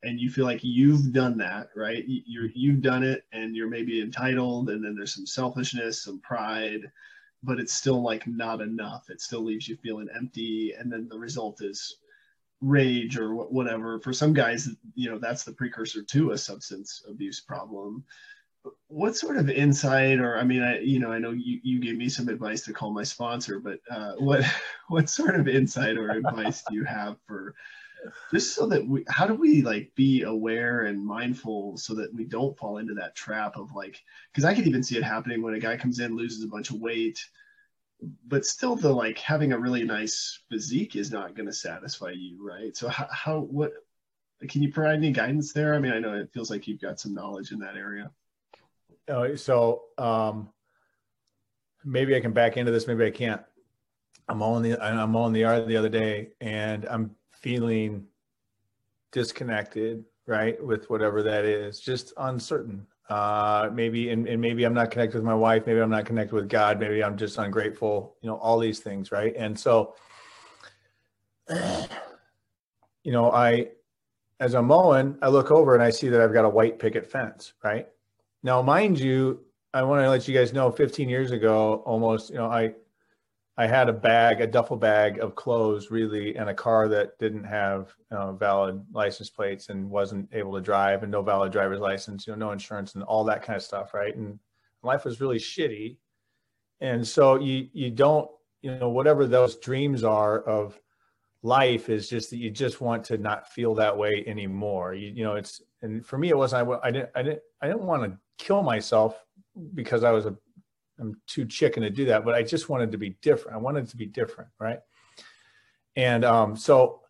and 0.03 0.19
you 0.19 0.29
feel 0.29 0.45
like 0.45 0.63
you've 0.63 1.11
done 1.11 1.37
that 1.37 1.69
right 1.75 2.03
you're 2.07 2.49
you've 2.53 2.81
done 2.81 3.03
it 3.03 3.23
and 3.33 3.55
you're 3.55 3.69
maybe 3.69 4.01
entitled 4.01 4.69
and 4.69 4.83
then 4.83 4.95
there's 4.95 5.13
some 5.13 5.25
selfishness 5.25 6.03
some 6.03 6.19
pride 6.21 6.81
but 7.43 7.59
it's 7.59 7.73
still 7.73 8.01
like 8.01 8.25
not 8.27 8.61
enough 8.61 9.09
it 9.09 9.21
still 9.21 9.43
leaves 9.43 9.67
you 9.67 9.77
feeling 9.77 10.07
empty 10.15 10.73
and 10.77 10.91
then 10.91 11.07
the 11.09 11.17
result 11.17 11.61
is 11.61 11.97
rage 12.61 13.17
or 13.17 13.35
whatever. 13.35 13.99
For 13.99 14.13
some 14.13 14.33
guys, 14.33 14.69
you 14.95 15.09
know, 15.09 15.17
that's 15.17 15.43
the 15.43 15.53
precursor 15.53 16.03
to 16.03 16.31
a 16.31 16.37
substance 16.37 17.03
abuse 17.09 17.39
problem. 17.39 18.03
What 18.87 19.15
sort 19.15 19.37
of 19.37 19.49
insight, 19.49 20.19
or 20.19 20.37
I 20.37 20.43
mean, 20.43 20.61
I 20.61 20.79
you 20.79 20.99
know, 20.99 21.11
I 21.11 21.19
know 21.19 21.31
you, 21.31 21.59
you 21.63 21.79
gave 21.79 21.95
me 21.95 22.09
some 22.09 22.27
advice 22.27 22.63
to 22.63 22.73
call 22.73 22.91
my 22.91 23.03
sponsor, 23.03 23.59
but 23.59 23.79
uh, 23.89 24.13
what 24.17 24.43
what 24.89 25.09
sort 25.09 25.35
of 25.35 25.47
insight 25.47 25.97
or 25.97 26.09
advice 26.09 26.63
do 26.67 26.75
you 26.75 26.83
have 26.83 27.15
for 27.25 27.55
just 28.31 28.55
so 28.55 28.65
that 28.65 28.85
we 28.85 29.03
how 29.09 29.25
do 29.25 29.33
we 29.33 29.61
like 29.61 29.93
be 29.95 30.23
aware 30.23 30.81
and 30.81 31.05
mindful 31.05 31.77
so 31.77 31.93
that 31.93 32.13
we 32.13 32.23
don't 32.23 32.57
fall 32.57 32.77
into 32.77 32.93
that 32.93 33.15
trap 33.15 33.57
of 33.57 33.73
like 33.73 34.01
because 34.31 34.45
i 34.45 34.53
could 34.53 34.67
even 34.67 34.83
see 34.83 34.97
it 34.97 35.03
happening 35.03 35.41
when 35.41 35.53
a 35.53 35.59
guy 35.59 35.75
comes 35.77 35.99
in 35.99 36.15
loses 36.15 36.43
a 36.43 36.47
bunch 36.47 36.69
of 36.69 36.79
weight 36.79 37.19
but 38.27 38.45
still 38.45 38.75
the 38.75 38.91
like 38.91 39.17
having 39.19 39.51
a 39.51 39.59
really 39.59 39.83
nice 39.83 40.39
physique 40.49 40.95
is 40.95 41.11
not 41.11 41.35
going 41.35 41.45
to 41.45 41.53
satisfy 41.53 42.11
you 42.11 42.37
right? 42.41 42.75
So 42.75 42.87
how, 42.87 43.07
how 43.11 43.39
what 43.39 43.73
can 44.47 44.63
you 44.63 44.71
provide 44.71 44.95
any 44.95 45.11
guidance 45.11 45.51
there? 45.51 45.73
I 45.73 45.79
mean 45.79 45.91
i 45.91 45.99
know 45.99 46.13
it 46.13 46.31
feels 46.33 46.49
like 46.49 46.67
you've 46.67 46.81
got 46.81 46.99
some 46.99 47.13
knowledge 47.13 47.51
in 47.51 47.59
that 47.59 47.75
area. 47.75 48.11
Oh, 49.07 49.35
so 49.35 49.83
um 49.97 50.49
maybe 51.83 52.15
i 52.15 52.19
can 52.19 52.31
back 52.31 52.57
into 52.57 52.71
this 52.71 52.87
maybe 52.87 53.05
i 53.05 53.11
can't. 53.11 53.41
I'm 54.27 54.41
on 54.43 54.61
the 54.61 54.81
i'm 54.81 55.15
on 55.15 55.33
the 55.33 55.41
yard 55.41 55.67
the 55.67 55.77
other 55.77 55.89
day 55.89 56.29
and 56.39 56.85
i'm 56.85 57.15
feeling 57.41 58.05
disconnected 59.11 60.05
right 60.27 60.63
with 60.63 60.89
whatever 60.89 61.23
that 61.23 61.45
is 61.45 61.79
just 61.79 62.13
uncertain. 62.17 62.85
Uh, 63.09 63.71
maybe 63.73 64.11
and, 64.11 64.27
and 64.27 64.39
maybe 64.39 64.63
i'm 64.65 64.73
not 64.73 64.91
connected 64.91 65.17
with 65.17 65.23
my 65.23 65.33
wife 65.33 65.65
maybe 65.65 65.81
i'm 65.81 65.89
not 65.89 66.05
connected 66.05 66.35
with 66.35 66.47
god 66.47 66.79
maybe 66.79 67.03
i'm 67.03 67.17
just 67.17 67.39
ungrateful 67.39 68.15
you 68.21 68.29
know 68.29 68.35
all 68.37 68.59
these 68.59 68.81
things 68.81 69.11
right? 69.11 69.33
And 69.35 69.59
so 69.59 69.95
you 71.49 73.11
know 73.11 73.31
i 73.31 73.69
as 74.39 74.53
i'm 74.53 74.65
mowing 74.65 75.17
i 75.23 75.27
look 75.27 75.49
over 75.49 75.73
and 75.73 75.81
i 75.81 75.89
see 75.89 76.07
that 76.07 76.21
i've 76.21 76.33
got 76.33 76.45
a 76.45 76.49
white 76.49 76.77
picket 76.77 77.09
fence 77.09 77.53
right? 77.63 77.87
Now 78.43 78.61
mind 78.61 78.99
you 78.99 79.39
i 79.73 79.81
want 79.81 80.03
to 80.03 80.09
let 80.09 80.27
you 80.27 80.35
guys 80.35 80.53
know 80.53 80.69
15 80.69 81.09
years 81.09 81.31
ago 81.31 81.81
almost 81.87 82.29
you 82.29 82.35
know 82.35 82.45
i 82.45 82.75
I 83.59 83.67
had 83.67 83.89
a 83.89 83.93
bag, 83.93 84.39
a 84.39 84.47
duffel 84.47 84.77
bag 84.77 85.19
of 85.19 85.35
clothes, 85.35 85.91
really, 85.91 86.33
and 86.37 86.49
a 86.49 86.53
car 86.53 86.87
that 86.87 87.19
didn't 87.19 87.43
have 87.43 87.93
valid 88.39 88.81
license 88.93 89.29
plates 89.29 89.67
and 89.67 89.89
wasn't 89.89 90.29
able 90.31 90.53
to 90.53 90.61
drive, 90.61 91.03
and 91.03 91.11
no 91.11 91.21
valid 91.21 91.51
driver's 91.51 91.81
license, 91.81 92.25
you 92.25 92.31
know, 92.31 92.47
no 92.47 92.51
insurance, 92.53 92.95
and 92.95 93.03
all 93.03 93.25
that 93.25 93.43
kind 93.43 93.57
of 93.57 93.61
stuff, 93.61 93.93
right? 93.93 94.15
And 94.15 94.39
life 94.81 95.03
was 95.03 95.19
really 95.19 95.39
shitty, 95.39 95.97
and 96.79 97.05
so 97.05 97.35
you 97.35 97.67
you 97.73 97.91
don't, 97.91 98.31
you 98.61 98.77
know, 98.77 98.87
whatever 98.87 99.27
those 99.27 99.57
dreams 99.57 100.05
are 100.05 100.39
of 100.43 100.79
life 101.43 101.89
is 101.89 102.07
just 102.07 102.29
that 102.29 102.37
you 102.37 102.49
just 102.49 102.79
want 102.79 103.03
to 103.03 103.17
not 103.17 103.51
feel 103.51 103.75
that 103.75 103.97
way 103.97 104.23
anymore. 104.25 104.93
You 104.93 105.09
you 105.09 105.23
know, 105.25 105.35
it's 105.35 105.61
and 105.81 106.05
for 106.05 106.17
me 106.17 106.29
it 106.29 106.37
wasn't. 106.37 106.69
I, 106.69 106.87
I 106.87 106.91
didn't 106.91 107.09
I 107.13 107.23
didn't 107.23 107.41
I 107.61 107.67
didn't 107.67 107.83
want 107.83 108.03
to 108.03 108.17
kill 108.37 108.63
myself 108.63 109.21
because 109.73 110.05
I 110.05 110.11
was 110.11 110.25
a 110.27 110.37
I'm 110.99 111.19
too 111.27 111.45
chicken 111.45 111.83
to 111.83 111.89
do 111.89 112.05
that, 112.05 112.25
but 112.25 112.35
I 112.35 112.43
just 112.43 112.69
wanted 112.69 112.91
to 112.91 112.97
be 112.97 113.11
different. 113.21 113.57
I 113.57 113.59
wanted 113.59 113.87
to 113.89 113.97
be 113.97 114.05
different, 114.05 114.49
right? 114.59 114.79
And 115.95 116.23
um, 116.23 116.55
so, 116.55 117.01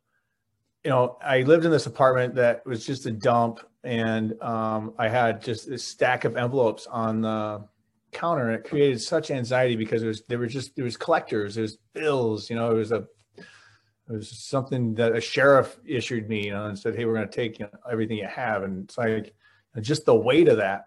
you 0.84 0.90
know, 0.90 1.18
I 1.22 1.42
lived 1.42 1.66
in 1.66 1.72
this 1.72 1.86
apartment 1.86 2.36
that 2.36 2.66
was 2.66 2.86
just 2.86 3.06
a 3.06 3.12
dump, 3.12 3.60
and 3.84 4.42
um, 4.42 4.94
I 4.98 5.10
had 5.10 5.42
just 5.42 5.70
this 5.70 5.84
stack 5.84 6.26
of 6.26 6.38
envelopes 6.38 6.88
on 6.88 7.22
the 7.22 7.66
counter, 8.12 8.50
and 8.50 8.56
it 8.56 8.68
created 8.68 9.02
such 9.02 9.32
anxiety 9.32 9.76
because 9.76 10.04
it 10.04 10.08
was 10.08 10.24
there 10.24 10.40
were 10.40 10.48
just 10.48 10.76
there 10.76 10.86
was 10.86 10.98
collectors, 10.98 11.56
there 11.56 11.64
was 11.64 11.78
bills, 11.94 12.50
you 12.50 12.56
know, 12.56 12.72
it 12.72 12.76
was 12.76 12.92
a 12.92 13.08
it 13.38 14.14
was 14.14 14.30
something 14.30 14.96
that 14.96 15.16
a 15.16 15.22
sheriff 15.22 15.80
issued 15.86 16.28
me, 16.28 16.46
you 16.46 16.52
know, 16.52 16.66
and 16.66 16.78
said, 16.78 16.96
"Hey, 16.96 17.06
we're 17.06 17.14
going 17.14 17.30
to 17.30 17.36
take 17.36 17.60
you 17.60 17.66
know, 17.66 17.92
everything 17.92 18.18
you 18.18 18.28
have," 18.28 18.64
and 18.64 18.86
it's 18.86 18.98
like 18.98 19.34
just 19.82 20.06
the 20.06 20.16
weight 20.16 20.48
of 20.48 20.58
that, 20.58 20.86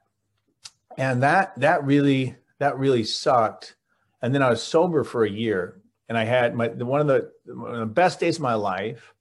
and 0.99 1.23
that 1.23 1.59
that 1.61 1.85
really 1.85 2.37
that 2.63 2.79
really 2.79 3.03
sucked. 3.03 3.75
And 4.23 4.33
then 4.33 4.41
I 4.41 4.51
was 4.51 4.63
sober 4.63 5.03
for 5.03 5.25
a 5.25 5.31
year, 5.31 5.83
and 6.09 6.17
I 6.17 6.23
had 6.23 6.55
my 6.55 6.69
one 6.69 7.01
of 7.01 7.09
the 7.09 7.33
one 7.53 7.75
of 7.75 7.81
the 7.81 7.87
best 7.87 8.21
days 8.21 8.37
of 8.37 8.43
my 8.43 8.55
life 8.55 9.15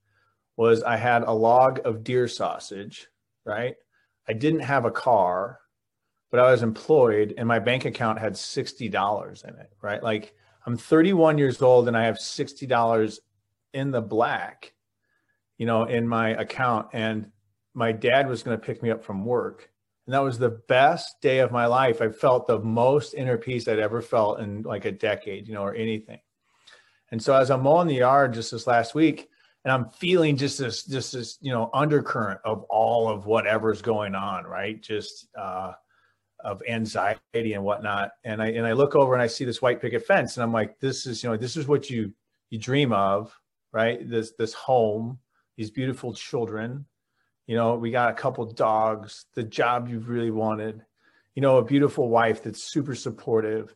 was 0.58 0.84
I 0.84 0.98
had 0.98 1.24
a 1.24 1.32
log 1.32 1.82
of 1.84 2.04
deer 2.04 2.28
sausage. 2.28 3.08
Right, 3.44 3.76
I 4.28 4.34
didn't 4.34 4.60
have 4.60 4.86
a 4.86 4.92
car, 4.92 5.60
but 6.30 6.40
I 6.40 6.52
was 6.52 6.62
employed, 6.62 7.34
and 7.36 7.48
my 7.48 7.58
bank 7.58 7.86
account 7.86 8.20
had 8.20 8.38
sixty 8.38 8.90
dollars 8.90 9.44
in 9.44 9.56
it. 9.56 9.72
Right, 9.82 10.04
like 10.04 10.36
I'm 10.68 10.78
31 10.78 11.40
years 11.40 11.64
old, 11.64 11.88
and 11.88 11.98
I 11.98 12.04
have 12.06 12.20
sixty 12.20 12.68
dollars 12.68 13.22
in 13.74 13.90
the 13.90 14.02
black, 14.02 14.74
you 15.58 15.66
know, 15.66 15.86
in 15.86 16.08
my 16.08 16.30
account, 16.30 16.90
and 16.94 17.32
my 17.74 17.92
dad 17.92 18.30
was 18.30 18.44
going 18.44 18.60
to 18.60 18.64
pick 18.64 18.84
me 18.84 18.92
up 18.92 19.04
from 19.04 19.26
work 19.26 19.71
and 20.12 20.18
that 20.18 20.26
was 20.26 20.38
the 20.38 20.60
best 20.68 21.22
day 21.22 21.40
of 21.40 21.54
my 21.54 21.68
life. 21.68 22.02
I 22.02 22.10
felt 22.10 22.46
the 22.46 22.60
most 22.60 23.14
inner 23.14 23.38
peace 23.38 23.70
I'd 23.70 23.80
ever 23.80 24.02
felt 24.02 24.42
in 24.42 24.62
like 24.64 24.84
a 24.84 24.92
decade, 24.92 25.48
you 25.48 25.54
know, 25.54 25.64
or 25.64 25.74
anything. 25.74 26.20
And 27.12 27.24
so 27.24 27.34
as 27.34 27.50
I'm 27.50 27.62
mowing 27.62 27.88
the 27.88 27.96
yard 27.96 28.34
just 28.34 28.52
this 28.52 28.68
last 28.68 28.94
week, 28.94 29.30
and 29.64 29.72
I'm 29.72 29.90
feeling 29.90 30.36
just 30.36 30.60
this, 30.60 30.84
just 30.84 31.14
this, 31.14 31.38
you 31.40 31.54
know, 31.54 31.70
undercurrent 31.74 32.42
of 32.44 32.64
all 32.64 33.08
of 33.08 33.26
whatever's 33.26 33.82
going 33.82 34.14
on, 34.14 34.44
right? 34.44 34.84
Just 34.84 35.30
uh, 35.40 35.72
of 36.44 36.62
anxiety 36.68 37.54
and 37.54 37.64
whatnot. 37.64 38.12
And 38.26 38.42
I 38.42 38.48
and 38.48 38.68
I 38.68 38.74
look 38.74 38.98
over 38.98 39.14
and 39.14 39.24
I 39.24 39.28
see 39.28 39.46
this 39.46 39.62
white 39.62 39.82
picket 39.82 40.06
fence, 40.06 40.36
and 40.36 40.44
I'm 40.44 40.52
like, 40.52 40.78
this 40.82 41.08
is, 41.08 41.24
you 41.24 41.30
know, 41.30 41.38
this 41.38 41.56
is 41.56 41.70
what 41.70 41.90
you 41.90 42.12
you 42.50 42.60
dream 42.60 42.92
of, 42.92 43.34
right? 43.72 44.10
This 44.10 44.34
this 44.38 44.54
home, 44.54 45.20
these 45.56 45.72
beautiful 45.72 46.14
children, 46.14 46.86
you 47.48 47.56
know 47.56 47.76
we 47.76 47.92
got 47.92 48.12
a 48.12 48.16
couple 48.16 48.46
dogs 48.46 49.26
the 49.34 49.44
job 49.44 49.90
you've 49.90 50.10
really 50.10 50.32
wanted 50.32 50.84
you 51.36 51.42
know 51.42 51.58
a 51.58 51.66
beautiful 51.66 52.10
wife 52.10 52.44
that's 52.44 52.64
super 52.64 52.96
supportive. 52.96 53.76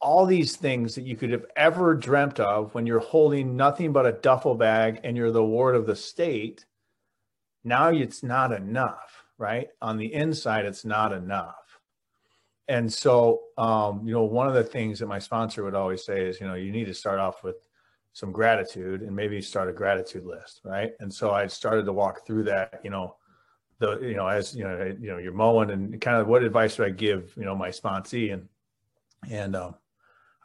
All 0.00 0.26
these 0.26 0.56
things 0.56 0.96
that 0.96 1.04
you 1.04 1.14
could 1.14 1.30
have 1.30 1.46
ever 1.54 1.94
dreamt 1.94 2.40
of 2.40 2.74
when 2.74 2.86
you're 2.86 2.98
holding 2.98 3.56
nothing 3.56 3.92
but 3.92 4.04
a 4.04 4.10
duffel 4.10 4.56
bag 4.56 4.98
and 5.04 5.16
you're 5.16 5.30
the 5.30 5.44
ward 5.44 5.76
of 5.76 5.86
the 5.86 5.94
state 5.94 6.66
now 7.64 7.90
it's 7.90 8.24
not 8.24 8.52
enough 8.52 9.22
right? 9.42 9.68
On 9.82 9.96
the 9.96 10.14
inside 10.14 10.66
it's 10.66 10.84
not 10.84 11.12
enough. 11.12 11.80
And 12.68 12.90
so 12.92 13.40
um, 13.58 14.06
you 14.06 14.14
know 14.14 14.22
one 14.22 14.46
of 14.46 14.54
the 14.54 14.64
things 14.64 15.00
that 15.00 15.08
my 15.08 15.18
sponsor 15.18 15.64
would 15.64 15.74
always 15.74 16.04
say 16.04 16.26
is 16.26 16.40
you 16.40 16.46
know 16.46 16.54
you 16.54 16.70
need 16.70 16.86
to 16.86 16.94
start 16.94 17.18
off 17.18 17.42
with 17.42 17.56
some 18.12 18.30
gratitude 18.30 19.02
and 19.02 19.16
maybe 19.16 19.40
start 19.40 19.68
a 19.68 19.72
gratitude 19.72 20.24
list 20.24 20.60
right? 20.64 20.92
And 21.00 21.12
so 21.12 21.30
i 21.30 21.46
started 21.46 21.84
to 21.86 21.92
walk 21.92 22.26
through 22.26 22.44
that 22.44 22.80
you 22.84 22.90
know 22.90 23.16
the 23.78 23.98
you 24.00 24.14
know 24.14 24.28
as 24.28 24.54
you 24.54 24.64
know 24.64 24.94
you 25.00 25.10
know 25.10 25.18
you're 25.18 25.32
mowing 25.32 25.70
and 25.70 26.00
kind 26.00 26.18
of 26.18 26.28
what 26.28 26.44
advice 26.44 26.76
do 26.76 26.84
i 26.84 26.90
give 26.90 27.32
you 27.36 27.44
know 27.44 27.56
my 27.56 27.70
sponsee? 27.70 28.32
And 28.32 28.48
and 29.30 29.56
um, 29.56 29.74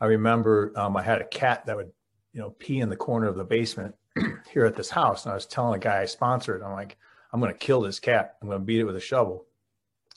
i 0.01 0.06
remember 0.06 0.71
um, 0.75 0.97
i 0.97 1.03
had 1.03 1.21
a 1.21 1.25
cat 1.25 1.65
that 1.65 1.75
would 1.75 1.91
you 2.34 2.41
know 2.41 2.51
pee 2.51 2.80
in 2.80 2.89
the 2.89 2.95
corner 2.95 3.27
of 3.27 3.36
the 3.36 3.43
basement 3.43 3.93
here 4.51 4.65
at 4.65 4.75
this 4.75 4.89
house. 4.89 5.25
And 5.25 5.32
i 5.32 5.36
was 5.36 5.45
telling 5.45 5.75
a 5.75 5.80
guy 5.80 6.01
i 6.01 6.06
sponsored 6.06 6.63
i'm 6.63 6.73
like 6.73 6.97
i'm 7.34 7.39
going 7.39 7.51
to 7.51 7.60
kill 7.60 7.82
this 7.82 7.99
cat. 7.99 8.36
I'm 8.41 8.47
going 8.47 8.60
to 8.60 8.65
beat 8.65 8.80
it 8.80 8.86
with 8.86 8.95
a 8.95 9.01
shovel 9.01 9.45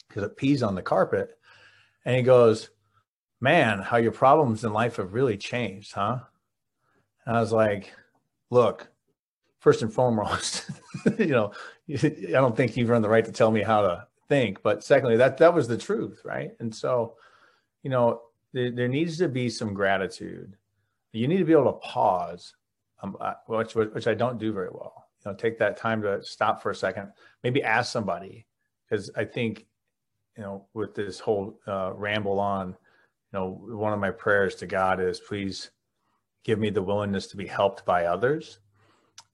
because 0.08 0.22
it 0.22 0.36
pees 0.36 0.62
on 0.62 0.74
the 0.74 0.82
carpet. 0.82 1.36
And 2.04 2.16
he 2.16 2.22
goes 2.22 2.70
man 3.40 3.80
how 3.80 3.96
your 3.96 4.12
problems 4.12 4.64
in 4.64 4.72
life 4.72 4.96
have 4.96 5.14
really 5.14 5.36
changed 5.36 5.92
huh 5.92 6.20
and 7.26 7.36
I 7.36 7.40
was 7.40 7.52
like, 7.52 7.92
look, 8.50 8.88
first 9.60 9.82
and 9.82 9.92
foremost, 9.92 10.70
you 11.18 11.26
know, 11.26 11.52
I 11.88 12.32
don't 12.32 12.56
think 12.56 12.76
you've 12.76 12.90
earned 12.90 13.04
the 13.04 13.08
right 13.08 13.24
to 13.24 13.32
tell 13.32 13.50
me 13.50 13.62
how 13.62 13.82
to 13.82 14.06
think. 14.28 14.62
But 14.62 14.82
secondly, 14.82 15.16
that 15.16 15.38
that 15.38 15.54
was 15.54 15.68
the 15.68 15.78
truth, 15.78 16.22
right? 16.24 16.52
And 16.60 16.74
so, 16.74 17.16
you 17.82 17.90
know, 17.90 18.22
there, 18.52 18.70
there 18.70 18.88
needs 18.88 19.18
to 19.18 19.28
be 19.28 19.48
some 19.48 19.74
gratitude. 19.74 20.56
You 21.12 21.28
need 21.28 21.38
to 21.38 21.44
be 21.44 21.52
able 21.52 21.72
to 21.72 21.78
pause, 21.78 22.54
um, 23.02 23.16
which 23.46 23.74
which 23.74 24.06
I 24.06 24.14
don't 24.14 24.38
do 24.38 24.52
very 24.52 24.70
well. 24.70 25.06
You 25.24 25.30
know, 25.32 25.36
take 25.36 25.58
that 25.58 25.76
time 25.76 26.02
to 26.02 26.22
stop 26.22 26.62
for 26.62 26.70
a 26.70 26.74
second, 26.74 27.08
maybe 27.42 27.62
ask 27.62 27.92
somebody, 27.92 28.46
because 28.88 29.10
I 29.16 29.24
think, 29.24 29.66
you 30.36 30.42
know, 30.42 30.66
with 30.72 30.94
this 30.94 31.20
whole 31.20 31.58
uh, 31.66 31.92
ramble 31.94 32.40
on, 32.40 32.68
you 32.68 33.38
know, 33.38 33.60
one 33.66 33.92
of 33.92 33.98
my 33.98 34.10
prayers 34.10 34.54
to 34.56 34.66
God 34.66 35.00
is 35.00 35.20
please 35.20 35.70
give 36.44 36.58
me 36.58 36.70
the 36.70 36.82
willingness 36.82 37.26
to 37.28 37.36
be 37.36 37.46
helped 37.46 37.84
by 37.84 38.06
others. 38.06 38.58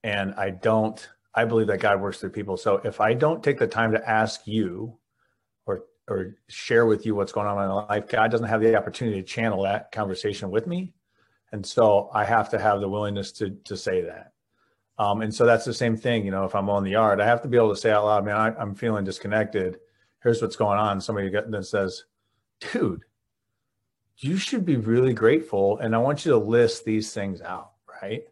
And 0.02 0.34
I 0.34 0.50
don't, 0.50 1.08
I 1.34 1.44
believe 1.44 1.66
that 1.68 1.80
God 1.80 2.00
works 2.00 2.18
through 2.18 2.30
people. 2.30 2.56
So 2.56 2.80
if 2.84 3.00
I 3.00 3.14
don't 3.14 3.42
take 3.42 3.58
the 3.58 3.66
time 3.66 3.92
to 3.92 4.08
ask 4.08 4.46
you 4.46 4.98
or 5.66 5.84
or 6.08 6.36
share 6.48 6.86
with 6.86 7.04
you 7.04 7.14
what's 7.14 7.32
going 7.32 7.46
on 7.46 7.60
in 7.62 7.68
my 7.68 7.86
life, 7.86 8.08
God 8.08 8.30
doesn't 8.30 8.48
have 8.48 8.60
the 8.60 8.76
opportunity 8.76 9.20
to 9.20 9.26
channel 9.26 9.62
that 9.62 9.90
conversation 9.92 10.50
with 10.50 10.66
me. 10.66 10.94
And 11.52 11.64
so 11.64 12.10
I 12.12 12.24
have 12.24 12.50
to 12.50 12.58
have 12.58 12.80
the 12.80 12.88
willingness 12.88 13.32
to 13.32 13.50
to 13.64 13.76
say 13.76 14.02
that. 14.02 14.32
Um, 14.98 15.20
and 15.20 15.34
so 15.34 15.44
that's 15.44 15.64
the 15.64 15.74
same 15.74 15.96
thing, 15.96 16.24
you 16.24 16.30
know, 16.30 16.44
if 16.44 16.54
I'm 16.54 16.70
on 16.70 16.82
the 16.82 16.92
yard, 16.92 17.20
I 17.20 17.26
have 17.26 17.42
to 17.42 17.48
be 17.48 17.58
able 17.58 17.70
to 17.70 17.76
say 17.76 17.90
out 17.90 18.06
loud, 18.06 18.24
man, 18.24 18.36
I, 18.36 18.62
am 18.62 18.74
feeling 18.74 19.04
disconnected. 19.04 19.78
Here's 20.22 20.40
what's 20.40 20.56
going 20.56 20.78
on. 20.78 21.00
Somebody 21.00 21.28
that 21.28 21.66
says, 21.66 22.04
dude, 22.72 23.04
you 24.18 24.36
should 24.36 24.64
be 24.64 24.76
really 24.76 25.12
grateful. 25.12 25.78
And 25.78 25.94
I 25.94 25.98
want 25.98 26.24
you 26.24 26.32
to 26.32 26.38
list 26.38 26.84
these 26.84 27.12
things 27.12 27.40
out, 27.42 27.72
right? 28.02 28.24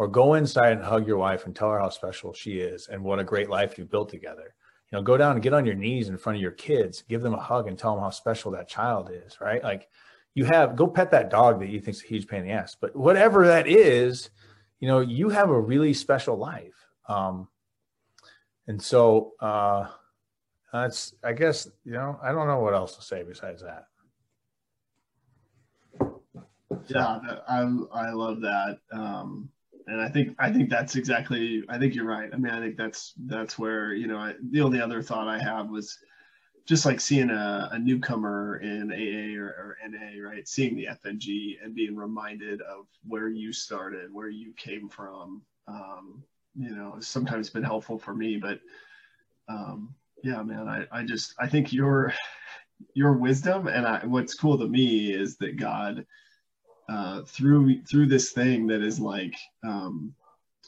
or 0.00 0.08
go 0.08 0.32
inside 0.32 0.72
and 0.72 0.82
hug 0.82 1.06
your 1.06 1.18
wife 1.18 1.44
and 1.44 1.54
tell 1.54 1.70
her 1.70 1.78
how 1.78 1.90
special 1.90 2.32
she 2.32 2.52
is 2.52 2.88
and 2.88 3.04
what 3.04 3.18
a 3.18 3.24
great 3.24 3.50
life 3.50 3.76
you 3.76 3.84
built 3.84 4.08
together 4.08 4.54
you 4.90 4.96
know 4.96 5.02
go 5.02 5.18
down 5.18 5.32
and 5.32 5.42
get 5.42 5.52
on 5.52 5.66
your 5.66 5.74
knees 5.74 6.08
in 6.08 6.16
front 6.16 6.36
of 6.36 6.42
your 6.42 6.52
kids 6.52 7.04
give 7.06 7.20
them 7.20 7.34
a 7.34 7.40
hug 7.40 7.68
and 7.68 7.78
tell 7.78 7.94
them 7.94 8.02
how 8.02 8.08
special 8.08 8.50
that 8.50 8.66
child 8.66 9.10
is 9.12 9.38
right 9.42 9.62
like 9.62 9.88
you 10.34 10.46
have 10.46 10.74
go 10.74 10.86
pet 10.86 11.10
that 11.10 11.28
dog 11.28 11.60
that 11.60 11.68
you 11.68 11.78
think's 11.80 12.02
a 12.02 12.06
huge 12.06 12.26
pain 12.26 12.40
in 12.40 12.46
the 12.46 12.52
ass 12.52 12.74
but 12.80 12.96
whatever 12.96 13.46
that 13.46 13.68
is 13.68 14.30
you 14.78 14.88
know 14.88 15.00
you 15.00 15.28
have 15.28 15.50
a 15.50 15.60
really 15.60 15.92
special 15.92 16.38
life 16.38 16.88
um 17.06 17.46
and 18.68 18.80
so 18.80 19.34
uh 19.40 19.86
that's 20.72 21.14
i 21.22 21.34
guess 21.34 21.68
you 21.84 21.92
know 21.92 22.18
i 22.22 22.32
don't 22.32 22.46
know 22.46 22.60
what 22.60 22.72
else 22.72 22.96
to 22.96 23.02
say 23.02 23.22
besides 23.22 23.62
that 23.62 23.88
yeah 26.88 27.18
i 27.48 27.60
i 27.92 28.10
love 28.10 28.40
that 28.40 28.78
um 28.92 29.48
and 29.90 30.00
I 30.00 30.08
think 30.08 30.36
I 30.38 30.52
think 30.52 30.70
that's 30.70 30.94
exactly. 30.94 31.64
I 31.68 31.78
think 31.78 31.94
you're 31.94 32.04
right. 32.04 32.30
I 32.32 32.36
mean, 32.36 32.52
I 32.52 32.60
think 32.60 32.76
that's 32.76 33.12
that's 33.26 33.58
where 33.58 33.92
you 33.92 34.06
know 34.06 34.18
I, 34.18 34.34
the 34.50 34.60
only 34.60 34.80
other 34.80 35.02
thought 35.02 35.26
I 35.26 35.42
have 35.42 35.68
was 35.68 35.98
just 36.64 36.86
like 36.86 37.00
seeing 37.00 37.30
a, 37.30 37.68
a 37.72 37.78
newcomer 37.78 38.58
in 38.58 38.92
AA 38.92 39.40
or, 39.40 39.48
or, 39.48 39.76
NA, 39.88 40.24
right? 40.24 40.46
Seeing 40.46 40.76
the 40.76 40.86
FNG 40.86 41.56
and 41.60 41.74
being 41.74 41.96
reminded 41.96 42.60
of 42.60 42.86
where 43.04 43.28
you 43.28 43.52
started, 43.52 44.12
where 44.12 44.28
you 44.28 44.52
came 44.56 44.88
from. 44.88 45.42
Um, 45.66 46.22
you 46.54 46.70
know, 46.70 46.96
sometimes 47.00 47.50
been 47.50 47.64
helpful 47.64 47.98
for 47.98 48.14
me, 48.14 48.36
but 48.36 48.60
um, 49.48 49.92
yeah, 50.22 50.42
man, 50.42 50.68
I, 50.68 50.84
I 50.92 51.02
just 51.02 51.34
I 51.40 51.48
think 51.48 51.72
your 51.72 52.14
your 52.94 53.14
wisdom 53.14 53.66
and 53.66 53.84
I, 53.86 54.06
what's 54.06 54.34
cool 54.34 54.56
to 54.58 54.68
me 54.68 55.12
is 55.12 55.36
that 55.38 55.56
God 55.56 56.06
uh, 56.90 57.22
through 57.22 57.82
through 57.84 58.06
this 58.06 58.32
thing 58.32 58.66
that 58.66 58.82
is 58.82 58.98
like 58.98 59.36
um, 59.62 60.12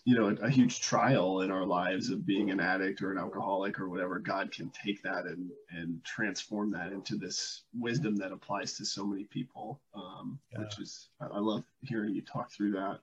you 0.05 0.14
know 0.14 0.29
a, 0.29 0.47
a, 0.47 0.51
huge 0.51 0.81
trial 0.81 1.41
in 1.41 1.51
our 1.51 1.66
lives 1.66 2.11
of 2.11 2.25
being 2.25 2.51
an 2.51 2.61
addict 2.61 3.03
or 3.03 3.11
an 3.11 3.18
alcoholic 3.18 3.81
or 3.81 3.89
whatever 3.89 4.18
god 4.20 4.53
can 4.53 4.70
take 4.70 5.03
that 5.03 5.27
and 5.27 5.51
and 5.70 6.03
transform 6.05 6.70
that 6.70 6.93
into 6.93 7.16
this 7.16 7.64
wisdom 7.77 8.16
that 8.16 8.31
applies 8.31 8.75
to 8.75 8.85
so 8.85 9.05
many 9.05 9.25
people 9.25 9.81
um, 9.95 10.39
yeah. 10.53 10.61
which 10.61 10.79
is 10.79 11.09
i 11.20 11.39
love 11.39 11.64
hearing 11.83 12.14
you 12.14 12.23
talk 12.23 12.53
through 12.53 12.73
that 12.73 13.01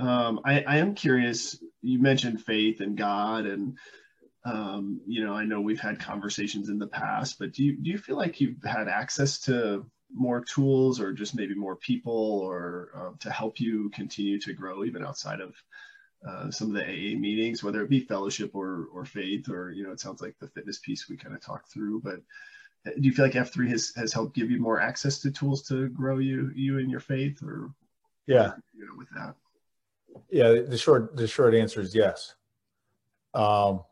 um, 0.00 0.40
I, 0.44 0.60
I 0.62 0.76
am 0.76 0.94
curious 0.94 1.62
you 1.82 1.98
mentioned 1.98 2.44
faith 2.44 2.80
and 2.80 2.96
god 2.96 3.46
and 3.46 3.78
um, 4.44 5.00
you 5.06 5.24
know 5.24 5.32
i 5.32 5.44
know 5.44 5.60
we've 5.60 5.80
had 5.80 5.98
conversations 5.98 6.68
in 6.68 6.78
the 6.78 6.86
past 6.86 7.38
but 7.38 7.52
do 7.52 7.64
you 7.64 7.76
do 7.76 7.90
you 7.90 7.98
feel 7.98 8.16
like 8.16 8.40
you've 8.40 8.62
had 8.62 8.88
access 8.88 9.38
to 9.40 9.86
more 10.12 10.42
tools 10.42 11.00
or 11.00 11.12
just 11.12 11.34
maybe 11.34 11.54
more 11.54 11.76
people 11.76 12.40
or 12.40 12.90
um, 12.94 13.16
to 13.20 13.30
help 13.30 13.60
you 13.60 13.90
continue 13.90 14.38
to 14.40 14.52
grow 14.52 14.84
even 14.84 15.04
outside 15.04 15.40
of 15.40 15.54
uh, 16.26 16.50
some 16.50 16.68
of 16.68 16.74
the 16.74 16.82
AA 16.82 17.18
meetings, 17.18 17.62
whether 17.62 17.82
it 17.82 17.90
be 17.90 18.00
fellowship 18.00 18.54
or 18.54 18.88
or 18.92 19.04
faith, 19.04 19.48
or 19.48 19.70
you 19.70 19.84
know, 19.84 19.92
it 19.92 20.00
sounds 20.00 20.20
like 20.20 20.34
the 20.40 20.48
fitness 20.48 20.78
piece 20.78 21.08
we 21.08 21.16
kind 21.16 21.34
of 21.34 21.40
talked 21.40 21.72
through. 21.72 22.00
But 22.00 22.20
uh, 22.86 22.94
do 22.96 23.02
you 23.02 23.12
feel 23.12 23.26
like 23.26 23.36
F 23.36 23.52
three 23.52 23.70
has 23.70 23.92
has 23.96 24.12
helped 24.12 24.34
give 24.34 24.50
you 24.50 24.60
more 24.60 24.80
access 24.80 25.20
to 25.20 25.30
tools 25.30 25.62
to 25.68 25.88
grow 25.88 26.18
you 26.18 26.50
you 26.54 26.78
in 26.78 26.90
your 26.90 27.00
faith, 27.00 27.42
or 27.42 27.70
yeah, 28.26 28.52
you 28.76 28.86
know, 28.86 28.94
with 28.96 29.08
that? 29.14 29.36
Yeah, 30.30 30.62
the 30.68 30.78
short 30.78 31.16
the 31.16 31.28
short 31.28 31.54
answer 31.54 31.80
is 31.80 31.94
yes. 31.94 32.34
Um, 33.34 33.84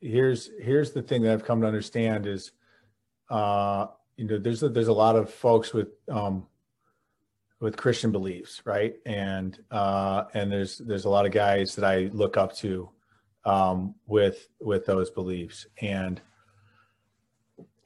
here's 0.00 0.50
here's 0.58 0.92
the 0.92 1.02
thing 1.02 1.22
that 1.22 1.32
I've 1.32 1.44
come 1.44 1.60
to 1.60 1.66
understand 1.66 2.26
is, 2.26 2.52
uh, 3.28 3.88
you 4.16 4.26
know, 4.26 4.38
there's 4.38 4.62
a, 4.62 4.68
there's 4.68 4.88
a 4.88 4.92
lot 4.92 5.16
of 5.16 5.32
folks 5.32 5.72
with 5.72 5.88
um, 6.08 6.46
with 7.60 7.76
Christian 7.76 8.12
beliefs, 8.12 8.62
right? 8.64 8.96
And 9.06 9.58
uh, 9.70 10.24
and 10.34 10.50
there's 10.50 10.78
there's 10.78 11.04
a 11.04 11.10
lot 11.10 11.26
of 11.26 11.32
guys 11.32 11.74
that 11.76 11.84
I 11.84 12.10
look 12.12 12.36
up 12.36 12.54
to 12.56 12.90
um, 13.44 13.94
with 14.06 14.48
with 14.60 14.86
those 14.86 15.10
beliefs. 15.10 15.66
And 15.80 16.20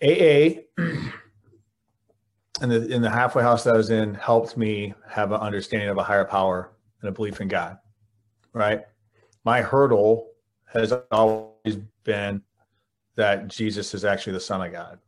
AA 0.02 0.62
and 2.60 2.70
the 2.70 2.86
in 2.88 3.02
the 3.02 3.10
halfway 3.10 3.42
house 3.42 3.64
that 3.64 3.74
I 3.74 3.76
was 3.76 3.90
in 3.90 4.14
helped 4.14 4.56
me 4.56 4.94
have 5.08 5.32
an 5.32 5.40
understanding 5.40 5.88
of 5.88 5.98
a 5.98 6.02
higher 6.02 6.24
power 6.24 6.72
and 7.00 7.08
a 7.08 7.12
belief 7.12 7.40
in 7.40 7.48
God. 7.48 7.78
Right. 8.52 8.82
My 9.44 9.62
hurdle 9.62 10.28
has 10.72 10.92
always 11.10 11.76
been 12.04 12.42
that 13.16 13.48
Jesus 13.48 13.94
is 13.94 14.04
actually 14.04 14.32
the 14.34 14.40
Son 14.40 14.62
of 14.62 14.72
God. 14.72 14.98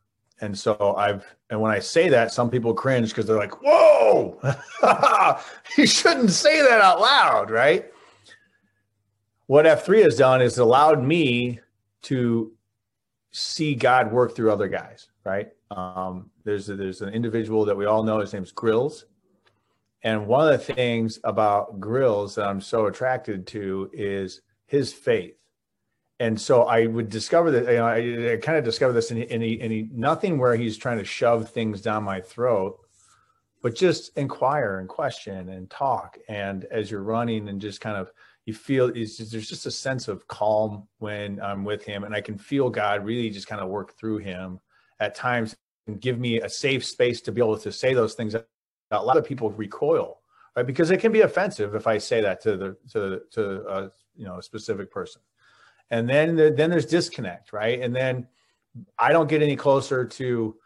And 0.42 0.58
so 0.58 0.96
I've, 0.98 1.24
and 1.50 1.60
when 1.60 1.70
I 1.70 1.78
say 1.78 2.08
that, 2.08 2.32
some 2.32 2.50
people 2.50 2.74
cringe 2.74 3.10
because 3.10 3.26
they're 3.26 3.36
like, 3.36 3.62
whoa, 3.62 4.38
you 5.78 5.86
shouldn't 5.86 6.32
say 6.32 6.60
that 6.60 6.80
out 6.80 7.00
loud, 7.00 7.48
right? 7.48 7.86
What 9.46 9.66
F3 9.66 10.02
has 10.02 10.16
done 10.16 10.42
is 10.42 10.58
allowed 10.58 11.00
me 11.00 11.60
to 12.02 12.52
see 13.30 13.76
God 13.76 14.12
work 14.12 14.34
through 14.34 14.50
other 14.50 14.66
guys, 14.66 15.10
right? 15.24 15.48
Um, 15.70 16.28
there's, 16.42 16.68
a, 16.68 16.74
there's 16.74 17.02
an 17.02 17.10
individual 17.10 17.64
that 17.64 17.76
we 17.76 17.86
all 17.86 18.02
know, 18.02 18.18
his 18.18 18.32
name's 18.32 18.50
Grills. 18.50 19.06
And 20.02 20.26
one 20.26 20.52
of 20.52 20.58
the 20.58 20.74
things 20.74 21.20
about 21.22 21.78
Grills 21.78 22.34
that 22.34 22.48
I'm 22.48 22.60
so 22.60 22.86
attracted 22.86 23.46
to 23.48 23.88
is 23.92 24.40
his 24.66 24.92
faith 24.92 25.36
and 26.22 26.40
so 26.40 26.62
I 26.62 26.86
would 26.86 27.08
discover 27.08 27.50
that 27.50 27.64
you 27.64 27.78
know 27.78 27.86
I, 27.86 28.34
I 28.34 28.36
kind 28.36 28.56
of 28.56 28.62
discovered 28.62 28.92
this 28.92 29.10
in 29.10 29.24
any 29.24 29.60
any 29.60 29.88
nothing 29.92 30.38
where 30.38 30.54
he's 30.54 30.78
trying 30.78 30.98
to 30.98 31.04
shove 31.04 31.50
things 31.50 31.80
down 31.80 32.04
my 32.04 32.20
throat, 32.20 32.78
but 33.60 33.74
just 33.74 34.16
inquire 34.16 34.78
and 34.78 34.88
question 34.88 35.48
and 35.48 35.68
talk. 35.68 36.16
And 36.28 36.64
as 36.66 36.92
you're 36.92 37.02
running 37.02 37.48
and 37.48 37.60
just 37.60 37.80
kind 37.80 37.96
of 37.96 38.12
you 38.46 38.54
feel 38.54 38.92
just, 38.92 39.32
there's 39.32 39.48
just 39.48 39.66
a 39.66 39.70
sense 39.72 40.06
of 40.06 40.28
calm 40.28 40.86
when 40.98 41.40
I'm 41.40 41.64
with 41.64 41.84
him, 41.84 42.04
and 42.04 42.14
I 42.14 42.20
can 42.20 42.38
feel 42.38 42.70
God 42.70 43.04
really 43.04 43.28
just 43.28 43.48
kind 43.48 43.60
of 43.60 43.68
work 43.68 43.98
through 43.98 44.18
him 44.18 44.60
at 45.00 45.16
times 45.16 45.56
and 45.88 46.00
give 46.00 46.20
me 46.20 46.40
a 46.40 46.48
safe 46.48 46.84
space 46.84 47.20
to 47.22 47.32
be 47.32 47.40
able 47.40 47.58
to 47.58 47.72
say 47.72 47.94
those 47.94 48.14
things. 48.14 48.36
A 48.36 48.44
lot 48.92 49.16
of 49.16 49.24
people 49.24 49.50
recoil, 49.50 50.20
right? 50.54 50.66
Because 50.66 50.92
it 50.92 51.00
can 51.00 51.10
be 51.10 51.22
offensive 51.22 51.74
if 51.74 51.88
I 51.88 51.98
say 51.98 52.20
that 52.20 52.40
to 52.42 52.56
the 52.56 52.76
to 52.92 53.22
to 53.32 53.42
a, 53.66 53.90
you 54.14 54.24
know 54.24 54.38
a 54.38 54.42
specific 54.42 54.88
person 54.92 55.20
and 55.90 56.08
then 56.08 56.36
then 56.36 56.70
there's 56.70 56.86
disconnect 56.86 57.52
right? 57.52 57.80
And 57.80 57.94
then 57.94 58.26
i 58.98 59.12
don't 59.12 59.28
get 59.28 59.42
any 59.42 59.56
closer 59.56 60.04
to 60.04 60.56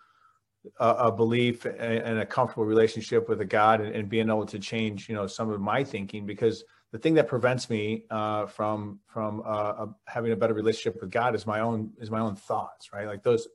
a, 0.78 0.88
a 0.88 1.12
belief 1.12 1.64
and 1.64 2.18
a 2.18 2.26
comfortable 2.26 2.64
relationship 2.64 3.28
with 3.28 3.40
a 3.40 3.44
god 3.44 3.80
and, 3.80 3.94
and, 3.94 4.08
being 4.08 4.28
able 4.28 4.46
to 4.46 4.58
change 4.58 5.08
you 5.08 5.14
know 5.14 5.26
some 5.26 5.50
of 5.50 5.60
my 5.60 5.82
thinking 5.82 6.26
because 6.26 6.64
the 6.92 6.98
thing 6.98 7.14
that 7.14 7.28
prevents 7.28 7.68
me 7.68 8.04
uh, 8.10 8.46
from 8.46 9.00
from 9.06 9.42
uh, 9.44 9.86
having 10.06 10.32
a 10.32 10.36
better 10.36 10.54
relationship 10.54 11.00
with 11.00 11.10
god 11.10 11.34
is 11.34 11.46
my 11.46 11.60
own 11.60 11.90
is 11.98 12.10
my 12.10 12.20
own 12.20 12.36
thoughts 12.36 12.92
right? 12.92 13.06
Like 13.06 13.22
those 13.22 13.48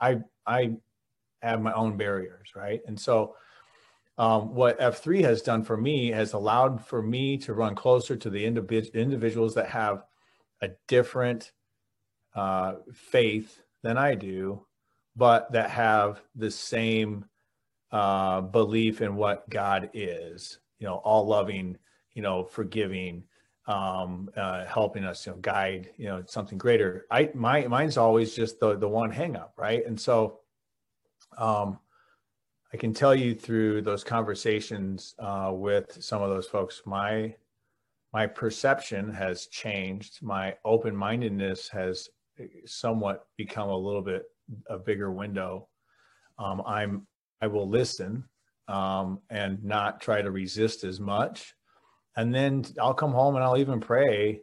i 0.00 0.20
i 0.46 0.72
have 1.42 1.60
my 1.60 1.72
own 1.72 1.96
barriers 1.96 2.50
right? 2.54 2.80
And 2.86 2.98
so 2.98 3.36
um, 4.18 4.54
what 4.54 4.80
F3 4.80 5.22
has 5.24 5.42
done 5.42 5.62
for 5.62 5.76
me 5.76 6.10
has 6.10 6.32
allowed 6.32 6.82
for 6.82 7.02
me 7.02 7.36
to 7.38 7.52
run 7.52 7.74
closer 7.74 8.16
to 8.16 8.30
the 8.30 8.42
individ- 8.42 8.94
individuals 8.94 9.54
that 9.56 9.68
have 9.68 10.04
a 10.62 10.70
different 10.88 11.52
uh, 12.34 12.74
faith 12.92 13.62
than 13.82 13.96
I 13.98 14.14
do, 14.14 14.66
but 15.14 15.52
that 15.52 15.70
have 15.70 16.20
the 16.34 16.50
same 16.50 17.24
uh, 17.92 18.40
belief 18.40 19.00
in 19.00 19.16
what 19.16 19.48
God 19.48 19.90
is, 19.94 20.58
you 20.78 20.86
know, 20.86 20.96
all 20.96 21.26
loving, 21.26 21.78
you 22.14 22.22
know, 22.22 22.44
forgiving, 22.44 23.24
um, 23.66 24.28
uh, 24.36 24.64
helping 24.64 25.04
us, 25.04 25.26
you 25.26 25.32
know, 25.32 25.38
guide, 25.38 25.90
you 25.96 26.06
know, 26.06 26.22
something 26.26 26.58
greater. 26.58 27.06
I, 27.10 27.30
my, 27.34 27.66
mine's 27.66 27.96
always 27.96 28.34
just 28.34 28.60
the, 28.60 28.76
the 28.76 28.88
one 28.88 29.10
hang 29.10 29.36
up. 29.36 29.54
Right. 29.56 29.84
And 29.86 30.00
so, 30.00 30.40
um, 31.38 31.78
I 32.72 32.76
can 32.76 32.92
tell 32.92 33.14
you 33.14 33.34
through 33.34 33.82
those 33.82 34.04
conversations 34.04 35.14
uh, 35.18 35.50
with 35.54 36.02
some 36.02 36.20
of 36.20 36.30
those 36.30 36.46
folks, 36.46 36.82
my 36.84 37.34
my 38.16 38.26
perception 38.26 39.12
has 39.12 39.46
changed. 39.48 40.22
My 40.22 40.54
open 40.64 40.96
mindedness 40.96 41.68
has 41.68 42.08
somewhat 42.64 43.26
become 43.36 43.68
a 43.68 43.76
little 43.76 44.00
bit 44.00 44.22
a 44.70 44.78
bigger 44.78 45.12
window. 45.12 45.68
Um, 46.38 46.62
I'm 46.66 47.06
I 47.42 47.46
will 47.48 47.68
listen 47.68 48.24
um, 48.68 49.20
and 49.28 49.62
not 49.62 50.00
try 50.00 50.22
to 50.22 50.30
resist 50.30 50.82
as 50.82 50.98
much, 50.98 51.52
and 52.16 52.34
then 52.34 52.64
I'll 52.80 52.94
come 52.94 53.12
home 53.12 53.34
and 53.34 53.44
I'll 53.44 53.58
even 53.58 53.80
pray 53.80 54.40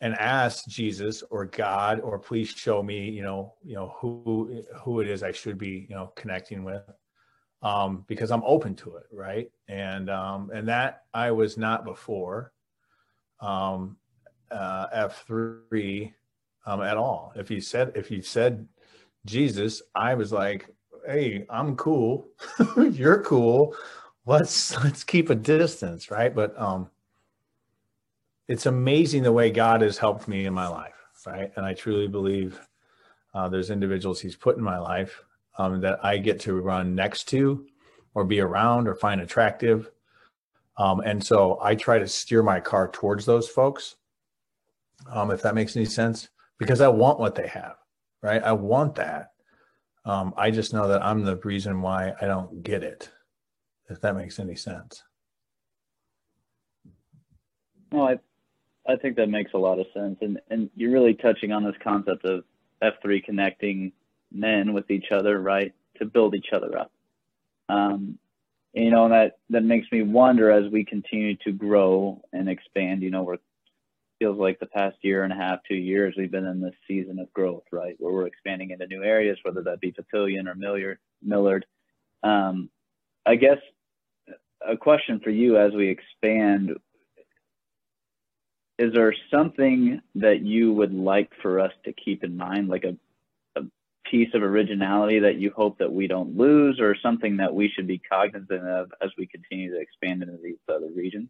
and 0.00 0.14
ask 0.14 0.64
Jesus 0.68 1.24
or 1.32 1.46
God 1.46 1.98
or 1.98 2.16
please 2.16 2.48
show 2.48 2.80
me 2.80 3.10
you 3.10 3.24
know 3.24 3.54
you 3.64 3.74
know 3.74 3.96
who 3.98 4.62
who 4.84 5.00
it 5.00 5.08
is 5.08 5.24
I 5.24 5.32
should 5.32 5.58
be 5.58 5.86
you 5.88 5.96
know 5.96 6.12
connecting 6.14 6.62
with 6.62 6.82
um, 7.62 8.04
because 8.08 8.30
I'm 8.30 8.42
open 8.44 8.74
to 8.76 8.96
it, 8.96 9.06
right? 9.12 9.50
And 9.68 10.10
um, 10.10 10.50
and 10.52 10.68
that 10.68 11.04
I 11.14 11.30
was 11.30 11.56
not 11.56 11.84
before 11.84 12.52
um, 13.40 13.96
uh, 14.50 14.86
F 14.92 15.24
three 15.26 16.12
um, 16.66 16.82
at 16.82 16.96
all. 16.96 17.32
If 17.36 17.50
you 17.50 17.60
said 17.60 17.92
if 17.94 18.10
you 18.10 18.22
said 18.22 18.66
Jesus, 19.24 19.82
I 19.94 20.14
was 20.14 20.32
like, 20.32 20.68
hey, 21.06 21.46
I'm 21.48 21.76
cool, 21.76 22.28
you're 22.76 23.22
cool. 23.22 23.74
Let's 24.26 24.76
let's 24.84 25.04
keep 25.04 25.30
a 25.30 25.34
distance, 25.34 26.10
right? 26.10 26.34
But 26.34 26.58
um, 26.60 26.90
it's 28.48 28.66
amazing 28.66 29.22
the 29.22 29.32
way 29.32 29.50
God 29.50 29.82
has 29.82 29.98
helped 29.98 30.26
me 30.26 30.46
in 30.46 30.54
my 30.54 30.66
life, 30.66 30.94
right? 31.26 31.52
And 31.56 31.64
I 31.64 31.74
truly 31.74 32.08
believe 32.08 32.60
uh, 33.34 33.48
there's 33.48 33.70
individuals 33.70 34.20
He's 34.20 34.36
put 34.36 34.56
in 34.56 34.62
my 34.62 34.78
life 34.78 35.22
um, 35.58 35.80
that 35.80 36.04
I 36.04 36.18
get 36.18 36.40
to 36.40 36.60
run 36.60 36.94
next 36.94 37.28
to, 37.28 37.66
or 38.14 38.24
be 38.24 38.40
around, 38.40 38.88
or 38.88 38.94
find 38.94 39.20
attractive. 39.20 39.90
Um, 40.78 41.00
and 41.00 41.22
so 41.22 41.58
I 41.62 41.74
try 41.74 41.98
to 41.98 42.08
steer 42.08 42.42
my 42.42 42.60
car 42.60 42.88
towards 42.88 43.24
those 43.26 43.48
folks, 43.48 43.96
um, 45.10 45.30
if 45.30 45.42
that 45.42 45.54
makes 45.54 45.76
any 45.76 45.84
sense, 45.84 46.28
because 46.58 46.80
I 46.80 46.88
want 46.88 47.20
what 47.20 47.34
they 47.34 47.46
have, 47.46 47.76
right? 48.22 48.42
I 48.42 48.52
want 48.52 48.94
that. 48.96 49.32
Um, 50.04 50.34
I 50.36 50.50
just 50.50 50.72
know 50.72 50.88
that 50.88 51.02
I'm 51.02 51.24
the 51.24 51.36
reason 51.36 51.80
why 51.80 52.12
I 52.20 52.26
don't 52.26 52.62
get 52.62 52.82
it, 52.82 53.10
if 53.88 54.00
that 54.00 54.16
makes 54.16 54.40
any 54.40 54.56
sense. 54.56 55.02
Well, 57.92 58.08
I, 58.08 58.18
I 58.90 58.96
think 58.96 59.16
that 59.16 59.28
makes 59.28 59.52
a 59.54 59.58
lot 59.58 59.78
of 59.78 59.86
sense, 59.94 60.16
and 60.22 60.40
and 60.50 60.70
you're 60.74 60.90
really 60.90 61.14
touching 61.14 61.52
on 61.52 61.62
this 61.62 61.76
concept 61.84 62.24
of 62.24 62.42
F3 62.82 63.22
connecting 63.22 63.92
men 64.34 64.72
with 64.72 64.90
each 64.90 65.12
other, 65.12 65.40
right, 65.40 65.72
to 65.98 66.04
build 66.04 66.34
each 66.34 66.52
other 66.52 66.78
up. 66.78 66.92
Um, 67.68 68.18
you 68.72 68.90
know, 68.90 69.08
that 69.08 69.38
that 69.50 69.62
makes 69.62 69.90
me 69.92 70.02
wonder 70.02 70.50
as 70.50 70.70
we 70.72 70.84
continue 70.84 71.36
to 71.44 71.52
grow 71.52 72.22
and 72.32 72.48
expand. 72.48 73.02
You 73.02 73.10
know, 73.10 73.22
we're 73.22 73.38
feels 74.22 74.38
like 74.38 74.60
the 74.60 74.66
past 74.66 74.96
year 75.02 75.24
and 75.24 75.32
a 75.32 75.36
half, 75.36 75.58
two 75.66 75.74
years, 75.74 76.14
we've 76.16 76.30
been 76.30 76.46
in 76.46 76.60
this 76.60 76.76
season 76.86 77.18
of 77.18 77.32
growth, 77.32 77.64
right, 77.72 77.96
where 77.98 78.12
we're 78.12 78.26
expanding 78.28 78.70
into 78.70 78.86
new 78.86 79.02
areas, 79.02 79.36
whether 79.42 79.62
that 79.62 79.80
be 79.80 79.92
Papillion 79.92 80.46
or 80.46 80.54
Millard. 80.54 80.98
Millard. 81.24 81.66
Um, 82.22 82.70
I 83.26 83.34
guess 83.34 83.58
a 84.64 84.76
question 84.76 85.18
for 85.18 85.30
you 85.30 85.58
as 85.58 85.72
we 85.72 85.88
expand 85.88 86.76
is 88.78 88.92
there 88.92 89.12
something 89.28 90.00
that 90.14 90.42
you 90.42 90.72
would 90.72 90.94
like 90.94 91.30
for 91.42 91.58
us 91.58 91.72
to 91.84 91.92
keep 91.92 92.22
in 92.22 92.36
mind, 92.36 92.68
like 92.68 92.84
a, 92.84 92.90
a 92.90 92.96
piece 94.10 94.28
of 94.34 94.42
originality 94.42 95.18
that 95.20 95.36
you 95.36 95.52
hope 95.54 95.78
that 95.78 95.92
we 95.92 96.06
don't 96.06 96.36
lose, 96.36 96.80
or 96.80 96.96
something 97.02 97.36
that 97.38 97.54
we 97.54 97.68
should 97.68 97.86
be 97.86 97.98
cognizant 97.98 98.66
of 98.66 98.90
as 99.02 99.10
we 99.16 99.26
continue 99.26 99.70
to 99.70 99.80
expand 99.80 100.22
into 100.22 100.38
these 100.42 100.58
other 100.68 100.90
regions? 100.94 101.28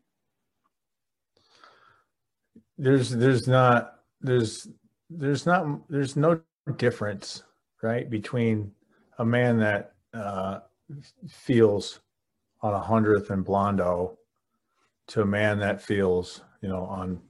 There's 2.78 3.10
there's 3.10 3.46
not 3.46 4.00
there's 4.20 4.68
there's 5.10 5.46
not 5.46 5.88
there's 5.90 6.16
no 6.16 6.40
difference, 6.76 7.42
right, 7.82 8.08
between 8.08 8.72
a 9.18 9.24
man 9.24 9.58
that 9.58 9.92
uh, 10.14 10.60
feels 11.28 12.00
on 12.62 12.74
a 12.74 12.80
hundredth 12.80 13.30
and 13.30 13.44
Blondo 13.44 14.16
to 15.08 15.22
a 15.22 15.26
man 15.26 15.58
that 15.58 15.82
feels, 15.82 16.42
you 16.60 16.68
know, 16.68 16.84
on 16.84 17.20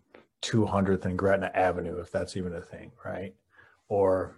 200th 0.43 1.05
and 1.05 1.19
Gretna 1.19 1.51
Avenue, 1.55 1.99
if 1.99 2.11
that's 2.11 2.37
even 2.37 2.55
a 2.55 2.61
thing, 2.61 2.93
right? 3.05 3.35
Or, 3.89 4.37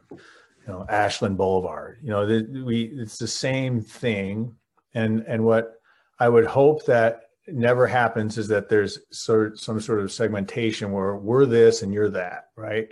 you 0.66 0.72
know, 0.72 0.86
Ashland 0.88 1.36
Boulevard. 1.36 1.98
You 2.02 2.10
know, 2.10 2.26
the, 2.26 2.64
we 2.64 2.84
it's 2.84 3.18
the 3.18 3.28
same 3.28 3.80
thing, 3.80 4.54
and 4.94 5.24
and 5.26 5.44
what 5.44 5.74
I 6.18 6.28
would 6.28 6.46
hope 6.46 6.84
that 6.86 7.22
never 7.46 7.86
happens 7.86 8.38
is 8.38 8.48
that 8.48 8.68
there's 8.68 8.98
sort 9.10 9.58
some 9.58 9.80
sort 9.80 10.00
of 10.00 10.12
segmentation 10.12 10.92
where 10.92 11.16
we're 11.16 11.46
this 11.46 11.82
and 11.82 11.92
you're 11.92 12.10
that, 12.10 12.50
right? 12.56 12.88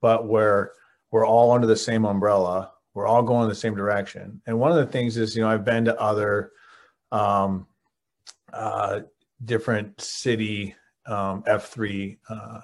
But 0.00 0.26
where 0.28 0.72
we're 1.10 1.26
all 1.26 1.52
under 1.52 1.66
the 1.66 1.76
same 1.76 2.04
umbrella, 2.04 2.72
we're 2.92 3.06
all 3.06 3.22
going 3.22 3.48
the 3.48 3.54
same 3.54 3.74
direction. 3.74 4.42
And 4.46 4.58
one 4.58 4.70
of 4.70 4.76
the 4.76 4.92
things 4.92 5.16
is, 5.16 5.34
you 5.34 5.42
know, 5.42 5.48
I've 5.48 5.64
been 5.64 5.86
to 5.86 6.00
other 6.00 6.52
um, 7.12 7.66
uh, 8.52 9.00
different 9.44 10.00
city 10.00 10.74
um, 11.06 11.42
F3 11.42 12.18
uh, 12.28 12.60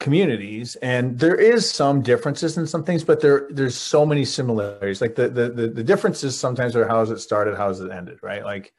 communities, 0.00 0.76
and 0.76 1.18
there 1.18 1.36
is 1.36 1.70
some 1.70 2.02
differences 2.02 2.58
in 2.58 2.66
some 2.66 2.82
things, 2.84 3.04
but 3.04 3.20
there 3.20 3.46
there's 3.50 3.76
so 3.76 4.04
many 4.04 4.24
similarities. 4.24 5.00
Like 5.00 5.14
the 5.14 5.28
the 5.28 5.50
the, 5.50 5.68
the 5.68 5.84
differences 5.84 6.38
sometimes 6.38 6.74
are 6.74 6.88
how 6.88 7.00
has 7.00 7.10
it 7.10 7.20
started, 7.20 7.56
how 7.56 7.68
has 7.68 7.80
it 7.80 7.92
ended, 7.92 8.18
right? 8.22 8.44
Like 8.44 8.72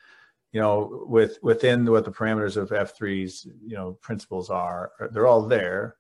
you 0.52 0.60
know, 0.60 1.06
with 1.08 1.38
within 1.42 1.90
what 1.90 2.06
the 2.06 2.12
parameters 2.12 2.58
of 2.58 2.70
F3's 2.70 3.48
you 3.66 3.76
know 3.76 3.94
principles 4.02 4.50
are, 4.50 4.92
they're 5.12 5.28
all 5.28 5.48
there. 5.48 5.96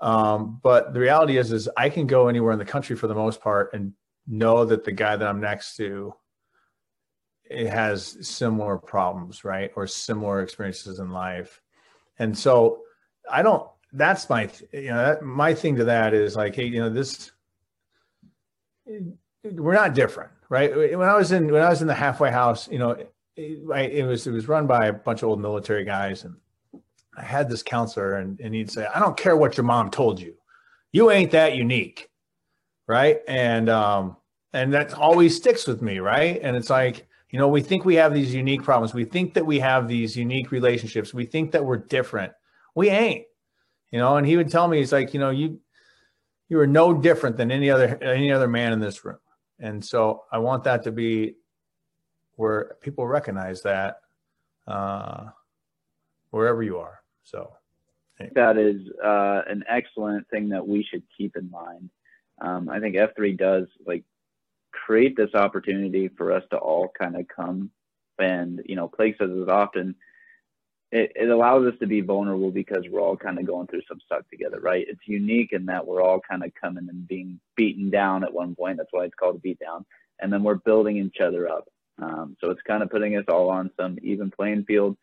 Um, 0.00 0.60
but 0.62 0.92
the 0.92 1.00
reality 1.00 1.38
is, 1.38 1.52
is 1.52 1.68
I 1.76 1.88
can 1.88 2.06
go 2.06 2.28
anywhere 2.28 2.52
in 2.52 2.58
the 2.58 2.64
country 2.64 2.96
for 2.96 3.06
the 3.06 3.14
most 3.14 3.40
part 3.40 3.72
and 3.72 3.92
know 4.26 4.64
that 4.64 4.84
the 4.84 4.92
guy 4.92 5.16
that 5.16 5.26
I'm 5.26 5.40
next 5.40 5.76
to 5.76 6.12
it 7.48 7.68
has 7.68 8.28
similar 8.28 8.76
problems, 8.76 9.44
right, 9.44 9.70
or 9.76 9.86
similar 9.86 10.42
experiences 10.42 10.98
in 10.98 11.10
life 11.10 11.62
and 12.18 12.36
so 12.36 12.82
I 13.30 13.42
don't, 13.42 13.68
that's 13.96 14.28
my, 14.28 14.48
you 14.72 14.88
know, 14.88 14.96
that, 14.96 15.22
my 15.22 15.54
thing 15.54 15.76
to 15.76 15.84
that 15.84 16.14
is 16.14 16.36
like, 16.36 16.54
hey, 16.54 16.66
you 16.66 16.80
know, 16.80 16.90
this, 16.90 17.32
we're 19.44 19.74
not 19.74 19.94
different, 19.94 20.30
right? 20.48 20.74
When 20.76 21.08
I 21.08 21.14
was 21.14 21.32
in, 21.32 21.50
when 21.50 21.62
I 21.62 21.68
was 21.68 21.80
in 21.80 21.88
the 21.88 21.94
halfway 21.94 22.30
house, 22.30 22.68
you 22.68 22.78
know, 22.78 22.90
it, 22.90 23.08
it 23.36 24.06
was, 24.06 24.26
it 24.26 24.32
was 24.32 24.48
run 24.48 24.66
by 24.66 24.86
a 24.86 24.92
bunch 24.92 25.22
of 25.22 25.28
old 25.28 25.40
military 25.40 25.84
guys 25.84 26.24
and 26.24 26.36
I 27.16 27.22
had 27.22 27.48
this 27.48 27.62
counselor 27.62 28.16
and, 28.16 28.38
and 28.40 28.54
he'd 28.54 28.70
say, 28.70 28.86
I 28.86 28.98
don't 28.98 29.16
care 29.16 29.36
what 29.36 29.56
your 29.56 29.64
mom 29.64 29.90
told 29.90 30.20
you. 30.20 30.34
You 30.92 31.10
ain't 31.10 31.30
that 31.32 31.56
unique. 31.56 32.10
Right. 32.86 33.20
And, 33.26 33.68
um, 33.68 34.16
and 34.52 34.72
that 34.72 34.94
always 34.94 35.34
sticks 35.34 35.66
with 35.66 35.82
me. 35.82 35.98
Right. 35.98 36.38
And 36.42 36.56
it's 36.56 36.70
like, 36.70 37.06
you 37.30 37.38
know, 37.38 37.48
we 37.48 37.60
think 37.60 37.84
we 37.84 37.96
have 37.96 38.14
these 38.14 38.34
unique 38.34 38.62
problems. 38.62 38.94
We 38.94 39.04
think 39.04 39.34
that 39.34 39.44
we 39.44 39.58
have 39.58 39.88
these 39.88 40.16
unique 40.16 40.52
relationships. 40.52 41.12
We 41.12 41.26
think 41.26 41.50
that 41.52 41.64
we're 41.64 41.78
different. 41.78 42.32
We 42.74 42.88
ain't. 42.88 43.24
You 43.90 43.98
know, 43.98 44.16
and 44.16 44.26
he 44.26 44.36
would 44.36 44.50
tell 44.50 44.68
me, 44.68 44.78
he's 44.78 44.92
like, 44.92 45.14
you 45.14 45.20
know, 45.20 45.30
you 45.30 45.60
you 46.48 46.60
are 46.60 46.66
no 46.66 46.92
different 46.94 47.36
than 47.36 47.50
any 47.50 47.70
other 47.70 48.02
any 48.02 48.32
other 48.32 48.48
man 48.48 48.72
in 48.72 48.80
this 48.80 49.04
room. 49.04 49.18
And 49.58 49.84
so 49.84 50.24
I 50.30 50.38
want 50.38 50.64
that 50.64 50.82
to 50.84 50.92
be 50.92 51.34
where 52.34 52.76
people 52.82 53.06
recognize 53.06 53.62
that 53.62 54.00
uh, 54.66 55.26
wherever 56.30 56.62
you 56.62 56.78
are. 56.78 57.00
So 57.22 57.52
that 58.34 58.58
is 58.58 58.82
uh, 59.02 59.42
an 59.48 59.64
excellent 59.68 60.28
thing 60.28 60.50
that 60.50 60.66
we 60.66 60.82
should 60.82 61.02
keep 61.16 61.36
in 61.36 61.50
mind. 61.50 61.90
Um, 62.40 62.68
I 62.68 62.80
think 62.80 62.96
F3 62.96 63.36
does 63.36 63.66
like 63.86 64.04
create 64.72 65.16
this 65.16 65.34
opportunity 65.34 66.08
for 66.08 66.32
us 66.32 66.42
to 66.50 66.58
all 66.58 66.92
kind 66.98 67.16
of 67.16 67.26
come 67.28 67.70
and 68.18 68.62
you 68.64 68.76
know 68.76 68.88
plague 68.88 69.14
says 69.18 69.30
it 69.30 69.48
often 69.48 69.94
it, 70.96 71.12
it 71.14 71.28
allows 71.28 71.66
us 71.66 71.78
to 71.80 71.86
be 71.86 72.00
vulnerable 72.00 72.50
because 72.50 72.84
we're 72.90 73.00
all 73.00 73.16
kind 73.16 73.38
of 73.38 73.46
going 73.46 73.66
through 73.66 73.82
some 73.88 74.00
stuff 74.04 74.22
together 74.30 74.58
right? 74.60 74.86
It's 74.88 75.06
unique 75.06 75.52
in 75.52 75.66
that 75.66 75.86
we're 75.86 76.02
all 76.02 76.20
kind 76.20 76.42
of 76.42 76.52
coming 76.60 76.88
and 76.88 77.06
being 77.06 77.38
beaten 77.54 77.90
down 77.90 78.24
at 78.24 78.32
one 78.32 78.54
point. 78.54 78.78
That's 78.78 78.88
why 78.92 79.04
it's 79.04 79.14
called 79.14 79.36
a 79.36 79.38
beat 79.38 79.58
down. 79.58 79.84
And 80.20 80.32
then 80.32 80.42
we're 80.42 80.54
building 80.54 80.96
each 80.96 81.20
other 81.20 81.48
up. 81.48 81.68
Um, 82.00 82.36
so 82.40 82.50
it's 82.50 82.62
kind 82.62 82.82
of 82.82 82.90
putting 82.90 83.16
us 83.16 83.24
all 83.28 83.50
on 83.50 83.70
some 83.78 83.98
even 84.02 84.30
playing 84.30 84.64
field. 84.64 84.96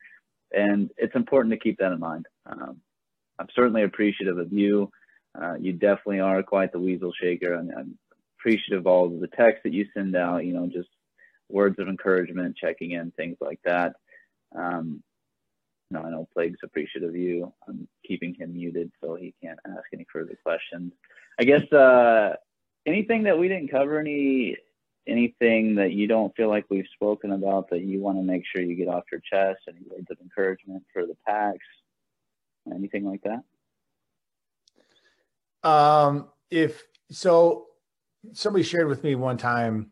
And 0.52 0.90
it's 0.98 1.16
important 1.16 1.54
to 1.54 1.60
keep 1.60 1.78
that 1.80 1.92
in 1.92 2.00
mind. 2.00 2.26
Um, 2.46 2.82
i'm 3.40 3.48
certainly 3.56 3.84
appreciative 3.84 4.38
of 4.38 4.52
you. 4.52 4.92
Uh, 5.40 5.56
you 5.60 5.74
definitely 5.74 6.20
are 6.20 6.44
quite 6.44 6.72
the 6.72 6.80
weasel 6.80 7.14
shaker. 7.20 7.54
And, 7.54 7.72
and 7.72 7.96
appreciative 8.40 8.80
of 8.80 8.88
all 8.88 9.06
of 9.06 9.20
the 9.20 9.28
texts 9.28 9.62
that 9.64 9.74
you 9.74 9.86
send 9.94 10.16
out, 10.16 10.46
you 10.46 10.54
know, 10.54 10.68
just 10.68 10.90
words 11.50 11.78
of 11.80 11.88
encouragement, 11.88 12.58
checking 12.58 12.92
in, 12.92 13.12
things 13.12 13.38
like 13.40 13.60
that. 13.64 13.94
Um, 14.56 15.04
I 16.02 16.10
know 16.10 16.28
Plague's 16.34 16.60
appreciative 16.64 17.10
of 17.10 17.16
you. 17.16 17.52
I'm 17.68 17.88
keeping 18.06 18.34
him 18.34 18.54
muted 18.54 18.92
so 19.02 19.16
he 19.16 19.34
can't 19.42 19.60
ask 19.68 19.84
any 19.94 20.06
further 20.12 20.38
questions. 20.44 20.94
I 21.40 21.44
guess 21.44 21.72
uh, 21.72 22.36
anything 22.86 23.24
that 23.24 23.38
we 23.38 23.48
didn't 23.48 23.70
cover, 23.70 24.00
any 24.00 24.58
anything 25.08 25.76
that 25.76 25.92
you 25.92 26.08
don't 26.08 26.34
feel 26.36 26.48
like 26.50 26.66
we've 26.70 26.88
spoken 26.94 27.34
about 27.34 27.70
that 27.70 27.82
you 27.82 28.00
want 28.00 28.18
to 28.18 28.24
make 28.24 28.44
sure 28.46 28.62
you 28.62 28.76
get 28.76 28.88
off 28.88 29.04
your 29.12 29.22
chest, 29.22 29.60
any 29.68 29.80
words 29.90 30.08
of 30.10 30.18
encouragement 30.22 30.84
for 30.94 31.06
the 31.06 31.16
packs, 31.28 31.66
anything 32.74 33.06
like 33.06 33.22
that? 33.24 33.44
Um, 35.70 36.30
if 36.50 36.84
so, 37.12 37.68
somebody 38.32 38.64
shared 38.64 38.88
with 38.88 39.04
me 39.04 39.16
one 39.16 39.38
time 39.38 39.92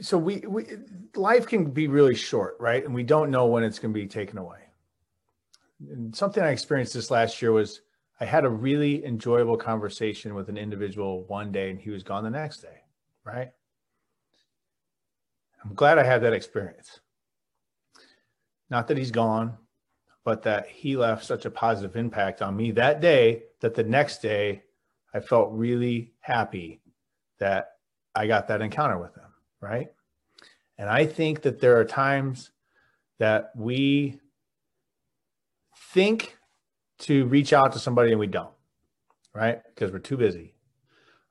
so 0.00 0.16
we, 0.16 0.38
we 0.46 0.66
life 1.16 1.46
can 1.46 1.70
be 1.70 1.88
really 1.88 2.14
short 2.14 2.56
right? 2.60 2.84
And 2.84 2.94
we 2.94 3.02
don't 3.02 3.30
know 3.30 3.46
when 3.46 3.64
it's 3.64 3.78
going 3.78 3.92
to 3.92 4.00
be 4.00 4.06
taken 4.06 4.38
away. 4.38 4.58
And 5.90 6.14
something 6.14 6.42
i 6.42 6.50
experienced 6.50 6.94
this 6.94 7.10
last 7.10 7.40
year 7.40 7.52
was 7.52 7.82
i 8.20 8.24
had 8.24 8.44
a 8.44 8.48
really 8.48 9.04
enjoyable 9.04 9.56
conversation 9.56 10.34
with 10.34 10.48
an 10.48 10.56
individual 10.56 11.24
one 11.24 11.52
day 11.52 11.70
and 11.70 11.80
he 11.80 11.90
was 11.90 12.02
gone 12.02 12.24
the 12.24 12.30
next 12.30 12.58
day 12.60 12.82
right? 13.24 13.50
I'm 15.64 15.74
glad 15.74 15.98
i 15.98 16.02
had 16.02 16.22
that 16.22 16.32
experience. 16.32 17.00
Not 18.70 18.88
that 18.88 18.98
he's 18.98 19.10
gone 19.10 19.56
but 20.28 20.42
that 20.42 20.68
he 20.68 20.94
left 20.94 21.24
such 21.24 21.46
a 21.46 21.50
positive 21.50 21.96
impact 21.96 22.42
on 22.42 22.54
me 22.54 22.70
that 22.70 23.00
day 23.00 23.44
that 23.60 23.74
the 23.74 23.82
next 23.82 24.20
day 24.20 24.62
I 25.14 25.20
felt 25.20 25.50
really 25.52 26.12
happy 26.20 26.82
that 27.38 27.76
I 28.14 28.26
got 28.26 28.48
that 28.48 28.60
encounter 28.60 28.98
with 28.98 29.14
him, 29.14 29.27
right? 29.60 29.88
And 30.76 30.88
I 30.88 31.06
think 31.06 31.42
that 31.42 31.60
there 31.60 31.78
are 31.78 31.84
times 31.84 32.50
that 33.18 33.50
we 33.56 34.20
think 35.92 36.36
to 37.00 37.26
reach 37.26 37.52
out 37.52 37.72
to 37.72 37.78
somebody 37.78 38.10
and 38.10 38.20
we 38.20 38.26
don't, 38.26 38.52
right? 39.34 39.60
Because 39.74 39.92
we're 39.92 39.98
too 39.98 40.16
busy. 40.16 40.54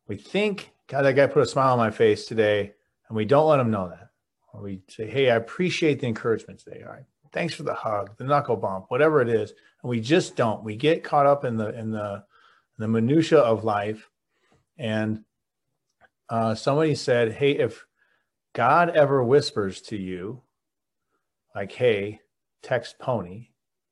We 0.08 0.18
think, 0.18 0.72
God, 0.88 1.04
that 1.04 1.14
guy 1.14 1.28
put 1.28 1.44
a 1.44 1.46
smile 1.46 1.74
on 1.74 1.78
my 1.78 1.92
face 1.92 2.26
today, 2.26 2.74
and 3.08 3.16
we 3.16 3.26
don't 3.26 3.48
let 3.48 3.60
him 3.60 3.72
know 3.72 3.90
that. 3.90 4.10
Or 4.54 4.62
we 4.62 4.82
say, 4.88 5.08
Hey, 5.08 5.30
I 5.30 5.36
appreciate 5.36 6.00
the 6.00 6.08
encouragement 6.08 6.60
today. 6.60 6.84
All 6.86 6.94
right. 6.94 7.04
Thanks 7.34 7.54
for 7.54 7.64
the 7.64 7.74
hug, 7.74 8.18
the 8.18 8.24
knuckle 8.24 8.56
bump, 8.56 8.86
whatever 8.88 9.22
it 9.22 9.30
is. 9.30 9.52
And 9.84 9.90
we 9.90 10.00
just 10.00 10.36
don't. 10.36 10.64
We 10.64 10.76
get 10.76 11.04
caught 11.04 11.26
up 11.26 11.44
in 11.44 11.58
the 11.58 11.78
in 11.78 11.92
the 11.92 12.24
the 12.78 12.88
minutia 12.88 13.40
of 13.40 13.64
life. 13.64 14.10
And 14.78 15.24
uh, 16.30 16.56
somebody 16.56 16.96
said, 16.96 17.34
Hey, 17.34 17.52
if 17.52 17.86
God 18.58 18.90
ever 18.98 19.24
whispers 19.24 19.82
to 19.82 19.96
you, 19.96 20.42
like, 21.54 21.72
hey, 21.72 22.22
text 22.64 22.98
pony 22.98 23.50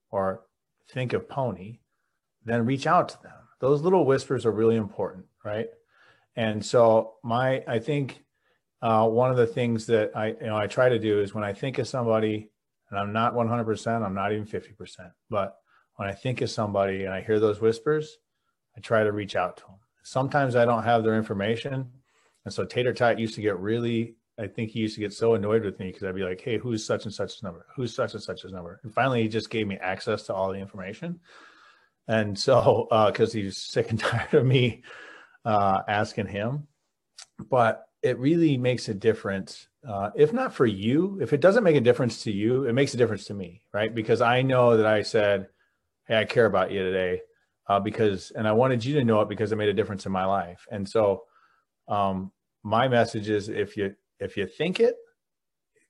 or 0.09 0.41
think 0.89 1.13
of 1.13 1.29
pony, 1.29 1.81
then 2.43 2.65
reach 2.65 2.87
out 2.87 3.09
to 3.09 3.21
them. 3.21 3.37
Those 3.59 3.83
little 3.83 4.05
whispers 4.05 4.43
are 4.43 4.51
really 4.51 4.75
important, 4.75 5.25
right? 5.43 5.67
And 6.35 6.65
so 6.65 7.13
my, 7.23 7.63
I 7.67 7.77
think 7.77 8.23
uh, 8.81 9.07
one 9.07 9.29
of 9.29 9.37
the 9.37 9.45
things 9.45 9.85
that 9.85 10.17
I, 10.17 10.29
you 10.29 10.47
know, 10.47 10.57
I 10.57 10.65
try 10.65 10.89
to 10.89 10.97
do 10.97 11.21
is 11.21 11.35
when 11.35 11.43
I 11.43 11.53
think 11.53 11.77
of 11.77 11.87
somebody, 11.87 12.49
and 12.89 12.99
I'm 12.99 13.13
not 13.13 13.35
100%, 13.35 14.03
I'm 14.03 14.15
not 14.15 14.31
even 14.31 14.47
50%, 14.47 15.11
but 15.29 15.57
when 15.97 16.09
I 16.09 16.13
think 16.13 16.41
of 16.41 16.49
somebody 16.49 17.03
and 17.03 17.13
I 17.13 17.21
hear 17.21 17.39
those 17.39 17.61
whispers, 17.61 18.17
I 18.75 18.79
try 18.79 19.03
to 19.03 19.11
reach 19.11 19.35
out 19.35 19.57
to 19.57 19.63
them. 19.63 19.75
Sometimes 20.01 20.55
I 20.55 20.65
don't 20.65 20.83
have 20.83 21.03
their 21.03 21.17
information. 21.17 21.87
And 22.45 22.51
so 22.51 22.65
Tater 22.65 22.93
Tot 22.93 23.19
used 23.19 23.35
to 23.35 23.41
get 23.41 23.59
really 23.59 24.15
I 24.37 24.47
think 24.47 24.71
he 24.71 24.81
used 24.81 24.95
to 24.95 25.01
get 25.01 25.13
so 25.13 25.35
annoyed 25.35 25.63
with 25.63 25.79
me 25.79 25.87
because 25.87 26.03
I'd 26.03 26.15
be 26.15 26.23
like, 26.23 26.41
"Hey, 26.41 26.57
who's 26.57 26.85
such 26.85 27.05
and 27.05 27.13
such 27.13 27.41
number? 27.41 27.65
Who's 27.75 27.95
such 27.95 28.13
and 28.13 28.23
such 28.23 28.43
a 28.43 28.49
number?" 28.49 28.79
And 28.83 28.93
finally, 28.93 29.23
he 29.23 29.29
just 29.29 29.49
gave 29.49 29.67
me 29.67 29.77
access 29.77 30.23
to 30.23 30.33
all 30.33 30.51
the 30.51 30.59
information. 30.59 31.19
And 32.07 32.37
so, 32.37 32.87
because 33.07 33.33
uh, 33.33 33.37
he's 33.37 33.57
sick 33.57 33.89
and 33.89 33.99
tired 33.99 34.33
of 34.33 34.45
me 34.45 34.83
uh, 35.45 35.81
asking 35.87 36.27
him, 36.27 36.67
but 37.49 37.87
it 38.03 38.19
really 38.19 38.57
makes 38.57 38.89
a 38.89 38.93
difference. 38.93 39.67
Uh, 39.87 40.11
if 40.15 40.33
not 40.33 40.53
for 40.53 40.65
you, 40.65 41.19
if 41.21 41.31
it 41.31 41.41
doesn't 41.41 41.63
make 41.63 41.75
a 41.75 41.81
difference 41.81 42.23
to 42.23 42.31
you, 42.31 42.65
it 42.65 42.73
makes 42.73 42.93
a 42.93 42.97
difference 42.97 43.25
to 43.25 43.33
me, 43.33 43.61
right? 43.73 43.93
Because 43.95 44.21
I 44.21 44.41
know 44.41 44.77
that 44.77 44.85
I 44.85 45.01
said, 45.01 45.47
"Hey, 46.07 46.19
I 46.19 46.25
care 46.25 46.45
about 46.45 46.71
you 46.71 46.83
today," 46.83 47.21
uh, 47.67 47.79
because, 47.79 48.31
and 48.31 48.47
I 48.47 48.51
wanted 48.51 48.83
you 48.83 48.95
to 48.95 49.05
know 49.05 49.21
it 49.21 49.29
because 49.29 49.51
it 49.51 49.57
made 49.57 49.69
a 49.69 49.73
difference 49.73 50.05
in 50.05 50.11
my 50.11 50.25
life. 50.25 50.67
And 50.71 50.87
so, 50.87 51.23
um, 51.87 52.31
my 52.63 52.87
message 52.87 53.29
is, 53.29 53.47
if 53.47 53.77
you 53.77 53.95
if 54.19 54.37
you 54.37 54.45
think 54.45 54.79
it, 54.79 54.95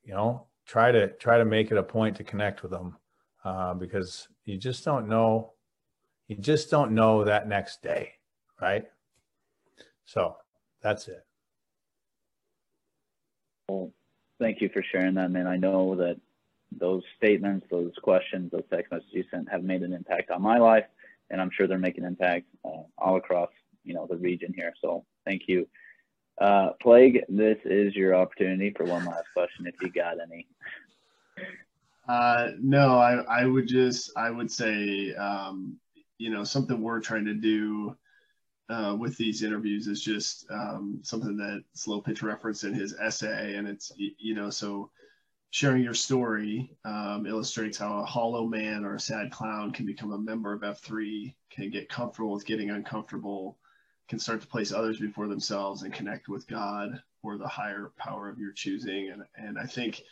you 0.04 0.14
know, 0.14 0.48
try 0.66 0.92
to 0.92 1.08
try 1.18 1.38
to 1.38 1.46
make 1.46 1.72
it 1.72 1.78
a 1.78 1.84
point 1.84 2.16
to 2.18 2.24
connect 2.24 2.62
with 2.62 2.72
them 2.72 2.98
uh, 3.44 3.74
because 3.74 4.28
you 4.46 4.58
just 4.58 4.84
don't 4.84 5.08
know. 5.08 5.54
You 6.28 6.36
just 6.36 6.72
don't 6.72 6.92
know 6.92 7.24
that 7.24 7.48
next 7.48 7.84
day, 7.84 8.14
right? 8.60 8.86
So 10.06 10.38
that's 10.82 11.08
it. 11.08 11.24
Well, 13.70 13.92
thank 14.40 14.62
you 14.62 14.70
for 14.70 14.84
sharing 14.84 15.16
that, 15.16 15.32
man. 15.32 15.46
I 15.46 15.58
know 15.58 15.96
that 15.96 16.20
those 16.72 17.04
statements, 17.18 17.68
those 17.70 17.94
questions, 18.02 18.52
those 18.52 18.64
text 18.72 18.92
messages 18.92 19.14
you 19.14 19.24
sent 19.32 19.50
have 19.52 19.64
made 19.64 19.84
an 19.84 19.94
impact 19.94 20.32
on 20.32 20.42
my 20.42 20.58
life, 20.58 20.86
and 21.30 21.40
I'm 21.40 21.52
sure 21.56 21.68
they're 21.68 21.78
making 21.78 22.04
an 22.04 22.10
impact 22.10 22.46
uh, 22.64 22.84
all 22.98 23.18
across, 23.18 23.50
you 23.84 23.94
know, 23.94 24.08
the 24.08 24.18
region 24.18 24.52
here. 24.56 24.74
So 24.82 25.06
thank 25.26 25.44
you 25.48 25.68
uh, 26.40 26.72
Plague, 26.82 27.24
this 27.30 27.58
is 27.66 27.96
your 27.96 28.16
opportunity 28.16 28.72
for 28.72 28.86
one 28.86 29.06
last 29.06 29.26
question 29.34 29.68
if 29.68 29.76
you 29.82 29.90
got 29.90 30.18
any. 30.22 30.48
Uh, 32.08 32.52
no, 32.62 33.00
I, 33.00 33.16
I 33.24 33.46
would 33.46 33.68
just, 33.68 34.12
I 34.16 34.30
would 34.30 34.52
say, 34.52 35.14
um, 35.16 35.78
you 36.18 36.30
know, 36.30 36.44
something 36.44 36.82
we're 36.82 37.00
trying 37.00 37.26
to 37.26 37.34
do 37.34 37.96
uh, 38.70 38.96
with 38.98 39.18
these 39.18 39.44
interviews 39.44 39.88
is 39.88 40.02
just 40.04 40.46
um, 40.52 41.00
something 41.04 41.38
that 41.38 41.64
Slow 41.74 42.02
Pitch 42.02 42.22
referenced 42.22 42.64
in 42.64 42.74
his 42.74 42.94
essay. 42.94 43.56
And 43.56 43.68
it's, 43.68 43.92
you 43.98 44.36
know, 44.36 44.50
so 44.50 44.90
sharing 45.52 45.84
your 45.84 45.94
story 45.94 46.76
um, 46.84 47.26
illustrates 47.26 47.78
how 47.78 48.00
a 48.00 48.06
hollow 48.06 48.46
man 48.46 48.84
or 48.84 48.96
a 48.96 49.00
sad 49.00 49.32
clown 49.32 49.72
can 49.72 49.86
become 49.86 50.14
a 50.14 50.18
member 50.18 50.54
of 50.54 50.62
F3, 50.62 51.34
can 51.50 51.70
get 51.70 51.90
comfortable 51.90 52.34
with 52.34 52.46
getting 52.46 52.72
uncomfortable, 52.72 53.58
can 54.08 54.20
start 54.20 54.42
to 54.42 54.48
place 54.48 54.72
others 54.72 55.00
before 55.00 55.28
themselves 55.28 55.84
and 55.84 55.94
connect 55.94 56.28
with 56.28 56.48
God 56.48 57.02
or 57.24 57.38
the 57.38 57.48
higher 57.48 57.92
power 57.98 58.30
of 58.30 58.38
your 58.40 58.52
choosing. 58.52 59.10
And, 59.10 59.24
and 59.36 59.58
I 59.58 59.66
think 59.66 60.04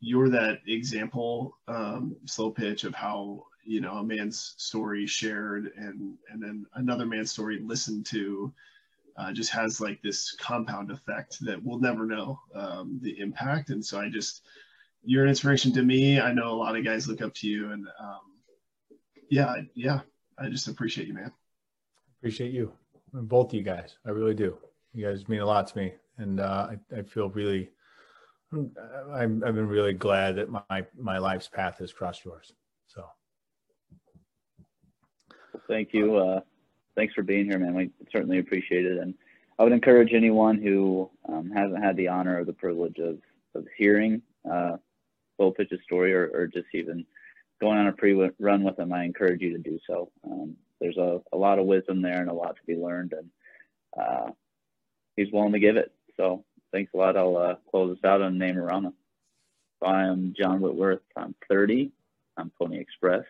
you're 0.00 0.30
that 0.30 0.60
example, 0.66 1.58
um, 1.68 2.16
slow 2.24 2.50
pitch 2.50 2.84
of 2.84 2.94
how, 2.94 3.44
you 3.64 3.80
know, 3.80 3.94
a 3.94 4.04
man's 4.04 4.54
story 4.56 5.06
shared 5.06 5.72
and, 5.76 6.16
and 6.30 6.42
then 6.42 6.66
another 6.74 7.06
man's 7.06 7.32
story 7.32 7.60
listened 7.62 8.06
to 8.06 8.52
uh, 9.16 9.32
just 9.32 9.50
has 9.50 9.80
like 9.80 10.02
this 10.02 10.32
compound 10.32 10.90
effect 10.90 11.38
that 11.40 11.62
we'll 11.62 11.78
never 11.78 12.04
know 12.04 12.40
um, 12.54 12.98
the 13.02 13.18
impact. 13.20 13.70
And 13.70 13.84
so 13.84 14.00
I 14.00 14.08
just, 14.08 14.42
you're 15.04 15.22
an 15.22 15.28
inspiration 15.28 15.72
to 15.74 15.82
me. 15.82 16.18
I 16.18 16.32
know 16.32 16.50
a 16.50 16.56
lot 16.56 16.76
of 16.76 16.84
guys 16.84 17.06
look 17.06 17.22
up 17.22 17.34
to 17.34 17.48
you 17.48 17.72
and 17.72 17.86
um, 18.00 18.20
yeah, 19.30 19.54
yeah, 19.74 20.00
I 20.38 20.48
just 20.48 20.68
appreciate 20.68 21.06
you, 21.06 21.14
man. 21.14 21.32
Appreciate 22.20 22.52
you 22.52 22.72
both 23.22 23.48
of 23.48 23.54
you 23.54 23.62
guys. 23.62 23.96
I 24.06 24.10
really 24.10 24.34
do. 24.34 24.58
You 24.92 25.06
guys 25.06 25.28
mean 25.28 25.40
a 25.40 25.46
lot 25.46 25.66
to 25.68 25.78
me, 25.78 25.94
and 26.18 26.40
uh, 26.40 26.68
I, 26.70 26.98
I 26.98 27.02
feel 27.02 27.30
really. 27.30 27.70
I'm, 28.52 29.42
I've 29.44 29.54
been 29.54 29.66
really 29.66 29.94
glad 29.94 30.36
that 30.36 30.48
my 30.48 30.86
my 30.96 31.18
life's 31.18 31.48
path 31.48 31.78
has 31.78 31.92
crossed 31.92 32.24
yours. 32.24 32.52
So. 32.86 33.04
Thank 35.68 35.88
you. 35.92 36.16
Uh, 36.16 36.40
thanks 36.96 37.14
for 37.14 37.22
being 37.22 37.46
here, 37.46 37.58
man. 37.58 37.74
We 37.74 37.90
certainly 38.12 38.38
appreciate 38.38 38.84
it, 38.84 38.98
and 38.98 39.14
I 39.58 39.64
would 39.64 39.72
encourage 39.72 40.12
anyone 40.12 40.60
who 40.60 41.10
um, 41.28 41.50
hasn't 41.50 41.82
had 41.82 41.96
the 41.96 42.08
honor 42.08 42.40
or 42.40 42.44
the 42.44 42.52
privilege 42.52 42.98
of 42.98 43.18
of 43.56 43.66
hearing 43.76 44.22
uh, 44.50 44.76
Slow 45.36 45.52
Pitch's 45.52 45.80
story, 45.84 46.12
or, 46.12 46.30
or 46.34 46.46
just 46.46 46.66
even 46.74 47.04
going 47.60 47.78
on 47.78 47.86
a 47.86 47.92
pre-run 47.92 48.62
with 48.62 48.78
him. 48.78 48.92
I 48.92 49.04
encourage 49.04 49.40
you 49.40 49.52
to 49.52 49.58
do 49.58 49.78
so. 49.86 50.10
Um, 50.24 50.56
there's 50.80 50.96
a, 50.96 51.20
a 51.32 51.36
lot 51.36 51.58
of 51.58 51.66
wisdom 51.66 52.02
there 52.02 52.20
and 52.20 52.30
a 52.30 52.34
lot 52.34 52.56
to 52.56 52.62
be 52.66 52.76
learned, 52.76 53.12
and 53.12 53.30
uh, 53.98 54.30
he's 55.16 55.32
willing 55.32 55.52
to 55.52 55.60
give 55.60 55.76
it. 55.76 55.92
So 56.16 56.44
thanks 56.72 56.92
a 56.94 56.96
lot. 56.96 57.16
I'll 57.16 57.36
uh, 57.36 57.54
close 57.70 57.96
this 57.96 58.04
out 58.04 58.22
on 58.22 58.38
Name 58.38 58.56
Rama. 58.56 58.92
So 59.80 59.88
I 59.88 60.04
am 60.04 60.34
John 60.36 60.60
Whitworth. 60.60 61.00
I'm 61.16 61.34
30. 61.48 61.92
I'm 62.36 62.50
Pony 62.58 62.78
Express. 62.78 63.24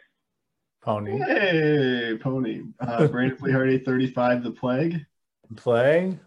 Pony. 0.82 1.18
Hey, 1.18 2.18
Pony. 2.20 2.62
Uh, 2.80 3.06
Brandon 3.08 3.38
Flehardy, 3.38 3.84
35. 3.84 4.44
The 4.44 4.50
Plague. 4.50 5.06
Plague. 5.56 6.18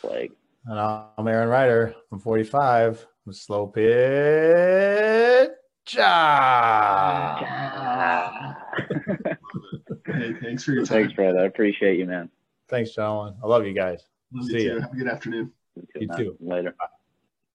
Plague. 0.00 0.32
And 0.66 0.78
I'm 0.78 1.28
Aaron 1.28 1.48
Ryder. 1.48 1.94
I'm 2.12 2.18
45. 2.18 3.06
I'm 3.26 3.32
slow 3.32 3.66
pitch. 3.66 5.50
Hey, 10.14 10.34
thanks 10.40 10.64
for 10.64 10.72
your 10.72 10.84
time. 10.84 11.02
Thanks, 11.02 11.14
Fred. 11.14 11.36
I 11.36 11.44
appreciate 11.44 11.98
you, 11.98 12.06
man. 12.06 12.30
Thanks, 12.68 12.94
gentlemen. 12.94 13.34
I 13.42 13.46
love 13.46 13.66
you 13.66 13.74
guys. 13.74 14.00
Love 14.32 14.46
See 14.46 14.62
you 14.62 14.74
ya. 14.74 14.80
Have 14.80 14.92
a 14.92 14.96
good 14.96 15.08
afternoon. 15.08 15.52
You 15.94 16.08
too. 16.16 16.36
Later. 16.40 16.74
Bye. 16.78 16.86